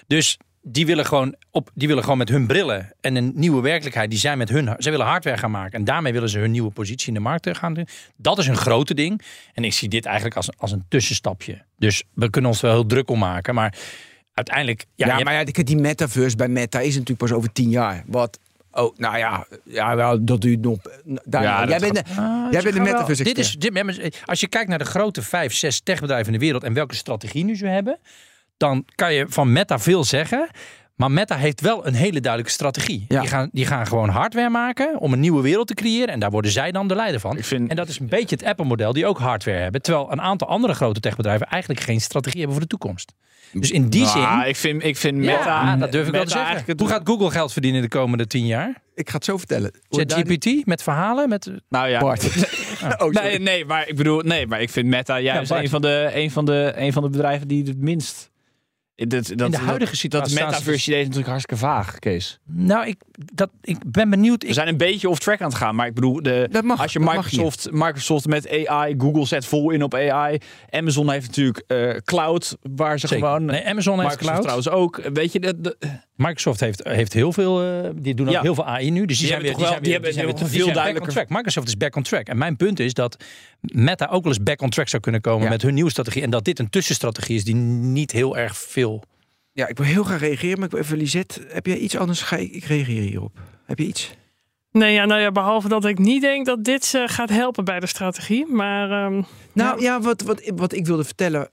Dus 0.07 0.37
die 0.61 0.85
willen, 0.85 1.05
gewoon 1.05 1.35
op, 1.51 1.69
die 1.73 1.87
willen 1.87 2.03
gewoon 2.03 2.17
met 2.17 2.29
hun 2.29 2.47
brillen 2.47 2.93
en 3.01 3.15
een 3.15 3.31
nieuwe 3.35 3.61
werkelijkheid. 3.61 4.09
Die 4.09 4.19
zijn 4.19 4.37
met 4.37 4.49
hun. 4.49 4.75
Ze 4.77 4.89
willen 4.89 5.05
hardware 5.05 5.37
gaan 5.37 5.51
maken. 5.51 5.79
En 5.79 5.83
daarmee 5.83 6.13
willen 6.13 6.29
ze 6.29 6.39
hun 6.39 6.51
nieuwe 6.51 6.71
positie 6.71 7.07
in 7.07 7.13
de 7.13 7.19
markt 7.19 7.47
eh, 7.47 7.55
gaan 7.55 7.73
doen. 7.73 7.87
Dat 8.15 8.37
is 8.37 8.47
een 8.47 8.57
grote 8.57 8.93
ding. 8.93 9.21
En 9.53 9.63
ik 9.63 9.73
zie 9.73 9.89
dit 9.89 10.05
eigenlijk 10.05 10.35
als, 10.35 10.49
als 10.57 10.71
een 10.71 10.85
tussenstapje. 10.89 11.61
Dus 11.77 12.03
we 12.13 12.29
kunnen 12.29 12.51
ons 12.51 12.61
wel 12.61 12.71
heel 12.71 12.85
druk 12.85 13.09
om 13.09 13.19
maken. 13.19 13.55
Maar 13.55 13.77
uiteindelijk. 14.33 14.85
Ja, 14.95 15.07
Ja, 15.07 15.23
maar 15.23 15.33
ja, 15.33 15.43
die 15.43 15.77
metaverse 15.77 16.35
bij 16.35 16.47
Meta 16.47 16.79
is 16.79 16.93
natuurlijk 16.93 17.19
pas 17.19 17.31
over 17.31 17.51
tien 17.51 17.69
jaar. 17.69 18.03
Wat? 18.07 18.39
Oh, 18.75 18.97
nou 18.97 19.17
ja, 19.17 19.47
ja 19.63 19.95
wel, 19.95 20.25
dat 20.25 20.41
duurt 20.41 20.61
nog. 20.61 20.77
Daar, 21.23 21.43
Ja, 21.43 21.67
jij 21.67 21.79
bent 21.79 21.93
de, 21.93 22.03
Ah, 22.17 22.51
jij 22.51 22.61
bent 22.61 22.75
de 22.75 23.23
Dit 23.23 23.37
is, 23.37 23.55
dit, 23.55 24.21
als 24.25 24.39
je 24.39 24.47
kijkt 24.47 24.69
naar 24.69 24.77
de 24.77 24.85
grote 24.85 25.21
vijf, 25.21 25.53
zes 25.53 25.81
techbedrijven 25.81 26.33
in 26.33 26.39
de 26.39 26.45
wereld 26.45 26.63
en 26.63 26.73
welke 26.73 26.95
strategie 26.95 27.43
nu 27.43 27.55
ze 27.55 27.67
hebben, 27.67 27.99
dan 28.57 28.85
kan 28.95 29.13
je 29.13 29.25
van 29.29 29.51
Meta 29.51 29.79
veel 29.79 30.03
zeggen. 30.03 30.49
Maar 30.95 31.11
Meta 31.11 31.35
heeft 31.35 31.61
wel 31.61 31.87
een 31.87 31.93
hele 31.93 32.19
duidelijke 32.19 32.51
strategie. 32.53 33.05
Ja. 33.07 33.19
Die, 33.19 33.29
gaan, 33.29 33.49
die 33.51 33.65
gaan 33.65 33.87
gewoon 33.87 34.09
hardware 34.09 34.49
maken 34.49 34.99
om 34.99 35.13
een 35.13 35.19
nieuwe 35.19 35.41
wereld 35.41 35.67
te 35.67 35.73
creëren. 35.73 36.07
En 36.13 36.19
daar 36.19 36.29
worden 36.31 36.51
zij 36.51 36.71
dan 36.71 36.87
de 36.87 36.95
leider 36.95 37.19
van. 37.19 37.37
Vind- 37.39 37.69
En 37.69 37.75
dat 37.75 37.87
is 37.87 37.99
een 37.99 38.07
beetje 38.07 38.35
het 38.35 38.45
Apple-model, 38.45 38.93
die 38.93 39.05
ook 39.05 39.17
hardware 39.17 39.57
hebben. 39.59 39.81
Terwijl 39.81 40.11
een 40.11 40.21
aantal 40.21 40.47
andere 40.47 40.73
grote 40.73 40.99
techbedrijven 40.99 41.47
eigenlijk 41.47 41.81
geen 41.81 42.01
strategie 42.01 42.37
hebben 42.39 42.57
voor 42.57 42.67
de 42.67 42.77
toekomst. 42.77 43.13
Dus 43.51 43.71
in 43.71 43.89
die 43.89 44.01
Nou, 44.01 44.39
zin. 44.41 44.49
ik 44.49 44.55
vind, 44.55 44.83
ik 44.83 44.97
vind 44.97 45.23
Ja, 45.23 45.37
Meta... 45.37 45.75
dat 45.75 45.91
durf 45.91 46.05
ik 46.07 46.11
wel 46.13 46.23
te 46.23 46.29
zeggen. 46.29 46.63
het- 46.65 46.79
Hoe 46.79 46.89
gaat 46.89 47.01
Google 47.03 47.31
geld 47.31 47.51
verdienen 47.53 47.81
de 47.81 47.87
komende 47.87 48.27
tien 48.27 48.45
jaar? 48.45 48.81
Ik 48.95 49.09
ga 49.09 49.15
het 49.15 49.25
zo 49.25 49.37
vertellen. 49.37 49.71
ChatGPT 49.89 50.65
met 50.65 50.83
verhalen? 50.83 51.29
Met, 51.29 51.51
Nou 51.69 51.87
ja, 51.89 51.99
Bart. 51.99 52.25
oh, 53.03 53.09
nee, 53.11 53.39
nee, 53.39 53.65
maar 53.65 53.87
ik 53.87 53.95
bedoel, 53.95 54.21
nee, 54.21 54.47
maar 54.47 54.61
ik 54.61 54.69
vind 54.69 54.87
Meta 54.87 55.19
juist 55.19 55.49
Bart. 55.49 55.63
een, 55.63 55.69
van 55.69 55.81
de, 55.81 56.09
een, 56.13 56.31
van 56.31 56.45
de, 56.45 56.73
een 56.75 56.93
van 56.93 57.03
de 57.03 57.09
bedrijven 57.09 57.47
die 57.47 57.63
het 57.63 57.77
minst. 57.77 58.31
Dat, 58.95 59.09
dat, 59.09 59.29
in 59.29 59.51
de 59.51 59.57
huidige 59.57 59.95
situatie. 59.95 60.35
dat 60.37 60.45
metaverse 60.45 60.87
idee 60.87 60.99
is 60.99 61.05
natuurlijk 61.05 61.31
hartstikke 61.31 61.63
vaag, 61.65 61.99
Kees. 61.99 62.39
Nou, 62.45 62.87
ik, 62.87 62.97
dat, 63.33 63.49
ik 63.61 63.77
ben 63.91 64.09
benieuwd. 64.09 64.43
We 64.43 64.53
zijn 64.53 64.67
een 64.67 64.77
beetje 64.77 65.09
off 65.09 65.19
track 65.19 65.41
aan 65.41 65.47
het 65.47 65.57
gaan, 65.57 65.75
maar 65.75 65.87
ik 65.87 65.93
bedoel, 65.93 66.21
de, 66.23 66.47
Dat 66.51 66.63
mag, 66.63 66.81
als 66.81 66.93
je 66.93 66.99
dat 66.99 67.07
mag 67.13 67.15
Microsoft, 67.31 67.67
Microsoft 67.71 68.27
met 68.27 68.65
AI, 68.67 68.95
Google 68.97 69.25
zet 69.25 69.45
vol 69.45 69.71
in 69.71 69.83
op 69.83 69.93
AI, 69.93 70.37
Amazon 70.69 71.09
heeft 71.11 71.27
natuurlijk 71.27 71.63
eh, 71.67 71.89
cloud, 72.05 72.57
waar 72.75 72.99
ze 72.99 73.07
Zeker. 73.07 73.25
gewoon. 73.25 73.45
Nee, 73.45 73.65
Amazon 73.67 73.99
heeft 73.99 74.09
Microsoft 74.21 74.39
cloud. 74.45 74.63
trouwens 74.63 74.69
ook. 74.69 75.13
Weet 75.13 75.31
je, 75.31 75.39
dat, 75.39 75.75
Microsoft 76.15 76.59
heeft, 76.59 76.83
heeft 76.83 77.13
heel 77.13 77.31
veel. 77.33 77.61
eh, 77.63 77.89
die 77.95 78.13
doen 78.15 78.27
ook 78.27 78.33
Ja. 78.33 78.41
heel 78.41 78.55
veel 78.55 78.65
AI 78.67 78.91
nu. 78.91 79.05
Dus 79.05 79.17
die, 79.17 79.17
Die 79.17 79.27
zijn 79.27 79.41
weer, 79.41 79.51
toch 79.51 79.69
wel- 79.69 79.81
die 79.81 79.91
hebben- 79.91 80.13
zijn 80.13 80.25
die 80.25 80.33
weer- 80.33 80.35
hebben 80.35 80.35
die 80.35 80.45
veel 80.45 80.73
zijn 80.73 80.75
back 80.75 80.75
on 80.75 80.81
duidelijker- 80.83 81.13
track. 81.13 81.29
Microsoft 81.29 81.67
is 81.67 81.77
back 81.77 81.95
on 81.95 82.03
track. 82.03 82.27
En 82.27 82.37
mijn 82.37 82.55
punt 82.55 82.79
is 82.79 82.93
dat 82.93 83.23
Meta 83.61 84.05
ook 84.05 84.23
wel 84.23 84.33
eens 84.33 84.43
back 84.43 84.61
on 84.61 84.69
track 84.69 84.87
zou 84.87 85.01
kunnen 85.01 85.21
komen 85.21 85.43
Ja. 85.43 85.49
met 85.49 85.61
hun 85.61 85.73
nieuwe 85.73 85.89
strategie. 85.89 86.21
En 86.21 86.29
dat 86.29 86.45
dit 86.45 86.59
een 86.59 86.69
tussenstrategie 86.69 87.35
is 87.35 87.43
die 87.43 87.55
niet 87.55 88.11
heel 88.11 88.37
erg 88.37 88.57
veel. 88.57 88.84
Ja, 89.51 89.67
ik 89.67 89.77
wil 89.77 89.85
heel 89.85 90.03
graag 90.03 90.19
reageren, 90.19 90.57
maar 90.57 90.65
ik 90.65 90.71
wil 90.71 90.81
even 90.81 90.97
Lisette. 90.97 91.45
Heb 91.47 91.65
jij 91.65 91.77
iets 91.77 91.97
anders? 91.97 92.21
Ga 92.21 92.37
ik, 92.37 92.51
ik 92.51 92.63
reageer 92.63 93.01
hierop. 93.01 93.39
Heb 93.65 93.79
je 93.79 93.85
iets? 93.85 94.15
Nee, 94.75 94.93
ja, 94.93 95.05
nou 95.05 95.21
ja, 95.21 95.31
behalve 95.31 95.67
dat 95.67 95.85
ik 95.85 95.97
niet 95.99 96.21
denk 96.21 96.45
dat 96.45 96.63
dit 96.63 96.85
ze 96.85 97.03
gaat 97.07 97.29
helpen 97.29 97.65
bij 97.65 97.79
de 97.79 97.87
strategie. 97.87 98.45
Maar 98.47 98.91
ehm, 98.91 99.21
Nou 99.53 99.81
ja, 99.81 100.01
wat, 100.01 100.21
wat, 100.21 100.51
wat 100.55 100.73
ik 100.73 100.85
wilde 100.85 101.03
vertellen 101.03 101.49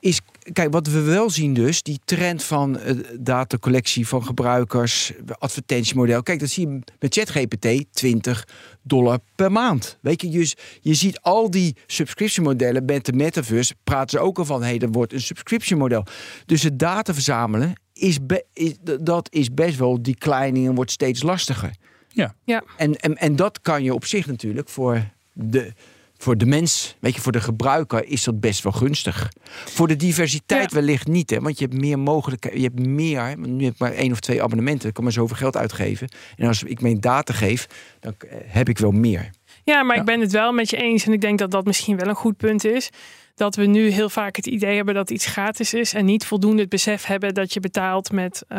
is, 0.00 0.20
kijk, 0.52 0.72
wat 0.72 0.86
we 0.86 1.00
wel 1.00 1.30
zien 1.30 1.54
dus, 1.54 1.82
die 1.82 2.00
trend 2.04 2.44
van 2.44 2.78
eh, 2.78 2.94
datacollectie 3.20 4.08
van 4.08 4.24
gebruikers, 4.24 5.12
advertentiemodel. 5.38 6.22
Kijk, 6.22 6.40
dat 6.40 6.48
zie 6.48 6.68
je 6.68 6.78
met 6.98 7.14
ChatGPT, 7.14 7.84
20 7.92 8.48
dollar 8.82 9.18
per 9.34 9.52
maand. 9.52 9.98
Weet 10.00 10.22
je, 10.22 10.28
dus 10.28 10.54
je 10.80 10.94
ziet 10.94 11.20
al 11.20 11.50
die 11.50 11.76
subscription 11.86 12.44
modellen 12.46 12.84
met 12.84 13.04
de 13.04 13.12
metaverse, 13.12 13.74
praten 13.84 14.18
ze 14.18 14.24
ook 14.24 14.38
al 14.38 14.44
van, 14.44 14.62
hé, 14.62 14.68
hey, 14.68 14.78
er 14.78 14.90
wordt 14.90 15.12
een 15.12 15.20
subscription 15.20 15.78
model. 15.78 16.04
Dus 16.46 16.62
het 16.62 16.78
data 16.78 17.14
verzamelen, 17.14 17.72
is, 17.92 18.26
be- 18.26 18.44
is, 18.52 18.74
dat 19.00 19.28
is 19.32 19.54
best 19.54 19.78
wel 19.78 20.02
declining 20.02 20.66
en 20.68 20.74
wordt 20.74 20.90
steeds 20.90 21.22
lastiger. 21.22 21.70
Ja. 22.16 22.34
Ja. 22.44 22.62
En, 22.76 22.94
en, 22.96 23.16
en 23.16 23.36
dat 23.36 23.60
kan 23.60 23.82
je 23.82 23.94
op 23.94 24.04
zich 24.04 24.26
natuurlijk 24.26 24.68
voor 24.68 25.02
de, 25.32 25.72
voor 26.18 26.36
de 26.36 26.46
mens, 26.46 26.96
weet 27.00 27.14
je, 27.14 27.20
voor 27.20 27.32
de 27.32 27.40
gebruiker 27.40 28.04
is 28.06 28.24
dat 28.24 28.40
best 28.40 28.62
wel 28.62 28.72
gunstig. 28.72 29.32
Voor 29.64 29.88
de 29.88 29.96
diversiteit 29.96 30.70
Ja. 30.70 30.76
wellicht 30.76 31.06
niet, 31.06 31.30
hè, 31.30 31.40
want 31.40 31.58
je 31.58 31.64
hebt 31.64 31.80
meer 31.80 31.98
mogelijkheden. 31.98 32.58
Je 32.60 32.64
hebt 32.64 32.86
meer, 32.86 33.20
want 33.20 33.46
nu 33.46 33.64
heb 33.64 33.72
ik 33.72 33.78
maar 33.78 33.92
één 33.92 34.12
of 34.12 34.20
twee 34.20 34.42
abonnementen, 34.42 34.88
ik 34.88 34.94
kan 34.94 35.04
maar 35.04 35.12
zoveel 35.12 35.36
geld 35.36 35.56
uitgeven. 35.56 36.08
En 36.36 36.46
als 36.48 36.62
ik 36.62 36.80
mijn 36.80 37.00
data 37.00 37.32
geef, 37.34 37.66
dan 38.00 38.14
eh, 38.18 38.36
heb 38.46 38.68
ik 38.68 38.78
wel 38.78 38.90
meer. 38.92 39.30
Ja, 39.64 39.82
maar 39.82 39.94
Ja. 39.94 40.00
ik 40.00 40.06
ben 40.06 40.20
het 40.20 40.32
wel 40.32 40.52
met 40.52 40.70
je 40.70 40.76
eens. 40.76 41.06
En 41.06 41.12
ik 41.12 41.20
denk 41.20 41.38
dat 41.38 41.50
dat 41.50 41.64
misschien 41.64 41.96
wel 41.96 42.08
een 42.08 42.14
goed 42.14 42.36
punt 42.36 42.64
is. 42.64 42.90
Dat 43.36 43.54
we 43.56 43.66
nu 43.66 43.88
heel 43.88 44.08
vaak 44.08 44.36
het 44.36 44.46
idee 44.46 44.76
hebben 44.76 44.94
dat 44.94 45.10
iets 45.10 45.26
gratis 45.26 45.74
is. 45.74 45.94
En 45.94 46.04
niet 46.04 46.26
voldoende 46.26 46.60
het 46.60 46.70
besef 46.70 47.04
hebben 47.04 47.34
dat 47.34 47.52
je 47.52 47.60
betaalt 47.60 48.12
met 48.12 48.44
eh, 48.48 48.58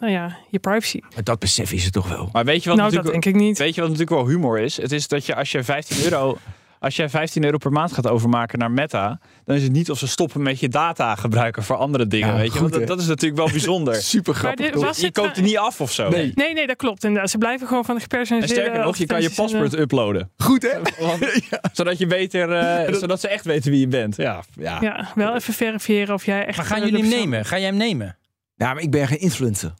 nou 0.00 0.12
ja, 0.12 0.36
je 0.50 0.58
privacy. 0.58 1.00
Maar 1.14 1.24
dat 1.24 1.38
besef 1.38 1.72
is 1.72 1.84
het 1.84 1.92
toch 1.92 2.08
wel. 2.08 2.28
maar 2.32 2.44
weet 2.44 2.62
je 2.62 2.68
wat 2.68 2.78
nou, 2.78 2.90
dat 2.90 2.98
natuurlijk, 2.98 3.24
denk 3.24 3.36
ik 3.36 3.48
niet. 3.48 3.58
weet 3.58 3.74
je 3.74 3.80
wat 3.80 3.90
natuurlijk 3.90 4.20
wel 4.20 4.28
humor 4.28 4.58
is? 4.58 4.76
Het 4.76 4.92
is 4.92 5.08
dat 5.08 5.26
je 5.26 5.34
als 5.34 5.52
je 5.52 5.64
15 5.64 6.04
euro. 6.04 6.38
Als 6.80 6.96
jij 6.96 7.08
15 7.08 7.44
euro 7.44 7.56
per 7.58 7.72
maand 7.72 7.92
gaat 7.92 8.06
overmaken 8.08 8.58
naar 8.58 8.70
Meta, 8.70 9.20
dan 9.44 9.56
is 9.56 9.62
het 9.62 9.72
niet 9.72 9.90
of 9.90 9.98
ze 9.98 10.08
stoppen 10.08 10.42
met 10.42 10.60
je 10.60 10.68
data 10.68 11.14
gebruiken 11.14 11.62
voor 11.62 11.76
andere 11.76 12.06
dingen. 12.06 12.28
Ja, 12.28 12.34
weet 12.36 12.52
je? 12.52 12.58
goed, 12.58 12.70
Want 12.74 12.86
dat, 12.86 13.00
is 13.00 13.06
natuurlijk 13.06 13.40
wel 13.40 13.50
bijzonder. 13.50 13.94
Super 14.02 14.32
Maar 14.32 14.40
grappig. 14.42 14.70
dit 14.80 15.00
Je 15.00 15.12
koopt 15.12 15.30
er 15.36 15.36
eh, 15.36 15.42
niet 15.42 15.58
af 15.58 15.80
of 15.80 15.92
zo. 15.92 16.08
Nee. 16.08 16.32
Nee, 16.34 16.54
nee, 16.54 16.66
dat 16.66 16.76
klopt 16.76 17.04
inderdaad. 17.04 17.30
Ze 17.30 17.38
blijven 17.38 17.66
gewoon 17.66 17.84
van 17.84 17.94
de 17.94 18.00
En 18.00 18.06
gepersonaliseerde 18.10 18.62
sterker 18.62 18.84
nog, 18.86 18.96
je 18.96 19.06
kan 19.06 19.22
je 19.22 19.28
en, 19.28 19.34
paspoort 19.34 19.78
uploaden. 19.78 20.30
Goed 20.36 20.62
hè? 20.62 20.78
Want- 21.06 21.40
Zodat 21.72 21.98
je 21.98 22.06
beter, 22.06 22.52
eh, 22.52 22.94
zodat 22.94 23.20
ze 23.20 23.28
echt 23.28 23.44
weten 23.44 23.70
wie 23.70 23.80
je 23.80 23.88
bent. 23.88 24.16
Ja, 24.16 24.42
ja. 24.52 24.76
eh, 24.76 24.82
Ja, 24.82 25.12
wel 25.14 25.34
even 25.34 25.54
verifiëren 25.54 26.14
of 26.14 26.24
jij 26.24 26.46
echt... 26.46 26.56
Maar 26.56 26.66
gaan 26.66 26.82
eh, 26.82 26.84
jullie 26.84 27.00
hem 27.00 27.10
nemen? 27.18 27.44
Ga 27.44 27.56
jij 27.58 27.66
hem 27.66 27.76
nemen? 27.76 28.16
Ja, 28.54 28.74
maar 28.74 28.82
ik 28.82 28.90
ben 28.90 29.06
geen 29.06 29.20
influencer. 29.20 29.74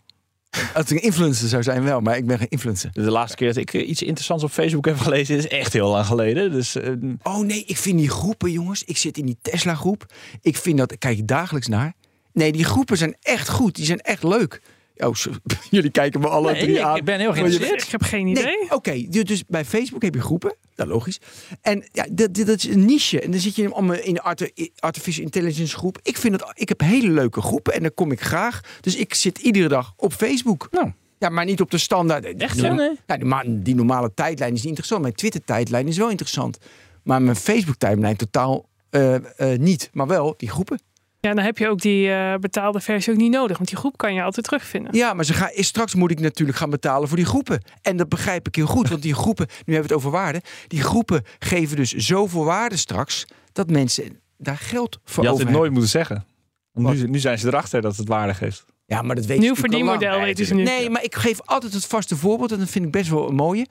Als 0.50 0.90
ik 0.90 0.90
een 0.90 1.02
influencer 1.02 1.48
zou 1.48 1.62
zijn 1.62 1.84
wel, 1.84 2.00
maar 2.00 2.16
ik 2.16 2.26
ben 2.26 2.38
geen 2.38 2.48
influencer. 2.48 2.90
De 2.92 3.10
laatste 3.10 3.36
keer 3.36 3.46
dat 3.46 3.56
ik 3.56 3.74
eh, 3.74 3.88
iets 3.88 4.02
interessants 4.02 4.44
op 4.44 4.50
Facebook 4.50 4.84
heb 4.84 4.98
gelezen 4.98 5.36
is 5.36 5.48
echt 5.48 5.72
heel 5.72 5.90
lang 5.90 6.06
geleden. 6.06 6.50
Dus 6.52 6.74
eh, 6.74 6.92
Oh 7.22 7.38
nee, 7.38 7.64
ik 7.66 7.76
vind 7.76 7.98
die 7.98 8.10
groepen, 8.10 8.50
jongens. 8.50 8.84
Ik 8.84 8.96
zit 8.96 9.18
in 9.18 9.26
die 9.26 9.38
Tesla 9.42 9.74
groep. 9.74 10.06
Ik 10.40 10.56
vind 10.56 10.78
dat, 10.78 10.92
ik 10.92 10.98
kijk 10.98 11.26
dagelijks 11.26 11.66
naar. 11.66 11.92
Nee, 12.32 12.52
die 12.52 12.64
groepen 12.64 12.96
zijn 12.96 13.16
echt 13.20 13.48
goed. 13.48 13.74
Die 13.74 13.84
zijn 13.84 14.00
echt 14.00 14.22
leuk. 14.22 14.60
Oh, 15.06 15.14
jullie 15.70 15.90
kijken 15.90 16.20
me 16.20 16.28
alle 16.28 16.52
Nee, 16.52 16.62
drie 16.62 16.76
ik, 16.76 16.82
aan. 16.82 16.96
ik 16.96 17.04
ben 17.04 17.18
heel 17.20 17.32
geïnteresseerd. 17.32 17.82
Ik 17.82 17.88
heb 17.88 18.02
geen 18.02 18.26
idee. 18.26 18.44
Nee, 18.44 18.70
oké. 18.74 19.06
du- 19.08 19.22
Dus 19.22 19.44
bij 19.46 19.64
Facebook 19.64 20.02
heb 20.02 20.14
je 20.14 20.20
groepen. 20.20 20.54
Dat 20.74 20.86
logisch. 20.86 21.20
En 21.60 21.88
ja, 21.92 22.06
dat, 22.10 22.34
dat 22.34 22.46
dat 22.46 22.56
is 22.56 22.64
een 22.64 22.84
niche. 22.84 23.20
En 23.20 23.30
dan 23.30 23.40
zit 23.40 23.56
je 23.56 23.70
allemaal 23.72 23.96
in 23.96 24.14
de 24.14 24.22
arti- 24.22 24.70
artificial 24.78 25.24
intelligence 25.24 25.76
groep. 25.76 25.98
Ik 26.02 26.16
vind 26.16 26.38
dat 26.38 26.50
ik 26.54 26.68
heb 26.68 26.80
hele 26.80 27.10
leuke 27.10 27.40
groepen 27.40 27.72
en 27.74 27.82
daar 27.82 27.90
kom 27.90 28.12
ik 28.12 28.20
graag. 28.20 28.60
Dus 28.80 28.96
ik 28.96 29.14
zit 29.14 29.38
iedere 29.38 29.68
dag 29.68 29.92
op 29.96 30.12
Facebook. 30.12 30.68
Nou. 30.70 30.92
Ja, 31.18 31.28
maar 31.28 31.44
niet 31.44 31.60
op 31.60 31.70
de 31.70 31.78
standaard. 31.78 32.24
Echt, 32.36 32.54
Die- 32.54 32.64
ja? 32.64 32.72
Nee. 32.74 32.90
Ja, 33.06 33.16
die, 33.42 33.62
die 33.62 33.74
normale 33.74 34.14
tijdlijn 34.14 34.52
is 34.52 34.58
niet 34.58 34.68
interessant. 34.68 35.02
Mijn 35.02 35.14
Twitter 35.14 35.44
tijdlijn 35.44 35.88
is 35.88 35.96
wel 35.96 36.10
interessant. 36.10 36.58
Maar 37.02 37.22
mijn 37.22 37.36
Facebook 37.36 37.76
tijdlijn 37.76 38.16
totaal 38.16 38.68
eh, 38.90 39.14
eh, 39.14 39.58
niet. 39.58 39.90
Maar 39.92 40.06
wel 40.06 40.34
die 40.36 40.50
groepen. 40.50 40.80
Ja, 41.28 41.34
dan 41.34 41.44
heb 41.44 41.58
je 41.58 41.68
ook 41.68 41.80
die 41.80 42.10
eh, 42.10 42.34
betaalde 42.34 42.80
versie 42.80 43.12
ook 43.12 43.18
niet 43.18 43.30
nodig. 43.32 43.56
Want 43.56 43.68
die 43.68 43.78
groep 43.78 43.96
kan 43.96 44.14
je 44.14 44.22
altijd 44.22 44.44
terugvinden. 44.44 44.96
Ja, 44.96 45.14
maar 45.14 45.24
ze 45.24 45.32
gaan, 45.34 45.50
straks 45.54 45.94
moet 45.94 46.10
ik 46.10 46.20
natuurlijk 46.20 46.58
gaan 46.58 46.70
betalen 46.70 47.08
voor 47.08 47.16
die 47.16 47.26
groepen. 47.26 47.62
En 47.82 47.96
dat 47.96 48.08
begrijp 48.08 48.46
ik 48.46 48.54
heel 48.54 48.66
goed. 48.66 48.88
Want 48.88 49.02
die 49.02 49.14
groepen, 49.14 49.46
nu 49.48 49.74
hebben 49.74 49.88
we 49.90 49.94
het 49.94 50.04
over 50.04 50.10
waarde. 50.10 50.42
Die 50.66 50.82
groepen 50.82 51.22
geven 51.38 51.76
dus 51.76 51.92
zoveel 51.92 52.44
waarde 52.44 52.76
straks. 52.76 53.24
Dat 53.52 53.70
mensen 53.70 54.20
daar 54.36 54.56
geld 54.56 55.00
voor 55.04 55.22
Je 55.22 55.28
had 55.28 55.38
over 55.38 55.46
dit 55.46 55.56
nooit 55.56 55.70
hebben. 55.70 55.72
moeten 55.72 55.90
zeggen. 55.90 56.24
Want 56.72 56.96
nu, 56.96 57.08
nu 57.08 57.18
zijn 57.18 57.38
ze 57.38 57.46
erachter 57.46 57.80
dat 57.80 57.96
het 57.96 58.08
waarde 58.08 58.34
geeft. 58.34 58.64
Ja, 58.86 59.02
maar 59.02 59.16
dat 59.16 59.26
weet 59.26 59.38
Nieuw 59.38 59.54
verdienmodel 59.54 60.20
weten 60.20 60.46
ze 60.46 60.54
nu. 60.54 60.62
Nee, 60.62 60.90
maar 60.90 61.04
ik 61.04 61.14
geef 61.14 61.40
altijd 61.44 61.72
het 61.72 61.86
vaste 61.86 62.16
voorbeeld. 62.16 62.52
En 62.52 62.58
dat 62.58 62.68
vind 62.70 62.84
ik 62.84 62.90
best 62.90 63.10
wel 63.10 63.28
een 63.28 63.34
mooie. 63.34 63.66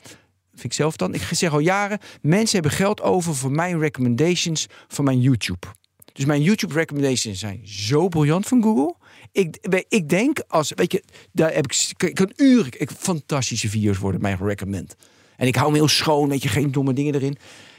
Vind 0.51 0.63
ik 0.63 0.73
zelf 0.73 0.95
dan. 0.95 1.13
Ik 1.13 1.21
zeg 1.31 1.51
al 1.51 1.59
jaren. 1.59 1.99
Mensen 2.21 2.53
hebben 2.53 2.77
geld 2.77 3.01
over 3.01 3.35
voor 3.35 3.51
mijn 3.51 3.79
recommendations 3.79 4.67
van 4.87 5.05
mijn 5.05 5.21
YouTube. 5.21 5.67
Dus 6.17 6.25
mijn 6.25 6.41
YouTube 6.41 6.73
recommendations 6.73 7.39
zijn 7.39 7.61
zo 7.63 8.07
briljant 8.07 8.47
van 8.47 8.63
Google. 8.63 8.95
Ik, 9.31 9.57
ik 9.89 10.09
denk 10.09 10.39
als, 10.47 10.71
weet 10.75 10.91
je, 10.91 11.03
daar 11.31 11.53
heb 11.53 11.65
ik, 11.65 11.93
ik 12.07 12.15
kan 12.15 12.31
uren, 12.35 12.71
ik, 12.77 12.91
fantastische 12.91 13.69
video's 13.69 13.97
worden 13.97 14.21
mij 14.21 14.37
recommend. 14.39 14.95
En 15.35 15.47
ik 15.47 15.55
hou 15.55 15.71
me 15.71 15.77
heel 15.77 15.87
schoon, 15.87 16.29
weet 16.29 16.43
je, 16.43 16.49
geen 16.49 16.71
domme 16.71 16.93
dingen 16.93 17.15
erin. 17.15 17.37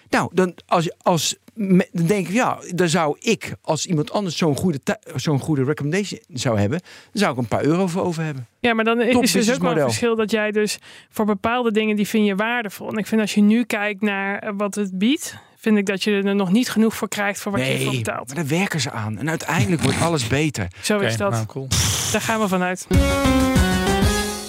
Nou, 0.08 0.30
dan, 0.34 0.54
als, 0.66 0.90
als, 1.02 1.36
dan 1.54 2.06
denk 2.06 2.28
ik, 2.28 2.34
ja, 2.34 2.58
dan 2.74 2.88
zou 2.88 3.16
ik, 3.20 3.54
als 3.60 3.86
iemand 3.86 4.10
anders 4.12 4.36
zo'n 4.36 4.56
goede, 4.56 4.80
zo'n 5.14 5.40
goede 5.40 5.64
recommendation 5.64 6.20
zou 6.28 6.58
hebben, 6.58 6.78
dan 6.80 7.20
zou 7.20 7.32
ik 7.32 7.38
een 7.38 7.48
paar 7.48 7.64
euro 7.64 7.86
voor 7.86 8.02
over 8.02 8.22
hebben. 8.22 8.46
Ja, 8.60 8.74
maar 8.74 8.84
dan 8.84 9.00
is 9.00 9.32
dus 9.32 9.54
ook 9.54 9.62
wel 9.62 9.76
een 9.76 9.78
verschil 9.78 10.16
dat 10.16 10.30
jij 10.30 10.50
dus 10.50 10.78
voor 11.10 11.24
bepaalde 11.24 11.72
dingen 11.72 11.96
die 11.96 12.08
vind 12.08 12.26
je 12.26 12.34
waardevol. 12.34 12.88
En 12.88 12.96
ik 12.96 13.06
vind 13.06 13.20
als 13.20 13.34
je 13.34 13.40
nu 13.40 13.64
kijkt 13.64 14.00
naar 14.00 14.38
eh, 14.38 14.52
wat 14.56 14.74
het 14.74 14.98
biedt, 14.98 15.36
vind 15.60 15.76
ik 15.76 15.86
dat 15.86 16.02
je 16.02 16.22
er 16.22 16.34
nog 16.34 16.52
niet 16.52 16.70
genoeg 16.70 16.94
voor 16.94 17.08
krijgt 17.08 17.40
voor 17.40 17.52
wat 17.52 17.60
je 17.60 17.72
ervoor 17.72 17.92
betaalt. 17.92 18.26
maar 18.26 18.36
daar 18.36 18.46
werken 18.46 18.80
ze 18.80 18.90
aan. 18.90 19.18
En 19.18 19.28
uiteindelijk 19.28 19.82
wordt 19.82 20.00
alles 20.00 20.26
beter. 20.26 20.68
Zo 20.82 20.98
is 20.98 21.16
dat. 21.16 21.30
nou, 21.30 21.46
cool. 21.46 21.66
Daar 22.12 22.20
gaan 22.20 22.40
we 22.40 22.48
vanuit. 22.48 22.86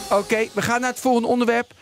Oké, 0.10 0.48
we 0.54 0.62
gaan 0.62 0.82
naar 0.82 0.90
het 0.90 1.00
volgende 1.00 1.28
onderwerp. 1.28 1.74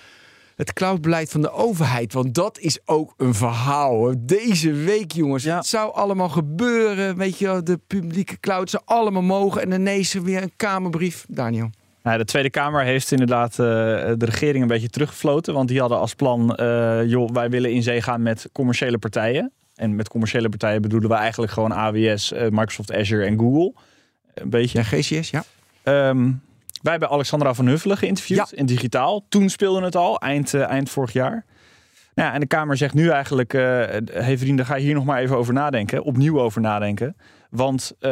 Het 0.55 0.73
cloudbeleid 0.73 1.29
van 1.29 1.41
de 1.41 1.51
overheid. 1.51 2.13
Want 2.13 2.33
dat 2.33 2.59
is 2.59 2.79
ook 2.85 3.13
een 3.17 3.33
verhaal. 3.33 3.93
hoor. 3.93 4.15
Deze 4.17 4.71
week, 4.71 5.11
jongens. 5.11 5.43
Ja. 5.43 5.57
Het 5.57 5.65
zou 5.65 5.93
allemaal 5.93 6.29
gebeuren. 6.29 7.17
Weet 7.17 7.37
je, 7.37 7.45
wel, 7.45 7.63
de 7.63 7.79
publieke 7.87 8.39
cloud 8.39 8.69
zou 8.69 8.83
allemaal 8.85 9.21
mogen. 9.21 9.61
En 9.61 9.69
dan 9.69 9.85
er 9.85 10.23
weer 10.23 10.41
een 10.41 10.51
Kamerbrief. 10.55 11.25
Daniel. 11.27 11.69
Nou, 12.07 12.19
de 12.19 12.25
Tweede 12.25 12.49
Kamer 12.49 12.83
heeft 12.83 13.11
inderdaad 13.11 13.51
eh, 13.51 13.57
de 13.57 14.25
regering 14.25 14.61
een 14.61 14.67
beetje 14.67 14.89
teruggefloten. 14.89 15.53
Want 15.53 15.67
die 15.67 15.79
hadden 15.79 15.99
als 15.99 16.15
plan, 16.15 16.55
eh, 16.55 17.05
joh, 17.05 17.29
wij 17.29 17.49
willen 17.49 17.71
in 17.71 17.83
zee 17.83 18.01
gaan 18.01 18.21
met 18.21 18.49
commerciële 18.51 18.97
partijen. 18.97 19.51
En 19.75 19.95
met 19.95 20.09
commerciële 20.09 20.49
partijen 20.49 20.81
bedoelen 20.81 21.09
we 21.09 21.15
eigenlijk 21.15 21.51
gewoon 21.51 21.73
AWS, 21.73 22.31
eh, 22.31 22.41
Microsoft 22.49 22.93
Azure 22.93 23.25
en 23.25 23.39
Google. 23.39 23.73
Een 24.33 24.49
beetje. 24.49 24.77
Ja, 24.77 24.83
GCS, 24.83 25.29
ja. 25.29 25.43
Ehm, 25.83 26.31
wij 26.81 26.91
hebben 26.91 27.09
Alexandra 27.09 27.53
van 27.53 27.67
Huffelen 27.67 27.97
geïnterviewd 27.97 28.49
Ja. 28.49 28.57
in 28.57 28.65
digitaal. 28.65 29.25
Toen 29.29 29.49
speelde 29.49 29.81
het 29.83 29.95
al, 29.95 30.19
eind, 30.19 30.53
eind 30.53 30.89
vorig 30.89 31.13
jaar. 31.13 31.45
Nou 32.15 32.27
ja, 32.27 32.33
en 32.33 32.39
de 32.39 32.47
Kamer 32.47 32.77
zegt 32.77 32.93
nu 32.93 33.09
eigenlijk, 33.09 33.51
hey 34.11 34.37
vrienden, 34.37 34.65
ga 34.65 34.75
hier 34.75 34.93
nog 34.93 35.05
maar 35.05 35.21
even 35.21 35.37
over 35.37 35.53
nadenken. 35.53 36.03
Opnieuw 36.03 36.39
over 36.41 36.61
nadenken. 36.61 37.15
Want 37.57 37.91
eh, 37.99 38.09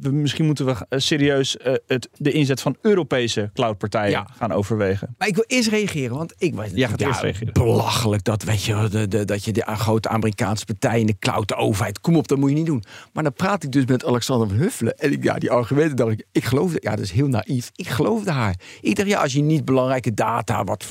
we, 0.00 0.10
misschien 0.12 0.44
moeten 0.44 0.66
we 0.66 0.74
eh, 0.88 0.98
serieus 0.98 1.56
eh, 1.56 1.72
het, 1.86 2.08
de 2.16 2.32
inzet 2.32 2.60
van 2.60 2.76
Europese 2.82 3.50
cloudpartijen 3.54 4.10
Ja. 4.10 4.26
gaan 4.36 4.52
overwegen. 4.52 5.14
Maar 5.18 5.28
ik 5.28 5.34
wil 5.34 5.44
eerst 5.46 5.68
reageren, 5.68 6.16
want 6.16 6.34
ik 6.38 6.54
was 6.54 6.66
Jij 6.74 6.88
gaat 6.88 7.00
eerst 7.00 7.20
reageren. 7.20 7.52
belachelijk 7.52 8.24
dat, 8.24 8.42
weet 8.42 8.62
je, 8.62 8.74
wel, 8.74 8.88
de, 8.88 9.08
de, 9.08 9.24
dat 9.24 9.44
je 9.44 9.52
de 9.52 9.62
grote 9.66 10.08
Amerikaanse 10.08 10.64
partij 10.64 11.00
in 11.00 11.06
de 11.06 11.16
cloud, 11.18 11.48
de 11.48 11.54
overheid, 11.54 12.00
kom 12.00 12.16
op, 12.16 12.28
dat 12.28 12.38
moet 12.38 12.48
je 12.50 12.56
niet 12.56 12.66
doen. 12.66 12.82
Maar 13.12 13.22
dan 13.22 13.32
praat 13.32 13.62
ik 13.62 13.72
dus 13.72 13.84
met 13.84 14.04
Alexander 14.04 14.48
van 14.48 14.56
Huffelen 14.56 14.94
en 14.98 15.12
ik, 15.12 15.22
ja, 15.22 15.34
die 15.38 15.50
argumenten 15.50 15.96
dacht 15.96 16.10
ik, 16.12 16.26
ik 16.32 16.44
geloofde, 16.44 16.78
ja, 16.80 16.90
dat 16.90 17.04
is 17.04 17.10
heel 17.10 17.28
naïef. 17.28 17.70
Ik 17.74 17.88
geloofde 17.88 18.30
haar. 18.30 18.54
Ik 18.80 18.96
dacht, 18.96 19.08
ja, 19.08 19.22
als 19.22 19.32
je 19.32 19.42
niet 19.42 19.64
belangrijke 19.64 20.14
data, 20.14 20.64
wat 20.64 20.84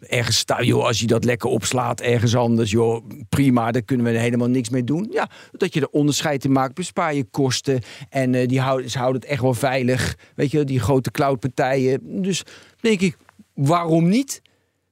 ergens 0.00 0.44
joh, 0.60 0.84
als 0.84 1.00
je 1.00 1.06
dat 1.06 1.24
lekker 1.24 1.50
opslaat 1.50 2.00
ergens 2.00 2.36
anders, 2.36 2.70
joh, 2.70 3.06
prima, 3.28 3.70
daar 3.70 3.82
kunnen 3.82 4.06
we 4.06 4.18
helemaal 4.18 4.48
niks 4.48 4.68
mee 4.68 4.84
doen. 4.84 5.08
Ja, 5.10 5.30
dat 5.52 5.74
je 5.74 5.80
er 5.80 5.88
onderscheid 5.88 6.44
in 6.44 6.52
maakt, 6.52 6.74
bespaar 6.74 7.14
je 7.14 7.24
kosten 7.24 7.80
en 8.08 8.34
eh, 8.34 8.48
die 8.48 8.60
houden, 8.60 8.90
ze 8.90 8.98
houden 8.98 9.20
het 9.20 9.30
echt 9.30 9.42
wel 9.42 9.54
veilig, 9.54 10.16
weet 10.34 10.50
je, 10.50 10.64
die 10.64 10.80
grote 10.80 11.10
cloudpartijen. 11.10 12.22
Dus 12.22 12.42
denk 12.80 13.00
ik, 13.00 13.16
waarom 13.54 14.08
niet? 14.08 14.42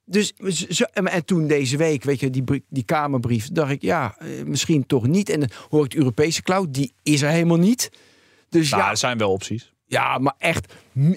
Dus 0.07 0.33
zo, 0.69 0.85
en 0.93 1.07
en 1.07 1.25
toen 1.25 1.47
deze 1.47 1.77
week, 1.77 2.05
weet 2.05 2.21
je, 2.21 2.31
die, 2.31 2.65
die 2.69 2.85
Kamerbrief, 2.85 3.49
dacht 3.49 3.71
ik, 3.71 3.83
ja, 3.83 4.17
eh, 4.19 4.29
misschien 4.45 4.87
toch 4.87 5.07
niet. 5.07 5.29
En 5.29 5.41
dan 5.41 5.51
hoor 5.69 5.85
ik 5.85 5.91
de 5.91 5.97
Europese 5.97 6.43
cloud, 6.43 6.75
die 6.75 6.93
is 7.03 7.23
er 7.23 7.31
helemaal 7.31 7.57
niet. 7.57 7.91
Dus 8.49 8.71
Nou, 8.71 8.83
ja, 8.83 8.91
er 8.91 8.97
zijn 8.97 9.19
wel 9.19 9.31
opties. 9.31 9.74
Ja, 9.87 10.19
maar 10.19 10.35
echt, 10.39 10.73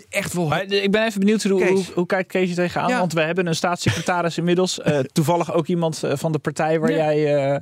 echt 0.10 0.34
wel. 0.34 0.48
Maar 0.48 0.64
ik 0.64 0.92
ben 0.92 1.06
even 1.06 1.20
benieuwd 1.20 1.44
hoe, 1.44 1.66
hoe, 1.66 1.84
hoe 1.94 2.06
kijkt 2.06 2.32
Kees 2.32 2.50
er 2.50 2.56
tegenaan? 2.56 2.90
Ja. 2.90 3.00
Want 3.00 3.14
we 3.14 3.22
hebben 3.22 3.48
een 3.48 3.56
staatssecretaris 3.56 4.38
inmiddels. 4.42 4.80
eh, 4.82 5.00
toevallig 5.00 5.54
ook 5.54 5.68
iemand 5.68 6.04
eh, 6.04 6.12
van 6.16 6.32
de 6.32 6.40
partij 6.40 6.80
waar 6.80 6.92
Ja. 6.92 6.98
jij 6.98 7.36
eh, 7.54 7.62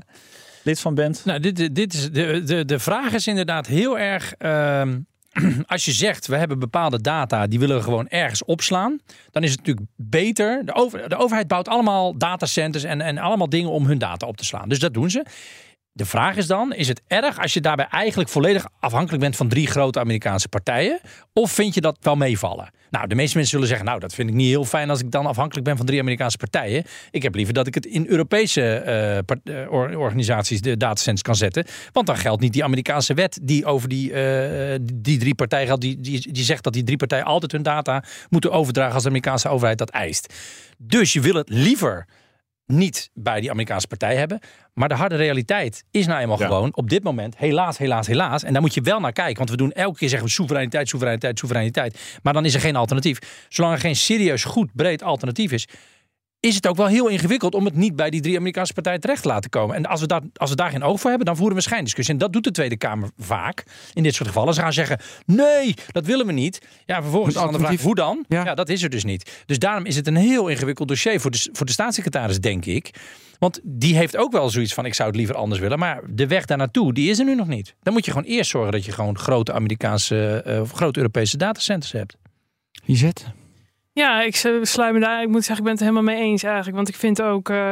lid 0.63 0.79
van 0.79 0.95
bent. 0.95 1.21
Nou, 1.25 1.39
dit, 1.39 1.75
dit 1.75 1.93
is 1.93 2.11
de, 2.11 2.43
de, 2.43 2.65
de 2.65 2.79
vraag 2.79 3.13
is 3.13 3.27
inderdaad 3.27 3.67
heel 3.67 3.99
erg. 3.99 4.33
ehm, 4.37 4.97
als 5.67 5.85
je 5.85 5.91
zegt, 5.91 6.27
we 6.27 6.35
hebben 6.37 6.59
bepaalde 6.59 7.01
data, 7.01 7.47
die 7.47 7.59
willen 7.59 7.77
we 7.77 7.83
gewoon 7.83 8.07
ergens 8.07 8.43
opslaan. 8.45 8.99
Dan 9.31 9.43
is 9.43 9.49
het 9.51 9.59
natuurlijk 9.59 9.87
beter. 9.95 10.65
De, 10.65 10.73
over, 10.73 11.09
de 11.09 11.15
overheid 11.17 11.47
bouwt 11.47 11.67
allemaal 11.67 12.17
datacenters 12.17 12.83
en, 12.83 13.01
en 13.01 13.17
allemaal 13.17 13.49
dingen 13.49 13.69
om 13.71 13.85
hun 13.85 13.97
data 13.97 14.27
op 14.27 14.37
te 14.37 14.45
slaan. 14.45 14.69
Dus 14.69 14.79
dat 14.79 14.93
doen 14.93 15.09
ze. 15.09 15.25
De 15.97 16.05
vraag 16.05 16.35
is 16.35 16.47
dan, 16.47 16.73
is 16.73 16.87
het 16.87 17.01
erg 17.07 17.39
als 17.39 17.53
je 17.53 17.61
daarbij 17.61 17.87
eigenlijk 17.87 18.29
volledig 18.29 18.65
afhankelijk 18.79 19.23
bent 19.23 19.35
van 19.35 19.47
drie 19.47 19.67
grote 19.67 19.99
Amerikaanse 19.99 20.47
partijen? 20.47 20.99
Of 21.33 21.51
vind 21.51 21.73
je 21.73 21.81
dat 21.81 21.97
wel 22.01 22.15
meevallen? 22.15 22.69
Nou, 22.89 23.07
de 23.07 23.15
meeste 23.15 23.35
mensen 23.35 23.53
zullen 23.53 23.67
zeggen, 23.67 23.85
nou, 23.85 23.99
dat 23.99 24.13
vind 24.13 24.29
ik 24.29 24.35
niet 24.35 24.47
heel 24.47 24.65
fijn 24.65 24.89
als 24.89 24.99
ik 24.99 25.11
dan 25.11 25.25
afhankelijk 25.25 25.65
ben 25.65 25.77
van 25.77 25.85
drie 25.85 25.99
Amerikaanse 25.99 26.37
partijen. 26.37 26.83
Ik 27.11 27.23
heb 27.23 27.35
liever 27.35 27.53
dat 27.53 27.67
ik 27.67 27.73
het 27.73 27.85
in 27.85 28.05
Europese 28.07 28.61
eh, 28.61 29.17
eh, 29.17 29.23
or- 29.69 29.97
organisaties 29.97 30.61
de 30.61 30.77
datacenters 30.77 31.21
kan 31.21 31.35
zetten. 31.35 31.65
Want 31.91 32.07
dan 32.07 32.17
geldt 32.17 32.41
niet 32.41 32.53
die 32.53 32.63
Amerikaanse 32.63 33.13
wet 33.13 33.39
die 33.41 33.65
over 33.65 33.89
die, 33.89 34.13
eh, 34.13 34.79
die 34.93 35.17
drie 35.17 35.35
partijen 35.35 35.67
geldt. 35.67 35.81
Die, 35.81 35.99
die, 35.99 36.33
die 36.33 36.43
zegt 36.43 36.63
dat 36.63 36.73
die 36.73 36.83
drie 36.83 36.97
partijen 36.97 37.25
altijd 37.25 37.51
hun 37.51 37.63
data 37.63 38.03
moeten 38.29 38.51
overdragen 38.51 38.93
als 38.93 39.03
de 39.03 39.09
Amerikaanse 39.09 39.49
overheid 39.49 39.77
dat 39.77 39.89
eist. 39.89 40.33
Dus 40.77 41.13
je 41.13 41.21
wil 41.21 41.35
het 41.35 41.49
liever 41.49 42.05
niet 42.65 43.09
bij 43.13 43.39
die 43.41 43.49
Amerikaanse 43.49 43.87
partij 43.87 44.15
hebben. 44.15 44.39
Maar 44.73 44.89
de 44.89 44.95
harde 44.95 45.15
realiteit 45.15 45.83
is 45.91 46.05
nou 46.07 46.21
eenmaal 46.21 46.39
Ja. 46.39 46.45
gewoon 46.45 46.75
op 46.75 46.89
dit 46.89 47.03
moment, 47.03 47.37
helaas, 47.37 47.77
helaas, 47.77 48.07
helaas. 48.07 48.43
En 48.43 48.53
daar 48.53 48.61
moet 48.61 48.73
je 48.73 48.81
wel 48.81 48.99
naar 48.99 49.11
kijken. 49.11 49.37
Want 49.37 49.49
we 49.49 49.57
doen 49.57 49.71
elke 49.71 49.97
keer 49.97 50.09
zeggen 50.09 50.27
we 50.27 50.33
soevereiniteit, 50.33 50.87
soevereiniteit, 50.87 51.39
soevereiniteit. 51.39 52.19
Maar 52.23 52.33
dan 52.33 52.45
is 52.45 52.53
er 52.53 52.59
geen 52.61 52.75
alternatief. 52.75 53.45
Zolang 53.49 53.73
er 53.73 53.79
geen 53.79 53.95
serieus, 53.95 54.43
goed, 54.43 54.69
breed 54.73 55.03
alternatief 55.03 55.51
is, 55.51 55.67
is 56.45 56.55
het 56.55 56.67
ook 56.67 56.75
wel 56.75 56.87
heel 56.87 57.07
ingewikkeld 57.07 57.55
om 57.55 57.65
het 57.65 57.75
niet 57.75 57.95
bij 57.95 58.09
die 58.09 58.21
drie 58.21 58.37
Amerikaanse 58.37 58.73
partijen 58.73 58.99
terecht 58.99 59.21
te 59.21 59.27
laten 59.27 59.49
komen. 59.49 59.75
En 59.75 59.85
als 59.85 60.01
we, 60.01 60.07
daar, 60.07 60.21
als 60.35 60.49
we 60.49 60.55
daar 60.55 60.69
geen 60.69 60.83
oog 60.83 60.99
voor 60.99 61.09
hebben, 61.09 61.27
dan 61.27 61.35
voeren 61.35 61.55
we 61.55 61.61
schijndiscussie. 61.61 62.13
En 62.13 62.19
dat 62.19 62.33
doet 62.33 62.43
de 62.43 62.51
Tweede 62.51 62.77
Kamer 62.77 63.09
vaak 63.17 63.63
in 63.93 64.03
dit 64.03 64.15
soort 64.15 64.27
gevallen. 64.27 64.53
Ze 64.53 64.61
gaan 64.61 64.73
zeggen, 64.73 64.99
nee, 65.25 65.73
dat 65.91 66.05
willen 66.05 66.25
we 66.25 66.31
niet. 66.31 66.67
Ja, 66.85 67.01
vervolgens 67.01 67.35
dan 67.35 67.51
de 67.51 67.59
vraag, 67.59 67.81
hoe 67.81 67.95
dan? 67.95 68.25
Ja. 68.27 68.45
Ja. 68.45 68.55
dat 68.55 68.69
is 68.69 68.83
er 68.83 68.89
dus 68.89 69.03
niet. 69.03 69.43
Dus 69.45 69.59
daarom 69.59 69.85
is 69.85 69.95
het 69.95 70.07
een 70.07 70.15
heel 70.15 70.47
ingewikkeld 70.47 70.87
dossier 70.87 71.19
voor 71.19 71.31
de, 71.31 71.49
voor 71.51 71.65
de 71.65 71.71
staatssecretaris, 71.71 72.39
denk 72.39 72.65
ik. 72.65 72.93
Want 73.39 73.59
die 73.63 73.95
heeft 73.95 74.17
ook 74.17 74.31
wel 74.31 74.49
zoiets 74.49 74.73
van, 74.73 74.85
ik 74.85 74.93
zou 74.93 75.07
het 75.07 75.17
liever 75.17 75.35
anders 75.35 75.61
willen. 75.61 75.79
Maar 75.79 76.01
de 76.09 76.27
weg 76.27 76.45
daar 76.45 76.57
naartoe, 76.57 76.93
die 76.93 77.09
is 77.09 77.19
er 77.19 77.25
nu 77.25 77.35
nog 77.35 77.47
niet. 77.47 77.75
Dan 77.81 77.93
moet 77.93 78.05
je 78.05 78.11
gewoon 78.11 78.27
eerst 78.27 78.49
zorgen 78.49 78.71
dat 78.71 78.85
je 78.85 78.91
gewoon 78.91 79.17
grote 79.17 79.53
Amerikaanse, 79.53 80.41
eh, 80.45 80.61
of 80.61 80.71
grote 80.71 80.99
Europese 80.99 81.37
datacenters 81.37 81.91
hebt. 81.91 82.15
Lisette? 82.85 83.23
Ja, 83.95 84.21
ik 84.21 84.35
sluit 84.61 84.93
me 84.93 84.99
daar. 84.99 85.21
Ik 85.21 85.27
moet 85.27 85.43
zeggen, 85.43 85.57
ik 85.57 85.63
ben 85.63 85.71
het 85.71 85.81
er 85.81 85.87
helemaal 85.87 86.13
mee 86.13 86.23
eens 86.23 86.43
eigenlijk. 86.43 86.75
Want 86.75 86.87
ik 86.89 86.95
vind 86.95 87.21
ook. 87.21 87.49
eh, 87.49 87.71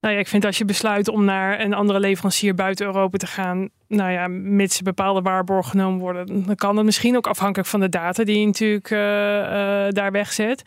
nou 0.00 0.14
ja, 0.14 0.20
ik 0.20 0.28
vind 0.28 0.44
als 0.44 0.58
je 0.58 0.64
besluit 0.64 1.08
om 1.08 1.24
naar 1.24 1.60
een 1.60 1.74
andere 1.74 2.00
leverancier 2.00 2.54
buiten 2.54 2.86
Europa 2.86 3.18
te 3.18 3.26
gaan. 3.26 3.68
Nou 3.88 4.10
ja, 4.12 4.28
mits 4.28 4.82
bepaalde 4.82 5.22
waarborgen 5.22 5.70
genomen 5.70 6.00
worden. 6.00 6.46
Dan 6.46 6.54
kan 6.54 6.76
het 6.76 6.84
misschien 6.84 7.16
ook 7.16 7.26
afhankelijk 7.26 7.68
van 7.68 7.80
de 7.80 7.88
data 7.88 8.24
die 8.24 8.40
je 8.40 8.46
natuurlijk 8.46 8.90
eh, 8.90 9.86
eh, 9.86 9.92
daar 9.92 10.12
wegzet. 10.12 10.62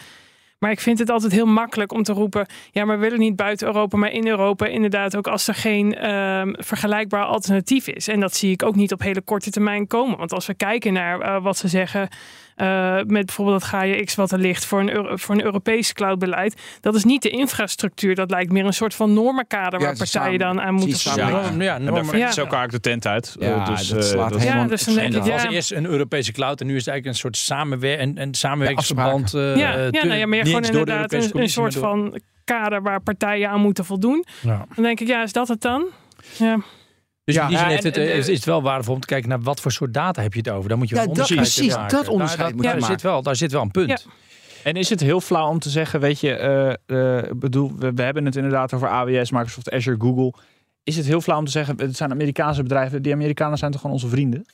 Maar 0.60 0.72
ik 0.72 0.80
vind 0.80 1.00
het 1.00 1.10
altijd 1.10 1.32
heel 1.32 1.46
makkelijk 1.46 1.92
om 1.92 2.04
te 2.04 2.14
roepen. 2.14 2.46
Ja, 2.72 2.86
maar 2.86 2.96
we 2.96 3.04
willen 3.04 3.20
niet 3.20 3.36
buiten 3.36 3.68
Europa, 3.68 3.98
maar 3.98 4.12
in 4.12 4.28
Europa. 4.28 4.66
Inderdaad, 4.66 5.16
ook 5.16 5.28
als 5.28 5.48
er 5.48 5.56
geen 5.56 5.96
ehm, 5.96 6.54
vergelijkbaar 6.58 7.26
alternatief 7.26 7.88
is. 7.88 8.08
En 8.08 8.20
dat 8.20 8.36
zie 8.36 8.52
ik 8.52 8.64
ook 8.64 8.76
niet 8.76 8.94
op 8.94 9.02
hele 9.02 9.22
korte 9.22 9.52
termijn 9.52 9.88
komen. 9.88 10.18
Want 10.18 10.34
als 10.34 10.46
we 10.46 10.54
kijken 10.54 10.94
naar 10.94 11.42
wat 11.42 11.58
ze 11.58 11.68
zeggen. 11.68 12.10
Uh, 12.56 12.95
met 12.95 13.26
bijvoorbeeld 13.26 13.60
dat 13.60 13.70
Gaia 13.70 14.03
X 14.03 14.16
wat 14.16 14.32
er 14.32 14.39
ligt 14.39 14.66
voor 14.66 14.80
een, 14.80 14.91
Euro, 14.91 15.16
voor 15.16 15.36
een 15.36 15.43
Europees 15.43 15.93
cloudbeleid. 15.93 16.62
Dat 16.82 16.95
is 16.95 17.03
niet 17.03 17.22
de 17.22 17.30
infrastructuur. 17.30 18.16
Dat 18.16 18.30
lijkt 18.30 18.51
meer 18.51 18.66
een 18.66 18.74
soort 18.74 18.93
van 18.95 19.14
normenkader 19.14 19.80
waar 19.80 19.97
partijen 19.97 20.39
dan 20.39 20.62
aan 20.62 20.74
moeten 20.74 20.99
voldoen. 20.99 21.58
Ja, 21.58 21.64
ja, 21.64 21.78
normen. 21.78 22.18
Ja. 22.18 22.32
Zo 22.32 22.41
elkaar 22.41 22.68
de 22.68 22.80
tent 22.80 23.08
uit. 23.08 23.36
Ja, 23.39 23.66
dus, 23.66 23.88
dat 23.88 24.06
slaat 24.06 24.32
uh, 24.32 24.39
helemaal... 24.39 24.64
Ja, 24.64 24.70
dus 24.70 24.84
dan 24.84 24.95
denk 24.95 25.16
ik, 25.16 25.24
was 25.24 25.43
eerst 25.43 25.72
een 25.72 25.86
Europese 25.86 26.32
cloud 26.32 26.62
en 26.62 26.68
nu 26.68 26.76
is 26.76 26.86
het 26.86 26.88
eigenlijk 26.88 27.18
een 27.18 27.22
soort 27.22 27.38
samenwer 27.38 27.99
een, 27.99 28.22
een 28.22 28.34
samenwerkingsverband. 28.34 29.34
Uh, 29.34 29.56
ja, 29.56 29.72
ja, 29.72 29.89
nou 29.89 30.14
ja, 30.14 30.26
meer 30.28 30.45
gewoon 30.45 30.64
inderdaad 30.64 31.14
een, 31.14 31.30
een 31.34 31.49
soort 31.49 31.76
van 31.76 32.20
kader 32.43 32.82
waar 32.82 33.01
partijen 33.01 33.49
aan 33.49 33.62
moeten 33.62 33.86
voldoen. 33.86 34.26
Dan 34.43 34.84
denk 34.84 34.99
ik, 34.99 35.08
ja, 35.08 35.24
is 35.24 35.32
dat 35.32 35.47
het 35.47 35.62
dan? 35.62 35.86
Ja. 36.38 36.60
Dus 37.26 37.36
in 37.36 37.48
die 37.48 37.58
zin 37.58 37.68
het, 37.68 37.98
is, 37.98 38.28
het 38.28 38.46
wel 38.46 38.62
waardevol 38.62 38.94
om 38.94 39.00
te 39.00 39.08
kijken 39.08 39.30
naar 39.30 39.42
wat 39.42 39.60
voor 39.60 39.72
soort 39.72 39.94
data 39.94 40.22
heb 40.22 40.34
je 40.34 40.40
het 40.40 40.50
over. 40.50 40.70
Dan 40.70 40.78
moet 40.78 40.90
je 40.90 40.96
wel 40.96 41.06
onderscheid 41.06 41.40
dat, 41.40 41.54
Precies, 41.54 41.76
maken. 41.76 41.98
dat 41.98 42.08
onderscheid 42.08 42.54
daar, 42.54 42.64
daar, 42.64 42.80
daar 42.80 42.90
zit 42.90 43.02
wel, 43.02 43.22
daar 43.22 43.36
zit 43.36 43.52
wel 43.52 43.62
een 43.62 43.72
punt. 43.72 44.08
En 44.64 44.74
is 44.74 44.90
het 44.90 45.00
heel 45.00 45.22
flauw 45.22 45.50
om 45.50 45.60
te 45.60 45.70
zeggen, 45.70 46.00
weet 46.00 46.20
je, 46.20 46.78
uh, 46.88 47.38
bedoel, 47.38 47.72
we, 47.78 47.94
we, 47.94 48.02
hebben 48.02 48.26
het 48.26 48.36
inderdaad 48.36 48.74
over 48.74 48.88
AWS, 48.90 49.32
Microsoft 49.32 49.72
Azure, 49.72 49.98
Google. 50.00 50.34
Is 50.84 50.98
het 50.98 51.06
heel 51.06 51.22
flauw 51.22 51.38
om 51.38 51.46
te 51.46 51.52
zeggen, 51.52 51.78
het 51.78 51.98
zijn 51.98 52.12
Amerikaanse 52.12 52.62
bedrijven, 52.64 53.02
die 53.02 53.14
Amerikanen 53.14 53.58
zijn 53.58 53.72
toch 53.72 53.82
gewoon 53.82 53.96
onze 53.96 54.08
vrienden? 54.08 54.46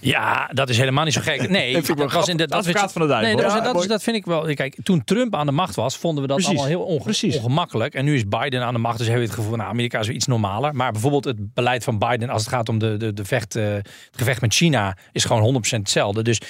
Ja, 0.00 0.50
dat 0.52 0.68
is 0.68 0.78
helemaal 0.78 1.04
niet 1.04 1.12
zo 1.12 1.20
gek. 1.20 1.48
Nee, 1.48 1.72
dat, 1.72 1.96
dat 1.96 2.12
was 2.12 2.28
in 2.28 2.36
de 2.36 2.48
advocaat 2.48 2.92
van 2.92 3.02
de 3.02 3.08
duivel. 3.08 3.34
Nee, 3.34 3.44
dat, 3.46 3.64
dat, 3.64 3.88
dat, 3.88 4.02
vind 4.02 4.16
ik 4.16 4.24
wel. 4.24 4.54
Kijk, 4.54 4.76
toen 4.82 5.04
Trump 5.04 5.34
aan 5.34 5.46
de 5.46 5.52
macht 5.52 5.74
was, 5.74 5.96
vonden 5.96 6.22
we 6.22 6.28
dat 6.28 6.44
allemaal 6.44 6.66
heel 6.66 6.82
ongemakkelijk. 6.82 7.94
En 7.94 8.04
nu 8.04 8.14
is 8.14 8.28
Biden 8.28 8.62
aan 8.62 8.74
de 8.74 8.80
macht, 8.80 8.98
dus 8.98 9.06
hebben 9.06 9.24
we 9.24 9.30
het 9.30 9.40
gevoel, 9.40 9.56
nou, 9.56 9.70
Amerika 9.70 9.98
is 9.98 10.08
iets 10.08 10.26
normaler. 10.26 10.74
Maar 10.74 10.92
bijvoorbeeld 10.92 11.24
het 11.24 11.54
beleid 11.54 11.84
van 11.84 11.98
Biden 11.98 12.28
als 12.28 12.42
het 12.42 12.50
gaat 12.50 12.68
om 12.68 12.78
de, 12.78 12.96
de, 12.96 13.12
de 13.12 13.24
vecht, 13.24 13.56
uh, 13.56 13.72
het 13.72 13.88
gevecht 14.10 14.40
met 14.40 14.54
China 14.54 14.96
is 15.12 15.24
gewoon 15.24 15.62
100% 15.66 15.68
hetzelfde. 15.68 16.22
Dus 16.22 16.40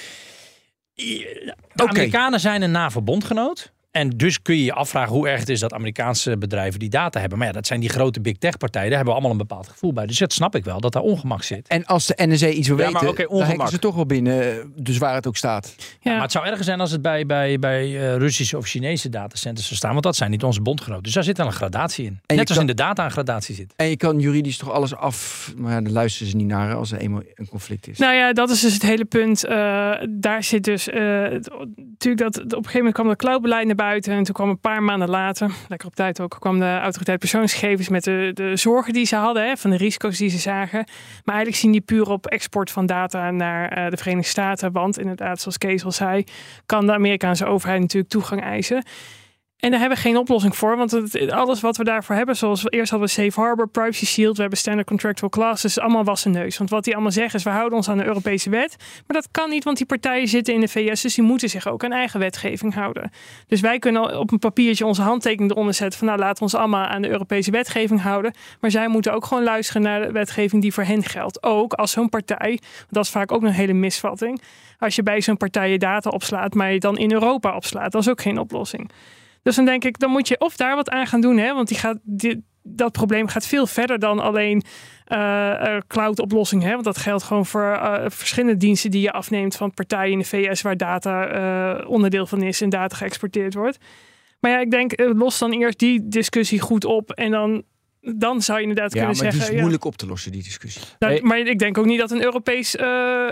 de 0.93 1.53
Amerikanen 1.75 2.39
zijn 2.39 2.61
een 2.61 2.71
NAVO-bondgenoot. 2.71 3.71
En 3.91 4.09
dus 4.09 4.41
kun 4.41 4.55
je 4.55 4.63
je 4.63 4.73
afvragen 4.73 5.13
hoe 5.13 5.27
erg 5.29 5.39
het 5.39 5.49
is 5.49 5.59
dat 5.59 5.73
Amerikaanse 5.73 6.37
bedrijven 6.37 6.79
die 6.79 6.89
data 6.89 7.19
hebben. 7.19 7.37
Maar 7.37 7.47
ja, 7.47 7.53
dat 7.53 7.67
zijn 7.67 7.79
die 7.79 7.89
grote 7.89 8.21
big 8.21 8.37
tech 8.37 8.57
partijen. 8.57 8.87
Daar 8.87 8.97
hebben 8.97 9.15
we 9.15 9.19
allemaal 9.19 9.39
een 9.39 9.47
bepaald 9.47 9.67
gevoel 9.67 9.93
bij. 9.93 10.05
Dus 10.05 10.17
dat 10.17 10.33
snap 10.33 10.55
ik 10.55 10.63
wel, 10.63 10.79
dat 10.79 10.93
daar 10.93 11.01
ongemak 11.01 11.43
zit. 11.43 11.67
En 11.67 11.85
als 11.85 12.05
de 12.05 12.13
NSA 12.17 12.47
iets 12.47 12.67
wil 12.67 12.77
ja, 12.77 12.91
weten, 12.91 13.09
okay, 13.09 13.25
dan 13.25 13.41
hacken 13.41 13.67
ze 13.67 13.79
toch 13.79 13.95
wel 13.95 14.05
binnen. 14.05 14.71
Dus 14.75 14.97
waar 14.97 15.15
het 15.15 15.27
ook 15.27 15.37
staat. 15.37 15.75
Ja. 16.01 16.11
maar 16.11 16.21
het 16.21 16.31
zou 16.31 16.45
erger 16.45 16.63
zijn 16.63 16.79
als 16.79 16.91
het 16.91 17.01
bij, 17.01 17.25
bij, 17.25 17.59
bij 17.59 17.87
uh, 17.89 18.15
Russische 18.15 18.57
of 18.57 18.65
Chinese 18.65 19.09
datacenters 19.09 19.65
zou 19.65 19.77
staan. 19.77 19.91
Want 19.91 20.03
dat 20.03 20.15
zijn 20.15 20.31
niet 20.31 20.43
onze 20.43 20.61
bondgenoten. 20.61 21.03
Dus 21.03 21.13
daar 21.13 21.23
zit 21.23 21.37
wel 21.37 21.45
een 21.45 21.53
gradatie 21.53 22.05
in. 22.05 22.19
En 22.25 22.35
Net 22.35 22.49
als 22.49 22.57
in 22.57 22.67
de 22.67 22.73
data 22.73 23.05
een 23.05 23.11
gradatie 23.11 23.55
zit. 23.55 23.73
En 23.75 23.89
je 23.89 23.97
kan 23.97 24.19
juridisch 24.19 24.57
toch 24.57 24.71
alles 24.71 24.95
af... 24.95 25.53
Maar 25.57 25.71
ja, 25.71 25.81
daar 25.81 25.91
luisteren 25.91 26.29
ze 26.29 26.35
niet 26.35 26.47
naar 26.47 26.75
als 26.75 26.91
er 26.91 26.99
eenmaal 26.99 27.21
een 27.35 27.47
conflict 27.47 27.87
is. 27.87 27.97
Nou 27.97 28.13
ja, 28.13 28.33
dat 28.33 28.49
is 28.49 28.61
dus 28.61 28.73
het 28.73 28.81
hele 28.81 29.05
punt. 29.05 29.45
Uh, 29.45 29.51
daar 30.09 30.43
zit 30.43 30.63
dus... 30.63 30.87
Uh, 30.87 30.95
natuurlijk 30.95 32.33
dat 32.33 32.37
op 32.37 32.51
een 32.51 32.55
gegeven 32.55 32.77
moment 32.77 32.93
kwam 32.93 33.07
de 33.07 33.15
cloudbeleid 33.15 33.67
naar 33.67 33.75
buiten. 33.79 34.13
En 34.13 34.23
toen 34.23 34.33
kwam 34.33 34.49
een 34.49 34.59
paar 34.59 34.83
maanden 34.83 35.09
later, 35.09 35.51
lekker 35.67 35.87
op 35.87 35.95
tijd 35.95 36.19
ook, 36.19 36.35
kwam 36.39 36.59
de 36.59 36.77
autoriteit 36.81 37.19
persoonsgegevens 37.19 37.89
met 37.89 38.03
de, 38.03 38.31
de 38.33 38.55
zorgen 38.55 38.93
die 38.93 39.05
ze 39.05 39.15
hadden, 39.15 39.47
hè, 39.47 39.57
van 39.57 39.69
de 39.69 39.77
risico's 39.77 40.17
die 40.17 40.29
ze 40.29 40.37
zagen. 40.37 40.83
Maar 41.23 41.35
eigenlijk 41.35 41.55
zien 41.55 41.71
die 41.71 41.81
puur 41.81 42.09
op 42.09 42.27
export 42.27 42.71
van 42.71 42.85
data 42.85 43.31
naar 43.31 43.77
uh, 43.77 43.89
de 43.89 43.97
Verenigde 43.97 44.29
Staten. 44.29 44.71
Want 44.71 44.99
inderdaad, 44.99 45.39
zoals 45.39 45.57
Kees 45.57 45.83
al 45.83 45.91
zei, 45.91 46.23
kan 46.65 46.85
de 46.85 46.93
Amerikaanse 46.93 47.45
overheid 47.45 47.81
natuurlijk 47.81 48.11
toegang 48.11 48.41
eisen. 48.41 48.83
En 49.59 49.71
daar 49.71 49.79
hebben 49.79 49.97
we 49.97 50.03
geen 50.03 50.17
oplossing 50.17 50.55
voor, 50.55 50.77
want 50.77 51.31
alles 51.31 51.61
wat 51.61 51.77
we 51.77 51.83
daarvoor 51.83 52.15
hebben, 52.15 52.35
zoals 52.35 52.63
eerst 52.69 52.91
hadden 52.91 53.09
we 53.09 53.13
Safe 53.13 53.39
Harbor, 53.39 53.67
Privacy 53.67 54.05
Shield, 54.05 54.35
we 54.35 54.41
hebben 54.41 54.59
Standard 54.59 54.87
Contractual 54.87 55.29
Classes, 55.29 55.79
allemaal 55.79 56.03
wassen 56.03 56.31
neus. 56.31 56.57
Want 56.57 56.69
wat 56.69 56.83
die 56.83 56.93
allemaal 56.93 57.11
zeggen 57.11 57.39
is, 57.39 57.45
we 57.45 57.49
houden 57.49 57.77
ons 57.77 57.89
aan 57.89 57.97
de 57.97 58.05
Europese 58.05 58.49
wet. 58.49 58.75
Maar 59.07 59.17
dat 59.17 59.27
kan 59.31 59.49
niet, 59.49 59.63
want 59.63 59.77
die 59.77 59.85
partijen 59.85 60.27
zitten 60.27 60.53
in 60.53 60.59
de 60.59 60.67
VS, 60.67 61.01
dus 61.01 61.15
die 61.15 61.23
moeten 61.23 61.49
zich 61.49 61.67
ook 61.67 61.83
aan 61.83 61.91
eigen 61.91 62.19
wetgeving 62.19 62.73
houden. 62.73 63.11
Dus 63.47 63.61
wij 63.61 63.79
kunnen 63.79 64.19
op 64.19 64.31
een 64.31 64.39
papiertje 64.39 64.85
onze 64.85 65.01
handtekening 65.01 65.51
eronder 65.51 65.73
zetten 65.73 65.99
van, 65.99 66.07
nou 66.07 66.19
laten 66.19 66.37
we 66.37 66.43
ons 66.43 66.55
allemaal 66.55 66.85
aan 66.85 67.01
de 67.01 67.09
Europese 67.09 67.51
wetgeving 67.51 68.01
houden. 68.01 68.33
Maar 68.59 68.71
zij 68.71 68.87
moeten 68.87 69.13
ook 69.13 69.25
gewoon 69.25 69.43
luisteren 69.43 69.81
naar 69.81 70.01
de 70.01 70.11
wetgeving 70.11 70.61
die 70.61 70.73
voor 70.73 70.83
hen 70.83 71.03
geldt. 71.03 71.43
Ook 71.43 71.73
als 71.73 71.91
zo'n 71.91 72.09
partij, 72.09 72.59
dat 72.89 73.03
is 73.03 73.09
vaak 73.09 73.31
ook 73.31 73.43
een 73.43 73.51
hele 73.51 73.73
misvatting, 73.73 74.41
als 74.77 74.95
je 74.95 75.03
bij 75.03 75.21
zo'n 75.21 75.37
partij 75.37 75.71
je 75.71 75.77
data 75.77 76.09
opslaat, 76.09 76.53
maar 76.53 76.73
je 76.73 76.79
dan 76.79 76.97
in 76.97 77.11
Europa 77.11 77.55
opslaat, 77.55 77.91
dat 77.91 78.01
is 78.01 78.09
ook 78.09 78.21
geen 78.21 78.39
oplossing. 78.39 78.91
Dus 79.43 79.55
dan 79.55 79.65
denk 79.65 79.83
ik, 79.83 79.99
dan 79.99 80.11
moet 80.11 80.27
je 80.27 80.39
of 80.39 80.55
daar 80.55 80.75
wat 80.75 80.89
aan 80.89 81.07
gaan 81.07 81.21
doen, 81.21 81.37
hè, 81.37 81.53
want 81.53 81.67
die 81.67 81.77
gaat, 81.77 81.97
die, 82.03 82.43
dat 82.63 82.91
probleem 82.91 83.27
gaat 83.27 83.45
veel 83.45 83.67
verder 83.67 83.99
dan 83.99 84.19
alleen 84.19 84.63
uh, 85.07 85.77
cloud-oplossing. 85.87 86.63
Hè? 86.63 86.71
Want 86.71 86.83
dat 86.83 86.97
geldt 86.97 87.23
gewoon 87.23 87.45
voor 87.45 87.61
uh, 87.61 88.03
verschillende 88.07 88.57
diensten 88.57 88.91
die 88.91 89.01
je 89.01 89.11
afneemt 89.11 89.55
van 89.55 89.73
partijen 89.73 90.11
in 90.11 90.19
de 90.19 90.25
VS 90.25 90.61
waar 90.61 90.77
data 90.77 91.83
onderdeel 91.87 92.25
van 92.25 92.41
is 92.41 92.61
en 92.61 92.69
data 92.69 92.95
geëxporteerd 92.95 93.53
wordt. 93.53 93.77
Maar 94.39 94.51
ja, 94.51 94.59
ik 94.59 94.71
denk, 94.71 94.93
los 94.97 95.39
dan 95.39 95.51
eerst 95.51 95.79
die 95.79 96.07
discussie 96.07 96.59
goed 96.59 96.85
op 96.85 97.11
en 97.11 97.31
dan 97.31 97.63
dan 98.01 98.41
zou 98.41 98.57
je 98.57 98.67
inderdaad 98.67 98.91
kunnen 98.91 99.15
zeggen... 99.15 99.37
Ja, 99.37 99.43
het 99.43 99.53
is 99.53 99.59
moeilijk 99.59 99.85
op 99.85 99.95
te 99.95 100.05
lossen, 100.05 100.31
die 100.31 100.43
discussie. 100.43 100.81
Nou, 100.99 101.21
Maar 101.21 101.39
ik 101.39 101.59
denk 101.59 101.77
ook 101.77 101.85
niet 101.85 101.99
dat 101.99 102.11
een 102.11 102.23
Europees 102.23 102.75
uh, 102.75 102.81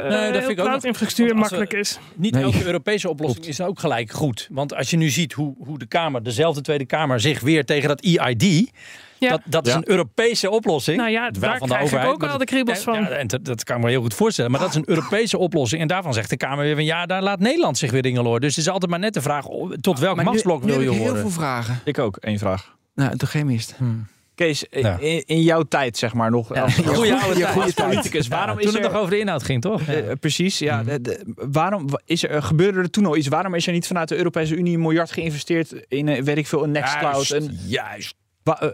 nee, 0.10 0.56
cloud-infrastructuur 0.56 1.36
makkelijk 1.36 1.74
is. 1.74 2.00
Niet 2.16 2.36
elke 2.36 2.66
Europese 2.66 3.10
oplossing 3.10 3.46
is 3.46 3.62
ook 3.62 3.80
gelijk 3.80 4.12
goed. 4.12 4.48
Want 4.52 4.76
als 4.76 4.90
je 4.90 4.98
nu 4.98 5.10
ziet 5.10 5.34
hoe, 5.34 5.56
hoe 5.60 5.80
de 5.80 5.86
Kamer, 5.86 6.24
dezelfde 6.24 6.62
Tweede 6.62 6.86
Kamer, 6.86 7.20
zich 7.20 7.40
weer 7.40 7.66
tegen 7.66 7.88
dat 7.88 8.02
EID... 8.02 8.72
Ja. 9.20 9.30
Dat, 9.30 9.42
dat 9.46 9.68
is 9.68 9.74
een 9.74 9.90
Europese 9.90 10.50
oplossing. 10.50 10.98
Nou 10.98 11.12
ja, 11.12 11.30
daar 11.30 11.58
van 11.58 11.68
de 11.68 11.74
krijg 11.74 11.86
overheid, 11.86 12.16
ik 12.16 12.24
ook 12.24 12.30
al 12.30 12.38
de 12.38 12.46
kriebels 12.46 12.80
van. 12.80 12.94
Ja, 12.94 13.10
en 13.10 13.28
dat, 13.28 13.64
kan 13.64 13.78
ik 13.78 13.84
me 13.84 13.90
heel 13.90 14.02
goed 14.02 14.14
voorstellen. 14.14 14.52
Maar 14.52 14.60
dat 14.60 14.70
is 14.70 14.76
een 14.76 14.90
Europese 14.90 15.38
oplossing. 15.38 15.82
En 15.82 15.88
daarvan 15.88 16.14
zegt 16.14 16.30
de 16.30 16.38
Kamer 16.38 16.64
weer 16.64 16.76
van 16.76 16.86
ja, 16.86 17.06
daar 17.06 17.22
laat 17.22 17.40
Nederland 17.40 17.78
zich 17.78 17.92
weer 17.92 18.02
dingen 18.02 18.24
horen. 18.24 18.42
Dus 18.42 18.56
het 18.56 18.66
is 18.66 18.72
altijd 18.72 18.92
maar 18.92 19.00
net 19.00 19.14
de 19.14 19.22
vraag 19.22 19.46
tot 19.82 20.00
welk 20.00 20.24
machtsblok 20.24 20.64
wil 20.64 20.82
je 20.82 20.88
horen. 20.88 21.04
heel 21.04 21.16
veel 21.16 21.30
vragen. 21.30 21.80
Ik 21.84 22.00
ook, 22.00 22.18
één 22.18 22.40
vraag. 22.40 22.76
Nou, 22.96 23.18
toch 23.18 23.32
geen 23.32 23.46
mist. 23.46 23.74
Hmm. 23.78 24.08
Kees, 24.38 24.64
in, 24.64 25.24
in, 25.26 25.42
jouw 25.42 25.64
tijd, 25.64 25.98
zeg 25.98 26.14
maar, 26.14 26.32
nog. 26.32 26.56
Ja. 26.56 26.70
Goeie 26.70 27.14
oude 27.14 27.48
goede 27.48 27.74
politicus. 27.74 28.28
Waarom 28.28 28.60
is 28.60 28.66
toen 28.66 28.74
het 28.74 28.84
nog 28.84 28.94
over 28.94 29.10
de 29.10 29.20
inhoud 29.20 29.44
ging, 29.44 29.62
toch? 29.62 29.82
Uh, 29.82 30.12
precies, 30.20 30.60
ja. 30.60 30.82
Mhm. 30.82 31.02
De, 31.02 31.34
waarom 31.36 31.88
is 32.06 32.24
er, 32.24 32.44
gebeurde 32.44 32.80
er 32.80 32.90
toen 32.90 33.06
al 33.06 33.18
iets? 33.18 33.28
Waarom 33.28 33.54
is 33.54 33.68
er 33.68 33.74
niet 33.74 33.88
vanuit 33.88 34.10
de 34.10 34.16
Europese 34.16 34.56
Unie 34.56 34.74
een 34.74 34.82
miljard 34.82 35.12
geïnvesteerd 35.12 35.74
in, 35.88 36.08
uh, 36.08 36.22
weet 36.22 36.38
ik 36.38 36.48
veel, 36.48 36.64
een 36.64 36.72
Nextcloud? 36.72 37.28
Juist, 37.28 37.50
juist. 37.68 38.16
Uh, 38.44 38.70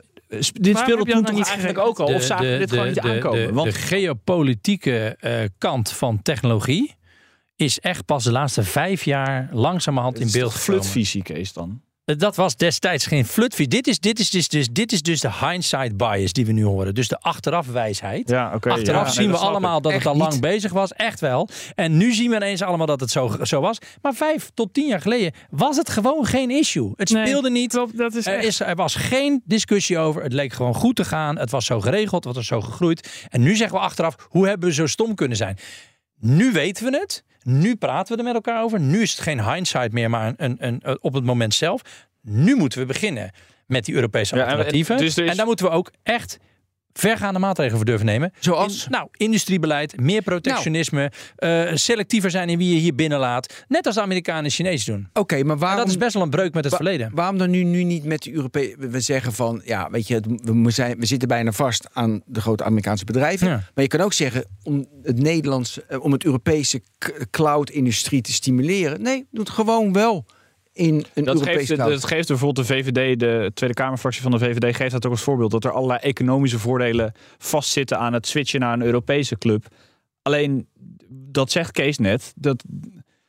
dit 0.53 0.77
speelde 0.77 1.21
toen 1.23 1.43
eigenlijk 1.43 1.77
ook 1.77 1.99
al? 1.99 2.13
of 2.13 2.23
zagen 2.23 2.51
we 2.51 2.57
dit 2.57 2.69
gewoon 2.69 2.87
niet 2.87 2.99
aankomen? 2.99 3.47
De, 3.47 3.53
Want... 3.53 3.73
de 3.73 3.79
geopolitieke 3.79 5.17
kant 5.57 5.91
van 5.91 6.21
technologie 6.21 6.95
is 7.55 7.79
echt 7.79 8.05
pas 8.05 8.23
de 8.23 8.31
laatste 8.31 8.63
vijf 8.63 9.03
jaar 9.03 9.49
langzamerhand 9.51 10.19
in 10.19 10.31
beeld 10.31 10.53
gekomen. 10.53 10.83
Flutvisie, 10.83 11.23
Kees, 11.23 11.53
dan? 11.53 11.81
Dat 12.05 12.35
was 12.35 12.55
destijds 12.55 13.05
geen 13.05 13.25
flutvies. 13.25 13.67
Dit 13.67 13.87
is, 13.87 13.99
dit, 13.99 14.19
is 14.19 14.29
dus, 14.29 14.47
dus, 14.47 14.67
dit 14.71 14.91
is 14.91 15.01
dus 15.01 15.19
de 15.19 15.31
hindsight 15.31 15.97
bias 15.97 16.33
die 16.33 16.45
we 16.45 16.51
nu 16.51 16.63
horen. 16.63 16.95
Dus 16.95 17.07
de 17.07 17.19
achterafwijsheid. 17.19 18.29
Ja, 18.29 18.53
okay, 18.55 18.73
Achteraf 18.73 19.05
ja, 19.05 19.11
zien 19.11 19.31
we 19.31 19.37
allemaal 19.37 19.81
dat 19.81 19.91
het 19.93 20.05
al 20.05 20.15
lang 20.15 20.39
bezig 20.39 20.71
was. 20.71 20.93
Echt 20.93 21.19
wel. 21.19 21.49
En 21.75 21.97
nu 21.97 22.13
zien 22.13 22.29
we 22.29 22.35
ineens 22.35 22.61
allemaal 22.61 22.85
dat 22.85 22.99
het 22.99 23.11
zo, 23.11 23.35
zo 23.41 23.61
was. 23.61 23.77
Maar 24.01 24.13
vijf 24.13 24.51
tot 24.53 24.73
tien 24.73 24.87
jaar 24.87 25.01
geleden 25.01 25.31
was 25.49 25.77
het 25.77 25.89
gewoon 25.89 26.25
geen 26.25 26.51
issue. 26.51 26.91
Het 26.95 27.09
speelde 27.09 27.49
niet. 27.49 27.71
Klopt, 27.71 27.97
dat 27.97 28.15
is 28.15 28.25
er, 28.25 28.39
is, 28.39 28.59
er 28.59 28.75
was 28.75 28.95
geen 28.95 29.41
discussie 29.45 29.97
over. 29.97 30.23
Het 30.23 30.33
leek 30.33 30.53
gewoon 30.53 30.75
goed 30.75 30.95
te 30.95 31.05
gaan. 31.05 31.37
Het 31.37 31.51
was 31.51 31.65
zo 31.65 31.81
geregeld. 31.81 32.23
Het 32.23 32.35
was 32.35 32.47
zo 32.47 32.61
gegroeid. 32.61 33.25
En 33.29 33.41
nu 33.41 33.55
zeggen 33.55 33.77
we 33.77 33.83
achteraf, 33.83 34.15
hoe 34.29 34.47
hebben 34.47 34.69
we 34.69 34.75
zo 34.75 34.87
stom 34.87 35.15
kunnen 35.15 35.37
zijn? 35.37 35.57
Nu 36.19 36.51
weten 36.51 36.91
we 36.91 36.97
het. 36.97 37.23
Nu 37.43 37.75
praten 37.75 38.13
we 38.13 38.19
er 38.19 38.25
met 38.25 38.33
elkaar 38.35 38.63
over. 38.63 38.79
Nu 38.79 39.01
is 39.01 39.11
het 39.11 39.21
geen 39.21 39.43
hindsight 39.53 39.91
meer, 39.91 40.09
maar 40.09 40.33
een, 40.37 40.55
een, 40.59 40.79
een, 40.81 40.97
op 41.01 41.13
het 41.13 41.23
moment 41.23 41.53
zelf. 41.53 41.81
Nu 42.21 42.55
moeten 42.55 42.79
we 42.79 42.85
beginnen 42.85 43.31
met 43.65 43.85
die 43.85 43.95
Europese 43.95 44.43
alternatieven. 44.43 44.97
Ja, 45.05 45.11
en, 45.15 45.27
en 45.27 45.35
daar 45.35 45.45
moeten 45.45 45.65
we 45.65 45.71
ook 45.71 45.91
echt 46.03 46.39
vergaande 46.93 47.39
maatregelen 47.39 47.77
voor 47.77 47.85
durven 47.85 48.05
nemen. 48.05 48.33
Zoals? 48.39 48.87
nou, 48.89 49.07
industriebeleid, 49.11 49.99
meer 49.99 50.21
protectionisme, 50.21 51.11
nou. 51.35 51.69
uh, 51.69 51.75
selectiever 51.75 52.31
zijn 52.31 52.49
in 52.49 52.57
wie 52.57 52.73
je 52.73 52.79
hier 52.79 52.95
binnenlaat. 52.95 53.65
Net 53.67 53.85
als 53.85 53.95
de 53.95 54.01
Amerikanen 54.01 54.43
en 54.43 54.49
Chinezen 54.49 54.93
doen. 54.93 55.09
Oké, 55.13 55.43
maar 55.43 55.57
waarom... 55.57 55.79
dat 55.79 55.87
is 55.87 55.97
best 55.97 56.13
wel 56.13 56.23
een 56.23 56.29
breuk 56.29 56.53
met 56.53 56.63
het 56.63 56.75
verleden. 56.75 57.11
Waarom 57.13 57.37
dan 57.37 57.49
nu, 57.49 57.63
nu 57.63 57.83
niet 57.83 58.03
met 58.03 58.21
de 58.21 58.33
Europese... 58.33 58.75
We 58.79 58.99
zeggen 58.99 59.33
van, 59.33 59.61
ja, 59.65 59.89
weet 59.89 60.07
je, 60.07 60.21
we, 60.63 60.71
zijn, 60.71 60.99
we 60.99 61.05
zitten 61.05 61.27
bijna 61.27 61.51
vast 61.51 61.87
aan 61.93 62.21
de 62.25 62.41
grote 62.41 62.63
Amerikaanse 62.63 63.05
bedrijven. 63.05 63.47
Maar 63.47 63.83
je 63.83 63.87
kan 63.87 63.99
ook 63.99 64.13
zeggen, 64.13 64.45
om 64.63 64.87
het 65.03 65.19
Nederlands, 65.19 65.85
eh, 65.85 66.03
om 66.03 66.11
het 66.11 66.25
Europese 66.25 66.81
cloud-industrie 67.31 68.21
te 68.21 68.33
stimuleren. 68.33 69.01
Nee, 69.01 69.27
doe 69.31 69.43
het 69.43 69.53
gewoon 69.53 69.93
wel 69.93 70.25
in 70.73 71.05
een 71.13 71.23
dat 71.23 71.43
geeft, 71.43 71.77
Dat 71.77 72.05
geeft 72.05 72.27
bijvoorbeeld 72.27 72.67
de 72.67 72.73
VVD, 72.73 73.19
de 73.19 73.51
Tweede 73.53 73.75
Kamerfractie 73.75 74.21
van 74.21 74.31
de 74.31 74.39
VVD, 74.39 74.75
geeft 74.75 74.91
dat 74.91 75.05
ook 75.05 75.11
als 75.11 75.21
voorbeeld. 75.21 75.51
Dat 75.51 75.63
er 75.63 75.71
allerlei 75.71 75.99
economische 75.99 76.59
voordelen 76.59 77.13
vastzitten 77.37 77.99
aan 77.99 78.13
het 78.13 78.27
switchen 78.27 78.59
naar 78.59 78.73
een 78.73 78.81
Europese 78.81 79.37
club. 79.37 79.65
Alleen, 80.21 80.67
dat 81.09 81.51
zegt 81.51 81.71
Kees 81.71 81.97
net, 81.97 82.33
dat... 82.35 82.63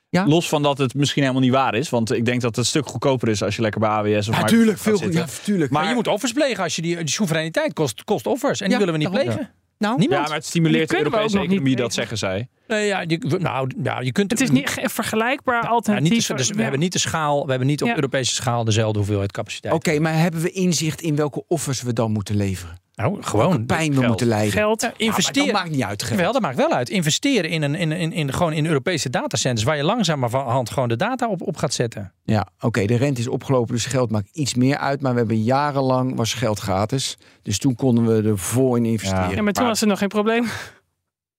Ja? 0.08 0.26
Los 0.26 0.48
van 0.48 0.62
dat 0.62 0.78
het 0.78 0.94
misschien 0.94 1.22
helemaal 1.22 1.42
niet 1.42 1.52
waar 1.52 1.74
is. 1.74 1.90
Want 1.90 2.12
ik 2.12 2.24
denk 2.24 2.40
dat 2.40 2.50
het 2.50 2.58
een 2.58 2.70
stuk 2.70 2.86
goedkoper 2.86 3.28
is 3.28 3.42
als 3.42 3.56
je 3.56 3.62
lekker 3.62 3.80
bij 3.80 3.88
AWS 3.88 4.28
of 4.28 4.36
ja, 4.36 4.44
tuurlijk, 4.44 4.78
veel, 4.78 5.10
ja, 5.10 5.26
tuurlijk. 5.42 5.70
Maar, 5.70 5.88
je 5.88 5.94
moet 5.94 6.08
offers 6.08 6.32
plegen 6.32 6.62
als 6.62 6.76
je 6.76 6.82
die, 6.82 6.96
die 6.96 7.08
soevereiniteit 7.08 7.72
kost, 7.72 8.04
kost 8.04 8.26
offers. 8.26 8.60
En 8.60 8.68
die 8.68 8.78
willen 8.78 8.92
we 8.92 8.98
niet 8.98 9.10
plegen. 9.10 9.50
Nou, 9.78 9.98
Niemand? 9.98 10.20
Ja, 10.22 10.26
maar 10.28 10.36
het 10.36 10.46
stimuleert 10.46 10.90
de 10.90 10.96
Europese 10.96 11.38
economie, 11.38 11.76
dat 11.76 11.92
zeggen 11.94 12.18
zij. 12.18 12.48
Nee, 12.68 12.86
ja, 12.86 13.00
je, 13.06 13.36
nou, 13.38 13.70
ja, 13.82 14.00
je 14.00 14.12
kunt 14.12 14.30
Het 14.30 14.40
is 14.40 14.50
niet 14.50 14.68
ge- 14.68 14.88
vergelijkbaar 14.88 15.66
alternatief. 15.68 16.10
niet 16.10 16.26
de- 16.26 16.34
dus 16.34 16.48
we 16.48 16.54
Ja. 16.56 16.62
hebben 16.62 16.80
niet 16.80 16.92
de 16.92 16.98
schaal, 16.98 17.44
we 17.44 17.50
hebben 17.50 17.68
niet 17.68 17.82
op 17.82 17.88
Ja. 17.88 17.94
Europese 17.94 18.34
schaal 18.34 18.64
dezelfde 18.64 18.98
hoeveelheid 18.98 19.32
capaciteit. 19.32 19.74
Oké, 19.74 19.98
maar 19.98 20.18
hebben 20.18 20.40
we 20.40 20.50
inzicht 20.50 21.00
in 21.00 21.16
welke 21.16 21.44
offers 21.48 21.82
we 21.82 21.92
dan 21.92 22.12
moeten 22.12 22.36
leveren? 22.36 22.82
Nou, 22.94 23.22
gewoon 23.22 23.66
Pijn 23.66 23.88
we 23.88 23.94
geld. 23.94 24.06
moeten 24.06 24.26
lijden. 24.26 24.52
geld. 24.52 24.80
Ja, 24.80 24.88
maar 24.88 24.96
investeren. 24.98 25.46
dat 25.52 25.56
maakt 25.62 25.70
niet 25.70 25.82
uit. 25.82 26.02
geld. 26.02 26.20
Wel, 26.20 26.32
dat 26.32 26.42
maakt 26.42 26.56
wel 26.56 26.70
uit. 26.72 26.88
Investeren 26.88 27.50
in, 27.50 27.62
een, 27.62 27.74
in, 27.74 27.92
in, 27.92 28.12
in, 28.12 28.32
gewoon 28.32 28.52
in 28.52 28.66
Europese 28.66 29.10
datacenters 29.10 29.66
waar 29.66 29.76
je 29.76 29.82
langzamerhand 29.84 30.70
gewoon 30.70 30.88
de 30.88 30.96
data 30.96 31.28
op, 31.28 31.42
op 31.42 31.56
gaat 31.56 31.74
zetten. 31.74 32.12
Ja, 32.24 32.48
oké, 32.60 32.84
de 32.84 32.96
rente 32.96 33.20
is 33.20 33.28
opgelopen, 33.28 33.74
dus 33.74 33.86
geld 33.86 34.10
maakt 34.10 34.28
iets 34.36 34.54
meer 34.54 34.76
uit. 34.76 35.00
Maar 35.00 35.12
we 35.12 35.18
hebben 35.18 35.42
jarenlang 35.42 36.16
was 36.16 36.34
geld 36.34 36.58
gratis. 36.58 37.16
Dus 37.42 37.58
toen 37.58 37.74
konden 37.74 38.06
we 38.06 38.28
er 38.28 38.38
vol 38.38 38.76
in 38.76 38.84
investeren. 38.84 39.30
Ja, 39.36 39.42
maar 39.42 39.52
toen 39.52 39.62
Maar- 39.62 39.72
was 39.72 39.80
er 39.80 39.86
nog 39.88 39.98
geen 39.98 40.08
probleem. 40.08 40.46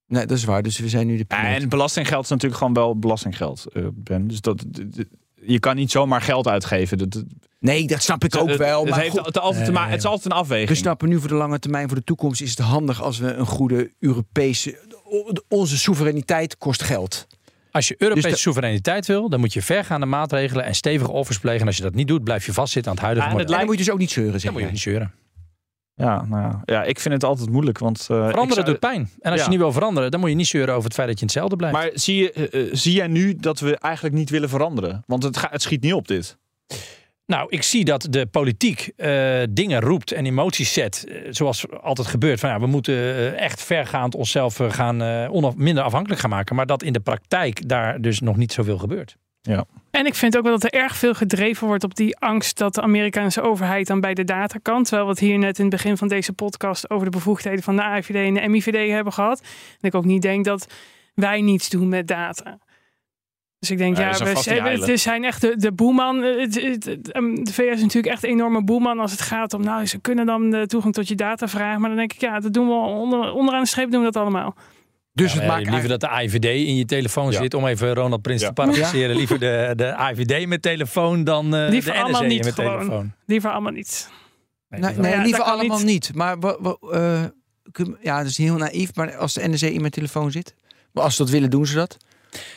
Nee, 0.08 0.26
dat 0.26 0.38
is 0.38 0.44
waar. 0.44 0.64
Dus 0.64 0.80
we 0.80 0.90
zijn 0.90 1.08
nu 1.08 1.18
de 1.18 1.26
en 1.28 1.70
belastinggeld 1.70 2.24
is 2.24 2.30
natuurlijk 2.30 2.60
gewoon 2.60 2.74
wel 2.74 3.00
belastinggeld, 3.00 3.66
eh, 3.74 3.84
Ben. 3.94 4.28
Dus 4.28 4.42
dat, 4.42 4.64
je 5.48 5.60
kan 5.60 5.76
niet 5.76 5.92
zomaar 5.92 6.22
geld 6.22 6.48
uitgeven. 6.48 6.98
Dat, 6.98 7.12
dat- 7.12 7.24
Nee, 7.60 7.88
dat 7.88 8.02
snap 8.02 8.24
ik 8.24 8.36
ook 8.36 8.48
het- 8.50 8.58
wel. 8.58 8.82
Het, 8.82 8.90
Maar 8.90 9.00
heeft 9.00 9.18
goed, 9.18 9.26
het, 9.26 9.40
altijd 9.40 9.66
te 9.66 9.72
ma- 9.72 9.88
het 9.88 9.98
is 10.00 10.06
altijd 10.06 10.26
een 10.34 10.40
afweging. 10.40 10.70
we 10.70 10.76
snappen 10.76 11.10
nu 11.10 11.20
voor 11.20 11.28
de 11.30 11.36
lange 11.36 11.60
termijn, 11.60 11.88
voor 11.88 11.98
de 11.98 12.04
toekomst 12.04 12.42
is 12.42 12.50
het 12.50 12.60
handig 12.60 13.02
als 13.02 13.18
we 13.18 13.34
een 13.34 13.46
goede 13.46 13.92
Europese... 14.00 14.80
Onze 15.48 15.78
soevereiniteit 15.78 16.58
kost 16.58 16.84
geld. 16.84 17.28
Als 17.72 17.88
je 17.88 17.96
Europese 17.98 18.28
Dus 18.28 18.36
de- 18.36 18.42
soevereiniteit 18.42 19.06
wil, 19.06 19.30
dan 19.30 19.40
moet 19.40 19.54
je 19.54 19.62
vergaande 19.62 20.06
maatregelen 20.06 20.66
en 20.66 20.76
stevige 20.76 21.12
offers 21.12 21.40
plegen. 21.40 21.62
En 21.62 21.68
als 21.68 21.78
je 21.78 21.84
dat 21.84 21.94
niet 21.94 22.08
doet, 22.08 22.24
blijf 22.24 22.46
je 22.46 22.54
vastzitten 22.54 22.92
aan 22.92 22.98
het 22.98 23.06
huidige 23.06 23.30
en 23.30 23.34
model. 23.36 23.52
En 23.52 23.58
dan 23.58 23.66
moet 23.68 23.78
je 23.78 23.84
dus 23.84 23.94
ook 23.94 24.00
niet 24.00 24.12
zeuren, 24.12 24.32
Dan 24.32 24.40
zeg 24.42 24.52
moet 24.52 24.60
je 24.60 24.66
jij. 24.66 24.74
niet 24.76 24.84
zeuren. 24.84 25.14
Ja, 25.96 26.26
nou 26.26 26.42
ja. 26.42 26.62
ja, 26.66 26.84
ik 26.84 27.00
vind 27.00 27.14
het 27.14 27.24
altijd 27.24 27.50
moeilijk. 27.50 27.78
Want, 27.78 28.00
eh, 28.00 28.06
Veranderen 28.06 28.54
zou- 28.54 28.66
doet 28.66 28.80
pijn. 28.80 29.10
En 29.20 29.32
als 29.32 29.40
Ja. 29.40 29.46
je 29.46 29.52
niet 29.52 29.60
wil 29.60 29.72
veranderen, 29.72 30.12
dan 30.12 30.20
moet 30.20 30.30
je 30.30 30.36
niet 30.36 30.48
zeuren 30.48 30.74
over 30.74 30.84
het 30.86 30.94
feit 30.94 31.08
dat 31.08 31.16
je 31.20 31.22
in 31.26 31.28
hetzelfde 31.32 31.56
blijft. 31.56 31.76
Maar 31.78 31.90
zie, 31.94 32.16
je, 32.22 32.32
eh, 32.32 32.62
eh, 32.62 32.70
zie 32.74 32.94
jij 32.94 33.08
nu 33.08 33.36
dat 33.36 33.60
we 33.60 33.78
eigenlijk 33.78 34.16
niet 34.16 34.30
willen 34.30 34.50
veranderen? 34.50 35.04
Want 35.08 35.24
het, 35.24 35.38
ga- 35.38 35.50
het 35.52 35.62
schiet 35.62 35.82
niet 35.82 35.94
op 35.94 36.08
dit. 36.08 36.38
Nou, 37.26 37.48
ik 37.50 37.64
zie 37.64 37.86
dat 37.86 38.08
de 38.10 38.26
politiek 38.26 38.92
eh, 38.96 39.42
dingen 39.50 39.82
roept 39.82 40.12
en 40.12 40.26
emoties 40.26 40.74
zet. 40.74 41.06
zoals 41.30 41.66
altijd 41.82 42.08
gebeurt. 42.08 42.40
Van, 42.40 42.50
ja, 42.50 42.60
we 42.60 42.68
moeten 42.68 43.38
echt 43.38 43.62
vergaand 43.64 44.16
onszelf 44.16 44.60
gaan, 44.68 45.02
eh, 45.02 45.52
minder 45.56 45.84
afhankelijk 45.84 46.22
gaan 46.22 46.30
maken. 46.30 46.56
Maar 46.56 46.66
dat 46.66 46.84
in 46.84 46.94
de 46.94 47.00
praktijk 47.00 47.68
daar 47.68 48.02
dus 48.02 48.20
nog 48.20 48.38
niet 48.38 48.54
zoveel 48.54 48.78
gebeurt. 48.78 49.16
En 49.92 50.06
ik 50.06 50.16
vind 50.16 50.38
ook 50.38 50.44
wel 50.44 50.52
dat 50.60 50.64
er 50.74 50.80
erg 50.80 50.96
veel 50.96 51.14
gedreven 51.14 51.68
wordt 51.68 51.84
op 51.84 51.96
die 51.96 52.18
angst 52.18 52.58
dat 52.58 52.74
de 52.74 52.82
Amerikaanse 52.82 53.42
overheid 53.42 53.88
dan 53.88 54.00
bij 54.00 54.14
de 54.14 54.24
data 54.24 54.60
kan. 54.62 54.84
Terwijl 54.84 55.04
we 55.06 55.10
het 55.12 55.20
hier 55.20 55.38
net 55.38 55.58
in 55.58 55.66
het 55.66 55.74
begin 55.74 55.98
van 55.98 56.08
deze 56.08 56.34
podcast 56.34 56.90
over 56.90 57.06
de 57.06 57.12
bevoegdheden 57.12 57.64
van 57.64 57.76
de 57.76 57.84
AIVD 57.84 58.16
en 58.16 58.34
de 58.34 58.48
MIVD 58.48 58.92
hebben 58.92 59.14
gehad. 59.14 59.40
En 59.82 59.88
ik 59.88 59.96
ook 59.96 60.06
niet 60.06 60.22
denk 60.22 60.46
dat 60.46 60.74
wij 61.14 61.42
niets 61.42 61.70
doen 61.70 61.90
met 61.90 62.08
data. 62.08 62.58
Dus 63.60 63.70
ik 63.70 63.78
denk, 63.78 63.98
Ja, 63.98 64.04
ja, 64.04 64.26
we, 64.26 64.36
zijn- 64.42 64.60
eilen. 64.60 64.88
we 64.88 64.98
zijn 64.98 65.24
echt 65.24 65.42
de, 65.42 65.56
de 65.58 65.72
boeman. 65.72 66.24
Eh, 66.24 66.42
ehm, 67.12 67.36
De 67.44 67.54
VS 67.54 67.60
is 67.60 67.82
natuurlijk 67.82 68.14
echt 68.14 68.24
een 68.24 68.30
enorme 68.30 68.64
boeman 68.64 69.00
als 69.00 69.12
het 69.12 69.22
gaat 69.22 69.54
om, 69.54 69.64
nou, 69.64 69.86
ze 69.86 70.00
kunnen 70.00 70.26
dan 70.26 70.50
de 70.50 70.68
toegang 70.68 70.94
tot 70.94 71.08
je 71.08 71.16
data 71.16 71.48
vragen. 71.48 71.80
Maar 71.80 71.90
dan 71.90 71.98
denk 71.98 72.14
ik, 72.14 72.22
ja, 72.22 72.40
dat 72.40 72.54
doen 72.54 72.68
we 72.68 72.74
onder, 72.74 73.32
onderaan 73.34 73.62
de 73.62 73.68
streep 73.68 73.92
doen 73.92 74.00
we 74.04 74.12
dat 74.12 74.22
allemaal. 74.22 74.56
Dus 75.16 75.34
Ja, 75.34 75.40
het 75.40 75.48
maakt 75.48 75.70
liever 75.70 75.90
dat 75.90 76.00
de 76.00 76.10
IVD 76.24 76.46
in 76.46 76.76
je 76.76 76.86
telefoon 76.86 77.32
Ja. 77.32 77.42
zit. 77.42 77.54
Om 77.54 77.68
even 77.68 77.94
Ronald 77.94 78.22
Prins 78.22 78.42
Ja. 78.42 78.48
te 78.48 78.54
parafraseren. 78.54 79.16
Liever 79.16 79.40
de, 79.40 79.74
de 79.76 79.96
IVD 80.14 80.48
met 80.48 80.62
telefoon 80.62 81.24
dan 81.24 81.56
eh 81.56 81.70
Liever 81.70 81.92
de 81.94 81.98
allemaal 82.00 82.22
NSA 82.22 82.30
niet 82.30 82.44
met 82.44 82.54
gewoon. 82.54 82.78
telefoon. 82.80 83.14
Liever 83.26 83.50
allemaal 83.52 83.72
niet. 83.72 84.10
Nee, 84.70 84.80
Nee, 84.80 84.90
liever- 84.90 85.02
nee 85.04 85.12
Ja, 85.12 85.22
liever 85.24 85.38
dat 85.40 85.48
kan 85.50 85.60
allemaal 85.60 85.78
niet. 85.78 85.86
niet. 85.86 86.12
Maar 86.16 86.38
eh, 86.92 87.24
kun- 87.72 87.98
ja, 88.02 88.18
dat 88.18 88.28
is 88.28 88.38
heel 88.38 88.58
naïef. 88.58 88.96
Maar 88.96 89.16
als 89.18 89.34
de 89.34 89.48
NSC 89.50 89.62
in 89.64 89.80
mijn 89.80 89.92
telefoon 89.92 90.32
zit. 90.32 90.56
Maar 90.92 91.04
als 91.04 91.16
ze 91.16 91.22
dat 91.22 91.32
willen, 91.32 91.50
doen 91.50 91.66
ze 91.66 91.76
dat. 91.76 91.98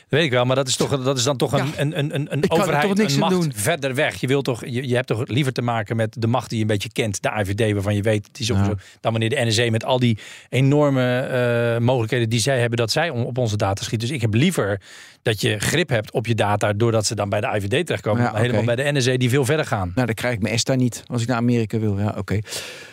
Weet 0.09 0.25
ik 0.25 0.31
wel, 0.31 0.45
maar 0.45 0.57
dat 0.57 0.69
is, 0.69 0.77
toch, 0.77 1.03
dat 1.03 1.17
is 1.19 1.23
dan 1.25 1.37
toch 1.37 1.53
een, 1.53 1.59
Ja. 1.67 1.73
een, 1.77 1.99
een, 1.99 2.15
een, 2.15 2.33
een 2.33 2.43
Ik 2.43 2.49
kan 2.49 2.59
er 2.59 2.65
overheid, 2.65 2.87
toch 2.89 2.97
niks 2.97 3.13
een 3.13 3.19
macht 3.19 3.33
doen. 3.33 3.53
verder 3.55 3.95
weg. 3.95 4.21
Je, 4.21 4.27
wilt 4.27 4.45
toch, 4.45 4.65
je, 4.65 4.89
je 4.89 4.95
hebt 4.95 5.07
toch 5.07 5.23
liever 5.29 5.53
te 5.53 5.63
maken 5.63 5.97
met 5.97 6.17
de 6.19 6.27
macht 6.27 6.49
die 6.49 6.57
je 6.59 6.63
een 6.65 6.71
beetje 6.71 6.93
kent. 6.93 7.23
De 7.23 7.31
IVD, 7.41 7.73
waarvan 7.73 7.95
je 7.95 8.03
weet, 8.03 8.29
die 8.33 8.47
sowieso, 8.47 8.75
dan 9.01 9.11
wanneer 9.13 9.29
de 9.31 9.45
NSA 9.45 9.71
met 9.71 9.85
al 9.85 9.99
die 9.99 10.19
enorme 10.49 11.19
eh, 11.21 11.79
mogelijkheden 11.81 12.29
die 12.29 12.41
zij 12.41 12.61
hebben, 12.61 12.79
dat 12.79 12.91
zij 12.91 13.11
om, 13.11 13.23
op 13.23 13.39
onze 13.39 13.57
data 13.57 13.83
schiet. 13.83 14.01
Dus 14.01 14.11
ik 14.11 14.21
heb 14.21 14.35
liever 14.35 14.81
dat 15.23 15.41
je 15.41 15.59
grip 15.59 15.89
hebt 15.89 16.11
op 16.13 16.27
je 16.27 16.35
data, 16.35 16.73
doordat 16.73 17.07
ze 17.07 17.15
dan 17.15 17.29
bij 17.29 17.41
de 17.41 17.47
IVD 17.55 17.87
terechtkomen. 17.87 18.23
Ja, 18.23 18.31
dan 18.31 18.41
helemaal 18.41 18.65
bij 18.65 18.77
de 18.77 18.93
NSA 18.93 19.17
die 19.17 19.29
veel 19.29 19.45
verder 19.45 19.67
gaan. 19.67 19.93
Nou, 19.95 20.07
dan 20.07 20.15
krijg 20.15 20.35
ik 20.35 20.41
mijn 20.43 20.55
ESTA 20.55 20.75
niet. 20.75 21.03
Als 21.07 21.23
ik 21.23 21.29
naar 21.29 21.37
Amerika 21.37 21.79
wil. 21.79 21.99
Ja, 21.99 22.15
oké. 22.19 22.39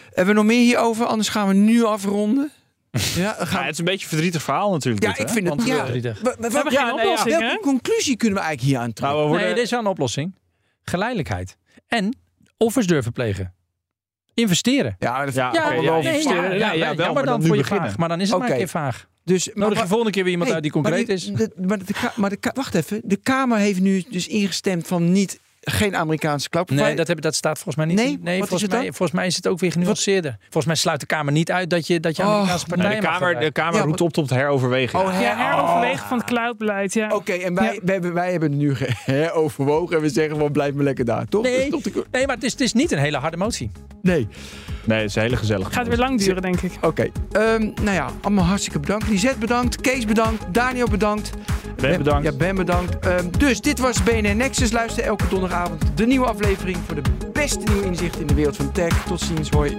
Hebben 0.06 0.34
we 0.34 0.40
nog 0.42 0.50
meer 0.50 0.62
hierover? 0.64 1.06
Anders 1.06 1.30
gaan 1.30 1.48
we 1.48 1.54
nu 1.54 1.84
afronden. 1.84 2.52
Ja, 3.16 3.36
het 3.38 3.70
is 3.72 3.78
een 3.78 3.86
beetje 3.86 4.04
een 4.04 4.10
verdrietig 4.10 4.44
verhaal 4.44 4.72
natuurlijk. 4.72 5.04
Ja, 5.04 5.10
dit, 5.12 5.20
ik 5.20 5.28
hè? 5.28 5.34
vind 5.34 5.48
het- 5.48 5.56
Want, 5.56 5.68
ja. 5.68 5.76
eh, 5.76 5.82
Verdrietig. 5.84 6.20
we, 6.22 6.36
we, 6.40 6.48
We 6.48 6.54
hebben 6.56 6.74
ja, 6.74 6.86
geen 6.88 6.96
nee, 6.96 7.06
oplossing, 7.06 7.38
Welke 7.40 7.60
conclusie 7.62 8.16
kunnen 8.18 8.38
we 8.40 8.44
eigenlijk 8.46 8.74
hier 8.76 8.84
aan 8.86 8.94
trekken? 8.94 9.18
nou, 9.18 9.30
worden, 9.30 9.46
Nee, 9.48 9.56
dit 9.56 9.64
is 9.64 9.70
wel 9.72 9.80
een 9.80 9.86
oplossing. 9.88 10.36
Geleidelijkheid. 10.82 11.58
En 11.88 12.18
offers 12.58 12.88
durven 12.88 13.12
plegen. 13.12 13.54
Investeren. 14.34 14.96
ja, 15.00 15.12
maar 15.12 15.26
dat- 15.26 15.36
Ja, 15.36 15.50
Ja, 15.54 15.66
oké, 15.66 15.74
nee, 15.76 15.82
ja, 15.84 15.96
ja, 15.98 16.10
investeren. 16.10 16.44
ja, 16.44 16.50
Ja, 16.50 16.72
ja, 16.72 16.74
ja, 16.74 16.96
wel, 16.96 17.06
maar, 17.06 17.14
maar 17.14 17.24
dan 17.26 17.40
dan 17.40 17.48
voor 17.48 17.56
je 17.56 17.62
beginnen. 17.62 17.88
vaag. 17.90 17.98
Maar 17.98 18.10
dan 18.10 18.22
is 18.22 18.30
het 18.30 18.40
maar 18.40 18.50
een 18.50 18.58
keer 18.58 18.68
vaag. 18.68 19.08
dus, 19.24 19.50
Nodig 19.54 19.80
de 19.82 19.88
volgende 19.88 20.12
keer 20.12 20.24
weer 20.24 20.32
iemand 20.32 20.48
Hey, 20.50 20.56
uit 20.62 20.64
die 20.64 20.82
concreet 20.82 21.08
maar 21.08 21.16
is. 21.16 21.26
de- 21.26 21.52
maar, 21.68 21.78
de, 21.78 21.86
maar 22.16 22.30
de, 22.30 22.38
wacht 22.54 22.76
even. 22.76 23.02
De 23.04 23.16
Kamer 23.18 23.58
heeft 23.58 23.80
nu 23.80 24.04
dus 24.10 24.28
ingestemd 24.28 24.88
van 24.88 25.12
niet, 25.12 25.40
geen 25.72 25.96
Amerikaanse 25.96 26.50
cloud 26.50 26.70
Nee, 26.70 26.96
dat, 26.96 27.08
heb, 27.08 27.22
dat 27.22 27.36
staat 27.36 27.54
volgens 27.56 27.76
mij 27.76 27.86
niet. 27.86 27.96
Nee? 27.96 28.06
in. 28.06 28.20
nee 28.24 28.34
Wat 28.40 28.44
is 28.44 28.48
volgens, 28.50 28.62
het 28.62 28.72
mij, 28.72 28.80
dan? 28.84 28.94
volgens 28.94 29.12
mij 29.18 29.28
is 29.28 29.36
het 29.36 29.48
ook 29.48 29.60
weer 29.60 29.72
genuanceerder. 29.72 30.36
Volgens 30.42 30.66
mij 30.66 30.76
sluit 30.76 31.00
de 31.00 31.06
Kamer 31.06 31.34
niet 31.34 31.52
uit 31.52 31.70
dat 31.70 31.88
je, 31.88 32.00
dat 32.00 32.16
je 32.16 32.24
Oh, 32.24 32.30
Amerikaanse 32.30 32.66
partijen 32.66 33.02
de 33.02 33.08
mag 33.08 33.20
Kamer, 33.20 33.40
de 33.40 33.52
kamer 33.52 33.76
Ja, 33.80 33.86
roept 33.86 34.02
op 34.02 34.14
tot 34.14 34.30
heroverweging. 34.30 35.04
Oh, 35.04 35.12
Ja, 35.14 35.20
her- 35.20 35.52
heroverwegen 35.52 36.08
van 36.08 36.18
het 36.18 36.28
cloudbeleid, 36.28 36.94
ja. 36.94 37.10
Oké, 37.16 37.32
en 37.34 37.56
wij, 37.56 37.74
Ja. 37.74 37.80
wij, 37.84 37.94
hebben- 37.94 38.14
wij 38.14 38.32
hebben 38.32 38.50
het 38.50 38.60
nu 38.60 38.76
ge- 38.76 38.90
heroverwogen 39.12 39.96
en 39.96 40.02
we 40.02 40.10
zeggen 40.10 40.38
van 40.38 40.52
blijf 40.52 40.74
maar 40.74 40.84
lekker 40.84 41.06
daar, 41.06 41.26
toch? 41.26 41.44
Nee. 41.44 41.70
Dat 41.70 41.80
is 41.86 41.92
toch 41.92 41.94
de- 41.94 42.06
Nee, 42.12 42.26
maar 42.26 42.36
het 42.36 42.44
is, 42.44 42.52
het 42.52 42.62
is 42.62 42.74
niet 42.74 42.92
een 42.92 42.98
hele 43.00 43.18
harde 43.18 43.38
motie. 43.38 43.72
nee. 44.02 44.28
Nee, 44.86 45.00
het 45.00 45.10
is 45.10 45.16
een 45.16 45.22
hele 45.22 45.36
gezellige. 45.38 45.72
Gaat 45.72 45.88
weer 45.88 45.98
lang 45.98 46.20
duren, 46.20 46.42
denk 46.42 46.62
ik. 46.62 46.72
Oké, 46.82 47.08
ehm, 47.32 47.62
nou 47.62 47.92
ja, 47.92 48.10
allemaal 48.22 48.46
hartstikke 48.46 48.80
bedankt. 48.80 49.08
Lisette 49.08 49.38
bedankt, 49.40 49.82
Kees 49.82 50.06
bedankt, 50.06 50.44
Daniel 50.52 50.88
bedankt. 50.88 51.30
Ben 51.76 51.98
bedankt. 51.98 52.24
Ja, 52.24 52.32
Ben 52.38 52.56
bedankt. 52.56 53.00
Ehm, 53.00 53.26
dus 53.38 53.62
dit 53.62 53.80
was 53.80 54.04
BNN 54.04 54.38
Nexus. 54.38 54.72
Luister 54.72 55.04
elke 55.04 55.28
donderdagavond 55.30 55.84
de 55.96 56.06
nieuwe 56.06 56.26
aflevering 56.26 56.78
voor 56.86 56.96
de 56.96 57.02
beste 57.34 57.64
nieuwe 57.72 57.86
inzichten 57.86 58.22
in 58.22 58.28
de 58.28 58.34
wereld 58.34 58.56
van 58.56 58.72
tech. 58.72 59.04
Tot 59.06 59.20
ziens, 59.22 59.50
hoi. 59.50 59.78